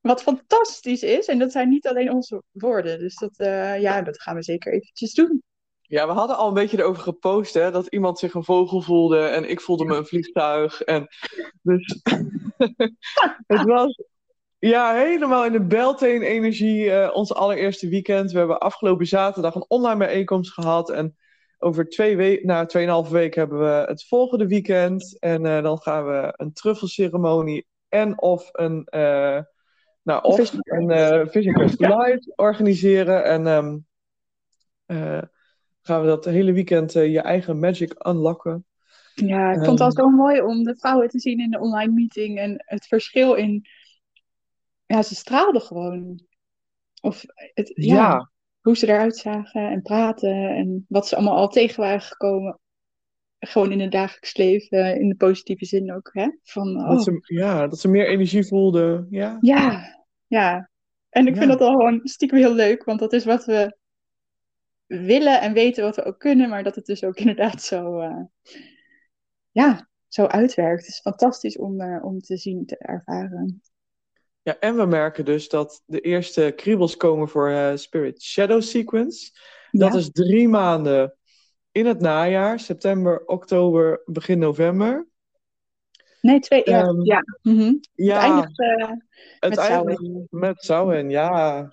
Wat 0.00 0.22
fantastisch 0.22 1.02
is, 1.02 1.26
en 1.26 1.38
dat 1.38 1.52
zijn 1.52 1.68
niet 1.68 1.86
alleen 1.86 2.12
onze 2.12 2.42
woorden. 2.50 2.98
Dus 2.98 3.16
dat, 3.16 3.32
uh, 3.36 3.80
ja, 3.80 4.02
dat 4.02 4.22
gaan 4.22 4.34
we 4.34 4.42
zeker 4.42 4.72
eventjes 4.72 5.14
doen. 5.14 5.42
Ja, 5.80 6.06
we 6.06 6.12
hadden 6.12 6.36
al 6.36 6.48
een 6.48 6.54
beetje 6.54 6.78
erover 6.78 7.02
gepost, 7.02 7.54
hè, 7.54 7.70
dat 7.70 7.86
iemand 7.86 8.18
zich 8.18 8.34
een 8.34 8.44
vogel 8.44 8.80
voelde 8.80 9.18
en 9.18 9.50
ik 9.50 9.60
voelde 9.60 9.84
me 9.84 9.96
een 9.96 10.06
vliegtuig. 10.06 10.80
En 10.82 11.06
dus 11.62 12.00
het 13.46 13.62
was 13.64 14.02
ja, 14.58 14.94
helemaal 14.94 15.44
in 15.44 15.52
de 15.52 15.64
Beltane-energie. 15.64 16.84
Uh, 16.84 17.10
ons 17.12 17.34
allereerste 17.34 17.88
weekend. 17.88 18.32
We 18.32 18.38
hebben 18.38 18.60
afgelopen 18.60 19.06
zaterdag 19.06 19.54
een 19.54 19.64
online 19.68 19.98
bijeenkomst 19.98 20.52
gehad. 20.52 20.90
En 20.90 21.16
over 21.58 21.88
twee 21.88 22.16
weken, 22.16 22.46
na 22.46 22.66
tweeënhalve 22.66 23.12
week 23.12 23.34
hebben 23.34 23.58
we 23.58 23.84
het 23.86 24.06
volgende 24.06 24.46
weekend. 24.46 25.16
En 25.18 25.44
uh, 25.44 25.62
dan 25.62 25.78
gaan 25.78 26.06
we 26.06 26.34
een 26.36 26.52
truffelceremonie 26.52 27.66
en 27.88 28.20
of 28.20 28.48
een, 28.52 28.86
uh, 28.90 29.40
nou, 30.02 30.22
of 30.22 30.52
een 30.52 30.90
uh, 30.90 31.26
Vision 31.26 31.54
Quest 31.54 31.80
Live 31.80 32.32
organiseren. 32.36 33.24
En 33.24 33.46
um, 33.46 33.86
gaan 35.80 36.00
we 36.00 36.06
dat 36.06 36.24
hele 36.24 36.52
weekend 36.52 36.92
je 36.92 37.20
eigen 37.20 37.58
magic 37.58 38.06
unlocken. 38.06 38.66
Ja, 39.14 39.50
ik 39.50 39.64
vond 39.64 39.78
het 39.78 39.80
al 39.80 39.92
zo 39.92 40.08
mooi 40.08 40.40
om 40.40 40.64
de 40.64 40.76
vrouwen 40.76 41.08
te 41.08 41.18
zien 41.18 41.40
in 41.40 41.50
de 41.50 41.60
online 41.60 41.92
meeting. 41.92 42.38
En 42.38 42.64
het 42.66 42.86
verschil 42.86 43.34
in 43.34 43.66
ja, 44.86 45.02
ze 45.02 45.14
straalden 45.14 45.60
gewoon. 45.60 46.20
Of 47.00 47.24
het, 47.54 47.72
ja, 47.74 47.94
ja, 47.94 48.30
hoe 48.64 48.76
ze 48.76 48.86
eruit 48.86 49.16
zagen 49.16 49.70
en 49.70 49.82
praten 49.82 50.48
en 50.48 50.84
wat 50.88 51.08
ze 51.08 51.16
allemaal 51.16 51.36
al 51.36 51.48
tegen 51.48 51.82
waren 51.82 52.00
gekomen. 52.00 52.58
Gewoon 53.38 53.72
in 53.72 53.80
het 53.80 53.92
dagelijks 53.92 54.36
leven, 54.36 55.00
in 55.00 55.08
de 55.08 55.14
positieve 55.14 55.64
zin 55.64 55.92
ook. 55.92 56.10
Hè? 56.12 56.28
Van, 56.42 56.80
oh. 56.80 56.88
dat 56.88 57.02
ze, 57.02 57.20
ja, 57.22 57.66
dat 57.66 57.80
ze 57.80 57.88
meer 57.88 58.08
energie 58.08 58.46
voelden. 58.46 59.06
Ja, 59.10 59.38
ja. 59.40 59.84
ja. 60.26 60.70
En 61.08 61.26
ik 61.26 61.36
vind 61.36 61.48
dat 61.48 61.60
al 61.60 61.70
gewoon 61.70 62.00
stiekem 62.02 62.38
heel 62.38 62.54
leuk, 62.54 62.84
want 62.84 63.00
dat 63.00 63.12
is 63.12 63.24
wat 63.24 63.44
we 63.44 63.76
willen 64.86 65.40
en 65.40 65.52
weten 65.52 65.84
wat 65.84 65.96
we 65.96 66.04
ook 66.04 66.18
kunnen, 66.18 66.48
maar 66.48 66.62
dat 66.62 66.74
het 66.74 66.86
dus 66.86 67.04
ook 67.04 67.16
inderdaad 67.24 67.62
zo, 67.62 68.00
uh, 68.00 68.24
ja, 69.50 69.88
zo 70.08 70.24
uitwerkt. 70.26 70.80
Het 70.80 70.90
is 70.90 71.00
fantastisch 71.00 71.58
om, 71.58 71.80
uh, 71.80 72.04
om 72.04 72.18
te 72.18 72.36
zien, 72.36 72.66
te 72.66 72.78
ervaren. 72.78 73.62
Ja, 74.44 74.58
en 74.58 74.76
we 74.76 74.86
merken 74.86 75.24
dus 75.24 75.48
dat 75.48 75.82
de 75.86 76.00
eerste 76.00 76.52
kriebels 76.56 76.96
komen 76.96 77.28
voor 77.28 77.50
uh, 77.50 77.70
Spirit 77.74 78.22
Shadow 78.22 78.62
Sequence. 78.62 79.30
Dat 79.70 79.92
ja. 79.92 79.98
is 79.98 80.10
drie 80.10 80.48
maanden 80.48 81.16
in 81.72 81.86
het 81.86 82.00
najaar, 82.00 82.60
september, 82.60 83.22
oktober, 83.26 84.02
begin 84.04 84.38
november. 84.38 85.08
Nee, 86.20 86.40
twee, 86.40 86.62
ja. 86.64 86.86
Um, 86.86 87.04
ja. 87.04 87.22
Mm 87.42 87.56
-hmm. 87.58 87.80
ja. 87.94 88.14
Het 88.14 88.22
eindigt, 88.22 88.60
uh, 88.60 88.88
het 89.38 89.54
met 89.54 89.58
Samhain. 89.58 90.26
met 90.30 90.64
Samhain, 90.64 91.10
ja. 91.10 91.68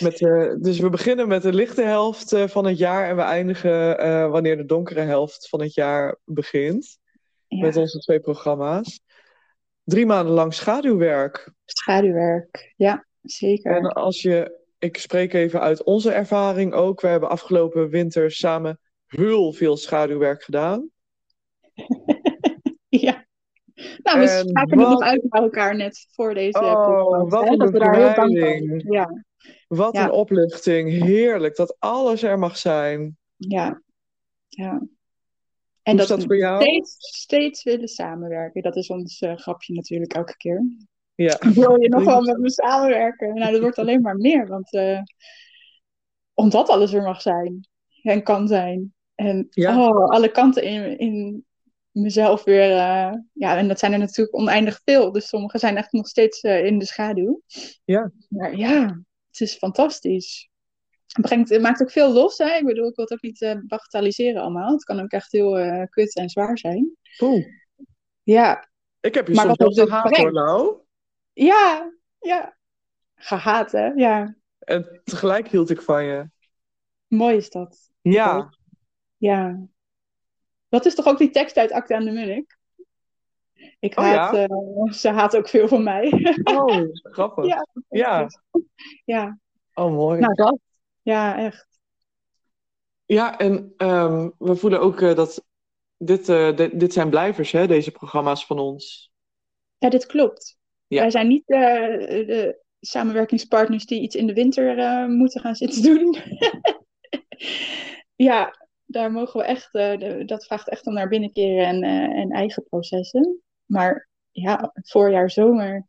Met, 0.00 0.20
uh, 0.20 0.54
dus 0.60 0.78
we 0.78 0.90
beginnen 0.90 1.28
met 1.28 1.42
de 1.42 1.52
lichte 1.52 1.82
helft 1.82 2.32
uh, 2.32 2.48
van 2.48 2.66
het 2.66 2.78
jaar 2.78 3.08
en 3.08 3.16
we 3.16 3.22
eindigen 3.22 3.96
wanneer 4.30 4.56
de 4.56 4.64
donkere 4.64 5.00
helft 5.00 5.48
van 5.48 5.60
het 5.60 5.74
jaar 5.74 6.18
begint. 6.24 6.98
Ja. 7.46 7.60
Met 7.60 7.76
onze 7.76 7.98
twee 7.98 8.20
programma's. 8.20 9.00
Drie 9.86 10.06
maanden 10.06 10.34
lang 10.34 10.54
schaduwwerk. 10.54 11.52
Schaduwwerk, 11.64 12.72
ja, 12.76 13.06
zeker. 13.22 13.76
En 13.76 13.92
als 13.92 14.22
je, 14.22 14.60
ik 14.78 14.98
spreek 14.98 15.32
even 15.32 15.60
uit 15.60 15.82
onze 15.84 16.10
ervaring 16.10 16.72
ook. 16.72 17.00
We 17.00 17.06
hebben 17.08 17.28
afgelopen 17.28 17.88
winter 17.88 18.30
samen 18.30 18.80
heel 19.06 19.52
veel 19.52 19.76
schaduwwerk 19.76 20.42
gedaan. 20.42 20.90
ja. 22.88 23.24
Nou, 24.02 24.18
we 24.20 24.28
En 24.28 24.48
spraken 24.48 24.76
nog 24.78 25.00
uit 25.02 25.28
bij 25.28 25.40
elkaar 25.42 25.76
net 25.76 26.06
voor 26.12 26.34
deze 26.34 26.58
Oh, 26.58 26.84
podcast. 26.84 27.30
wat 27.30 27.44
hè, 27.44 27.50
een 27.50 27.58
bevrijding. 27.58 28.84
Ja, 28.92 29.22
Wat 29.68 29.94
Ja. 29.96 30.04
een 30.04 30.10
opluchting. 30.10 30.90
Heerlijk 30.90 31.56
dat 31.56 31.76
alles 31.78 32.22
er 32.22 32.38
mag 32.38 32.56
zijn. 32.56 33.16
ja, 33.36 33.82
ja. 34.48 34.82
En 35.86 35.96
dat 35.96 36.08
dat 36.08 36.20
we 36.20 36.26
voor 36.26 36.36
jou? 36.36 36.62
steeds, 36.62 36.96
steeds 36.98 37.62
willen 37.62 37.88
samenwerken. 37.88 38.62
Dat 38.62 38.76
is 38.76 38.88
ons 38.88 39.20
eh, 39.20 39.36
grapje 39.36 39.74
natuurlijk 39.74 40.12
elke 40.12 40.36
keer. 40.36 40.66
Ja. 41.14 41.38
Wil 41.54 41.76
je 41.82 41.88
nog 41.88 42.04
wel 42.04 42.20
met 42.22 42.38
me 42.38 42.50
samenwerken? 42.50 43.34
Nou, 43.34 43.52
dat 43.52 43.60
wordt 43.60 43.78
alleen 43.78 44.00
maar 44.00 44.16
meer. 44.16 44.46
Want 44.46 44.72
eh, 44.72 45.00
omdat 46.34 46.68
alles 46.68 46.92
er 46.92 47.02
mag 47.02 47.22
zijn 47.22 47.68
en 48.02 48.22
kan 48.22 48.48
zijn. 48.48 48.94
En 49.14 49.46
Ja. 49.50 49.86
oh, 49.88 50.08
alle 50.10 50.30
kanten 50.30 50.62
in, 50.62 50.98
in 50.98 51.44
mezelf 51.90 52.44
weer. 52.44 52.70
eh, 52.70 53.12
ja, 53.32 53.56
en 53.56 53.68
dat 53.68 53.78
zijn 53.78 53.92
er 53.92 53.98
natuurlijk 53.98 54.36
oneindig 54.36 54.80
veel. 54.84 55.12
Dus 55.12 55.28
sommige 55.28 55.58
zijn 55.58 55.76
echt 55.76 55.92
nog 55.92 56.08
steeds 56.08 56.42
in 56.42 56.78
de 56.78 56.86
schaduw. 56.86 57.40
Ja. 57.84 58.12
Maar 58.28 58.56
ja, 58.56 58.82
het 59.30 59.40
is 59.40 59.54
fantastisch. 59.56 60.48
Het, 61.06 61.26
brengt, 61.26 61.48
het 61.48 61.62
maakt 61.62 61.82
ook 61.82 61.90
veel 61.90 62.12
los. 62.12 62.38
Hè? 62.38 62.56
Ik 62.56 62.64
bedoel, 62.64 62.88
ik 62.88 62.94
wil 62.96 63.04
het 63.04 63.12
ook 63.14 63.22
niet 63.22 63.42
eh 63.42 63.54
bagatelliseren 63.66 64.42
allemaal. 64.42 64.72
Het 64.72 64.84
kan 64.84 65.00
ook 65.00 65.10
echt 65.10 65.32
heel 65.32 65.58
eh, 65.58 65.82
kut 65.90 66.14
en 66.14 66.28
zwaar 66.28 66.58
zijn. 66.58 66.96
Poeh. 67.16 67.46
Ja, 68.22 68.68
Ik 69.00 69.14
heb 69.14 69.26
je 69.28 69.34
Maar 69.34 69.44
soms 69.44 69.56
wel 69.56 69.68
dus 69.68 69.84
gehaat 69.84 70.16
hoor, 70.16 70.32
nou. 70.32 70.76
ja, 71.32 71.92
ja. 72.18 72.56
Gehaat, 73.14 73.72
hè? 73.72 73.86
Ja, 73.86 74.34
En 74.58 75.00
tegelijk 75.04 75.48
hield 75.48 75.70
ik 75.70 75.82
van 75.82 76.04
je. 76.04 76.30
mooi 77.06 77.36
is 77.36 77.50
dat. 77.50 77.90
Ja. 78.02 78.50
Ja. 79.16 79.66
Dat 80.68 80.86
is 80.86 80.94
toch 80.94 81.06
ook 81.06 81.18
die 81.18 81.30
tekst 81.30 81.56
uit 81.56 81.72
Acte 81.72 81.94
aan 81.94 82.04
de 82.04 82.10
Munnik? 82.10 82.58
Ik 83.78 83.98
Oh, 83.98 84.04
haat, 84.04 84.34
ja? 84.34 84.44
eh, 84.46 84.92
ze 84.92 85.08
haat 85.08 85.36
ook 85.36 85.48
veel 85.48 85.68
van 85.68 85.82
mij. 85.82 86.34
Oh, 86.44 86.82
grappig. 87.02 87.44
Ja. 87.46 87.66
Ja. 87.88 88.26
ja, 89.04 89.38
Oh, 89.74 89.90
mooi. 89.92 90.20
nou 90.20 90.34
dat. 90.34 90.58
Ja, 91.06 91.38
echt. 91.38 91.66
Ja, 93.04 93.38
en 93.38 93.72
ehm, 93.76 94.30
we 94.38 94.56
voelen 94.56 94.80
ook 94.80 95.00
eh, 95.00 95.14
dat 95.14 95.44
dit, 95.96 96.28
eh, 96.28 96.56
dit, 96.56 96.80
dit 96.80 96.92
zijn 96.92 97.10
blijvers, 97.10 97.52
hè, 97.52 97.66
deze 97.66 97.90
programma's 97.90 98.46
van 98.46 98.58
ons. 98.58 99.12
Ja, 99.78 99.88
dit 99.88 100.06
klopt. 100.06 100.56
Ja. 100.86 101.00
Wij 101.00 101.10
zijn 101.10 101.28
niet 101.28 101.48
eh, 101.48 101.58
de 102.26 102.62
samenwerkingspartners 102.80 103.86
die 103.86 104.00
iets 104.00 104.14
in 104.14 104.26
de 104.26 104.32
winter 104.32 105.08
moeten 105.08 105.40
gaan 105.40 105.54
zitten 105.56 105.82
doen. 105.82 106.16
ja, 108.28 108.66
daar 108.84 109.12
mogen 109.12 109.40
we 109.40 109.46
echt, 109.46 109.72
de- 109.72 110.22
dat 110.26 110.46
vraagt 110.46 110.68
echt 110.68 110.86
om 110.86 110.94
naar 110.94 111.08
binnenkeren 111.08 111.66
en, 111.66 111.82
en 112.12 112.30
eigen 112.30 112.64
processen. 112.68 113.40
Maar 113.64 114.08
ja, 114.30 114.72
voorjaar, 114.74 115.30
zomer, 115.30 115.86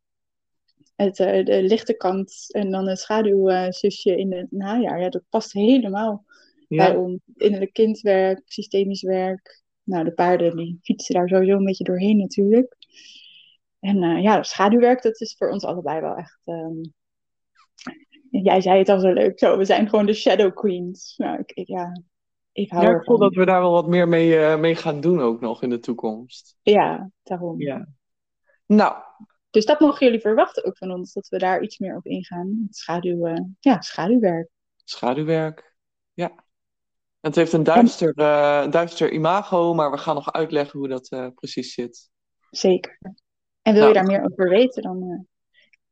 het, 0.98 1.20
eh, 1.20 1.46
de 1.46 1.64
lichte 1.64 1.94
kant 1.98 2.46
en 2.54 2.72
dan 2.72 2.88
het 2.88 3.00
schaduwzusje 3.00 4.18
in 4.18 4.34
het 4.34 4.52
najaar, 4.52 5.00
ja, 5.02 5.10
dat 5.10 5.24
past 5.30 5.54
helemaal 5.54 6.26
bij 6.68 6.92
Ja, 6.92 6.98
ons. 6.98 7.20
Innerlijk 7.36 7.74
kindwerk, 7.74 8.42
systemisch 8.46 9.02
werk. 9.02 9.64
Nou, 9.84 10.04
de 10.04 10.12
paarden 10.14 10.56
die 10.58 10.80
fietsen 10.82 11.16
daar 11.16 11.28
sowieso 11.28 11.56
een 11.58 11.66
beetje 11.66 11.84
doorheen 11.84 12.18
natuurlijk. 12.18 12.76
En 13.80 14.04
eh, 14.04 14.22
ja, 14.24 14.44
schaduwwerk, 14.44 15.02
dat 15.02 15.22
is 15.22 15.36
voor 15.38 15.50
ons 15.50 15.64
allebei 15.64 16.02
wel 16.02 16.16
echt... 16.16 16.40
ehm, 16.46 16.82
Jij 18.32 18.62
zei 18.62 18.78
het 18.80 18.90
al 18.90 19.00
zo 19.00 19.12
leuk, 19.14 19.40
zo, 19.40 19.58
we 19.58 19.66
zijn 19.66 19.90
gewoon 19.90 20.06
de 20.06 20.14
shadow 20.14 20.54
queens. 20.54 21.14
Nou, 21.18 21.40
ik, 21.40 21.52
ik- 21.52 21.68
ja, 21.68 21.92
ik 22.52 22.72
hou 22.72 22.86
ja 22.86 22.96
ik 22.96 23.04
voel 23.04 23.18
dat 23.18 23.34
we 23.34 23.46
daar 23.46 23.62
wel 23.62 23.72
wat 23.72 23.88
meer 23.88 24.08
mee, 24.08 24.38
eh, 24.40 24.60
mee 24.60 24.76
gaan 24.76 25.02
doen 25.02 25.22
ook 25.22 25.42
nog 25.42 25.64
in 25.64 25.70
de 25.70 25.80
toekomst. 25.80 26.58
Ja, 26.62 27.10
daarom. 27.24 27.62
Ja. 27.62 27.88
Nou, 28.66 28.96
Dus 29.50 29.66
dat 29.66 29.80
mogen 29.80 30.06
jullie 30.06 30.22
verwachten 30.22 30.66
ook 30.66 30.78
van 30.78 30.92
ons, 30.92 31.14
dat 31.14 31.28
we 31.28 31.38
daar 31.38 31.62
iets 31.62 31.78
meer 31.78 31.96
op 31.96 32.06
ingaan. 32.06 32.64
Het 32.68 32.76
schaduw, 32.76 33.26
eh, 33.26 33.42
ja, 33.60 33.82
schaduwwerk. 33.82 34.50
schaduwwerk. 34.84 35.76
Ja. 36.14 36.46
Het 37.20 37.36
heeft 37.36 37.54
een 37.54 37.64
duister, 37.64 38.14
eh, 38.16 38.70
duister 38.72 39.12
imago, 39.12 39.74
maar 39.74 39.92
we 39.92 39.98
gaan 39.98 40.16
nog 40.16 40.32
uitleggen 40.32 40.80
hoe 40.80 40.88
dat 40.88 41.10
eh, 41.10 41.28
precies 41.36 41.74
zit. 41.74 42.10
Zeker. 42.50 43.00
En 43.62 43.74
wil 43.74 43.82
Nou. 43.82 43.88
je 43.88 43.94
daar 43.94 44.06
meer 44.08 44.24
over 44.32 44.50
weten, 44.50 44.82
dan 44.84 45.28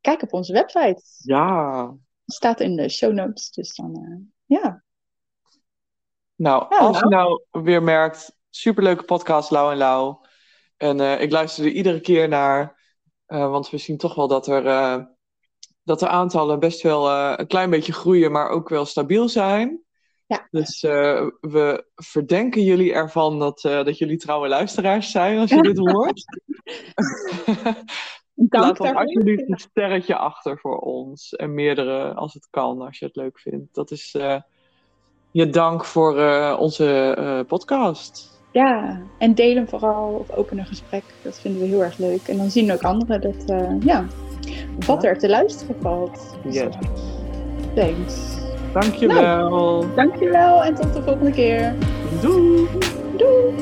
kijk 0.00 0.22
op 0.22 0.32
onze 0.32 0.52
website. 0.52 1.02
Ja. 1.18 1.86
Het 2.24 2.34
staat 2.34 2.60
in 2.60 2.76
de 2.76 2.88
show 2.88 3.12
notes, 3.12 3.50
dus 3.50 3.74
dan, 3.74 4.22
ja. 4.44 4.84
Nou, 6.34 6.66
Ja, 6.68 6.78
als 6.78 6.98
je 6.98 7.06
nou 7.08 7.44
weer 7.50 7.82
merkt, 7.82 8.36
superleuke 8.50 9.04
podcast, 9.04 9.50
Lauw 9.50 9.70
en 9.70 9.76
Lauw. 9.76 10.24
En 10.76 11.20
ik 11.20 11.30
luister 11.30 11.64
er 11.64 11.70
iedere 11.70 12.00
keer 12.00 12.28
naar, 12.28 12.84
eh, 13.26 13.50
want 13.50 13.70
we 13.70 13.78
zien 13.78 13.96
toch 13.96 14.14
wel 14.14 14.28
dat 14.28 14.46
er 14.46 14.66
eh, 14.66 15.04
dat 15.82 15.98
de 15.98 16.08
aantallen 16.08 16.58
best 16.58 16.82
wel 16.82 17.08
eh, 17.08 17.32
een 17.36 17.46
klein 17.46 17.70
beetje 17.70 17.92
groeien, 17.92 18.32
maar 18.32 18.48
ook 18.48 18.68
wel 18.68 18.84
stabiel 18.84 19.28
zijn. 19.28 19.80
Ja. 20.26 20.46
Dus 20.50 20.80
we 21.40 21.86
verdenken 21.94 22.62
jullie 22.62 22.92
ervan 22.92 23.38
dat, 23.38 23.60
dat 23.60 23.98
jullie 23.98 24.16
trouwe 24.16 24.48
luisteraars 24.48 25.10
zijn 25.10 25.38
als 25.38 25.50
je 25.50 25.62
dit 25.62 25.78
hoort. 25.88 26.24
Laat 28.34 28.76
dan 28.76 28.96
alsjeblieft 28.96 29.50
een 29.50 29.58
sterretje 29.58 30.16
achter 30.16 30.58
voor 30.58 30.78
ons. 30.78 31.32
En 31.32 31.54
meerdere 31.54 32.14
als 32.14 32.34
het 32.34 32.48
kan, 32.50 32.80
als 32.80 32.98
je 32.98 33.04
het 33.06 33.16
leuk 33.16 33.38
vindt. 33.38 33.74
Dat 33.74 33.90
is 33.90 34.16
je 35.30 35.48
dank 35.48 35.84
voor 35.84 36.16
onze 36.56 37.44
podcast. 37.48 38.35
Ja, 38.56 39.00
en 39.18 39.34
deel 39.34 39.54
hem 39.54 39.68
vooral 39.68 40.26
of 40.28 40.36
open 40.36 40.58
een 40.58 40.66
gesprek. 40.66 41.02
Dat 41.22 41.38
vinden 41.38 41.60
we 41.60 41.66
heel 41.66 41.82
erg 41.82 41.98
leuk. 41.98 42.28
En 42.28 42.36
dan 42.36 42.50
zien 42.50 42.72
ook 42.72 42.82
anderen 42.82 43.20
dat, 43.20 43.44
eh, 43.46 43.70
ja, 43.80 44.04
wat 44.86 45.04
er 45.04 45.18
te 45.18 45.28
luisteren 45.28 45.76
valt. 45.80 46.36
Dus, 46.44 46.54
Yes. 46.54 46.74
thanks. 47.74 48.14
Dankjewel. 48.72 49.84
Dankjewel 49.94 50.64
en 50.64 50.74
tot 50.74 50.94
de 50.94 51.02
volgende 51.02 51.30
keer. 51.30 51.74
Doei. 52.20 52.66
Doei! 53.16 53.54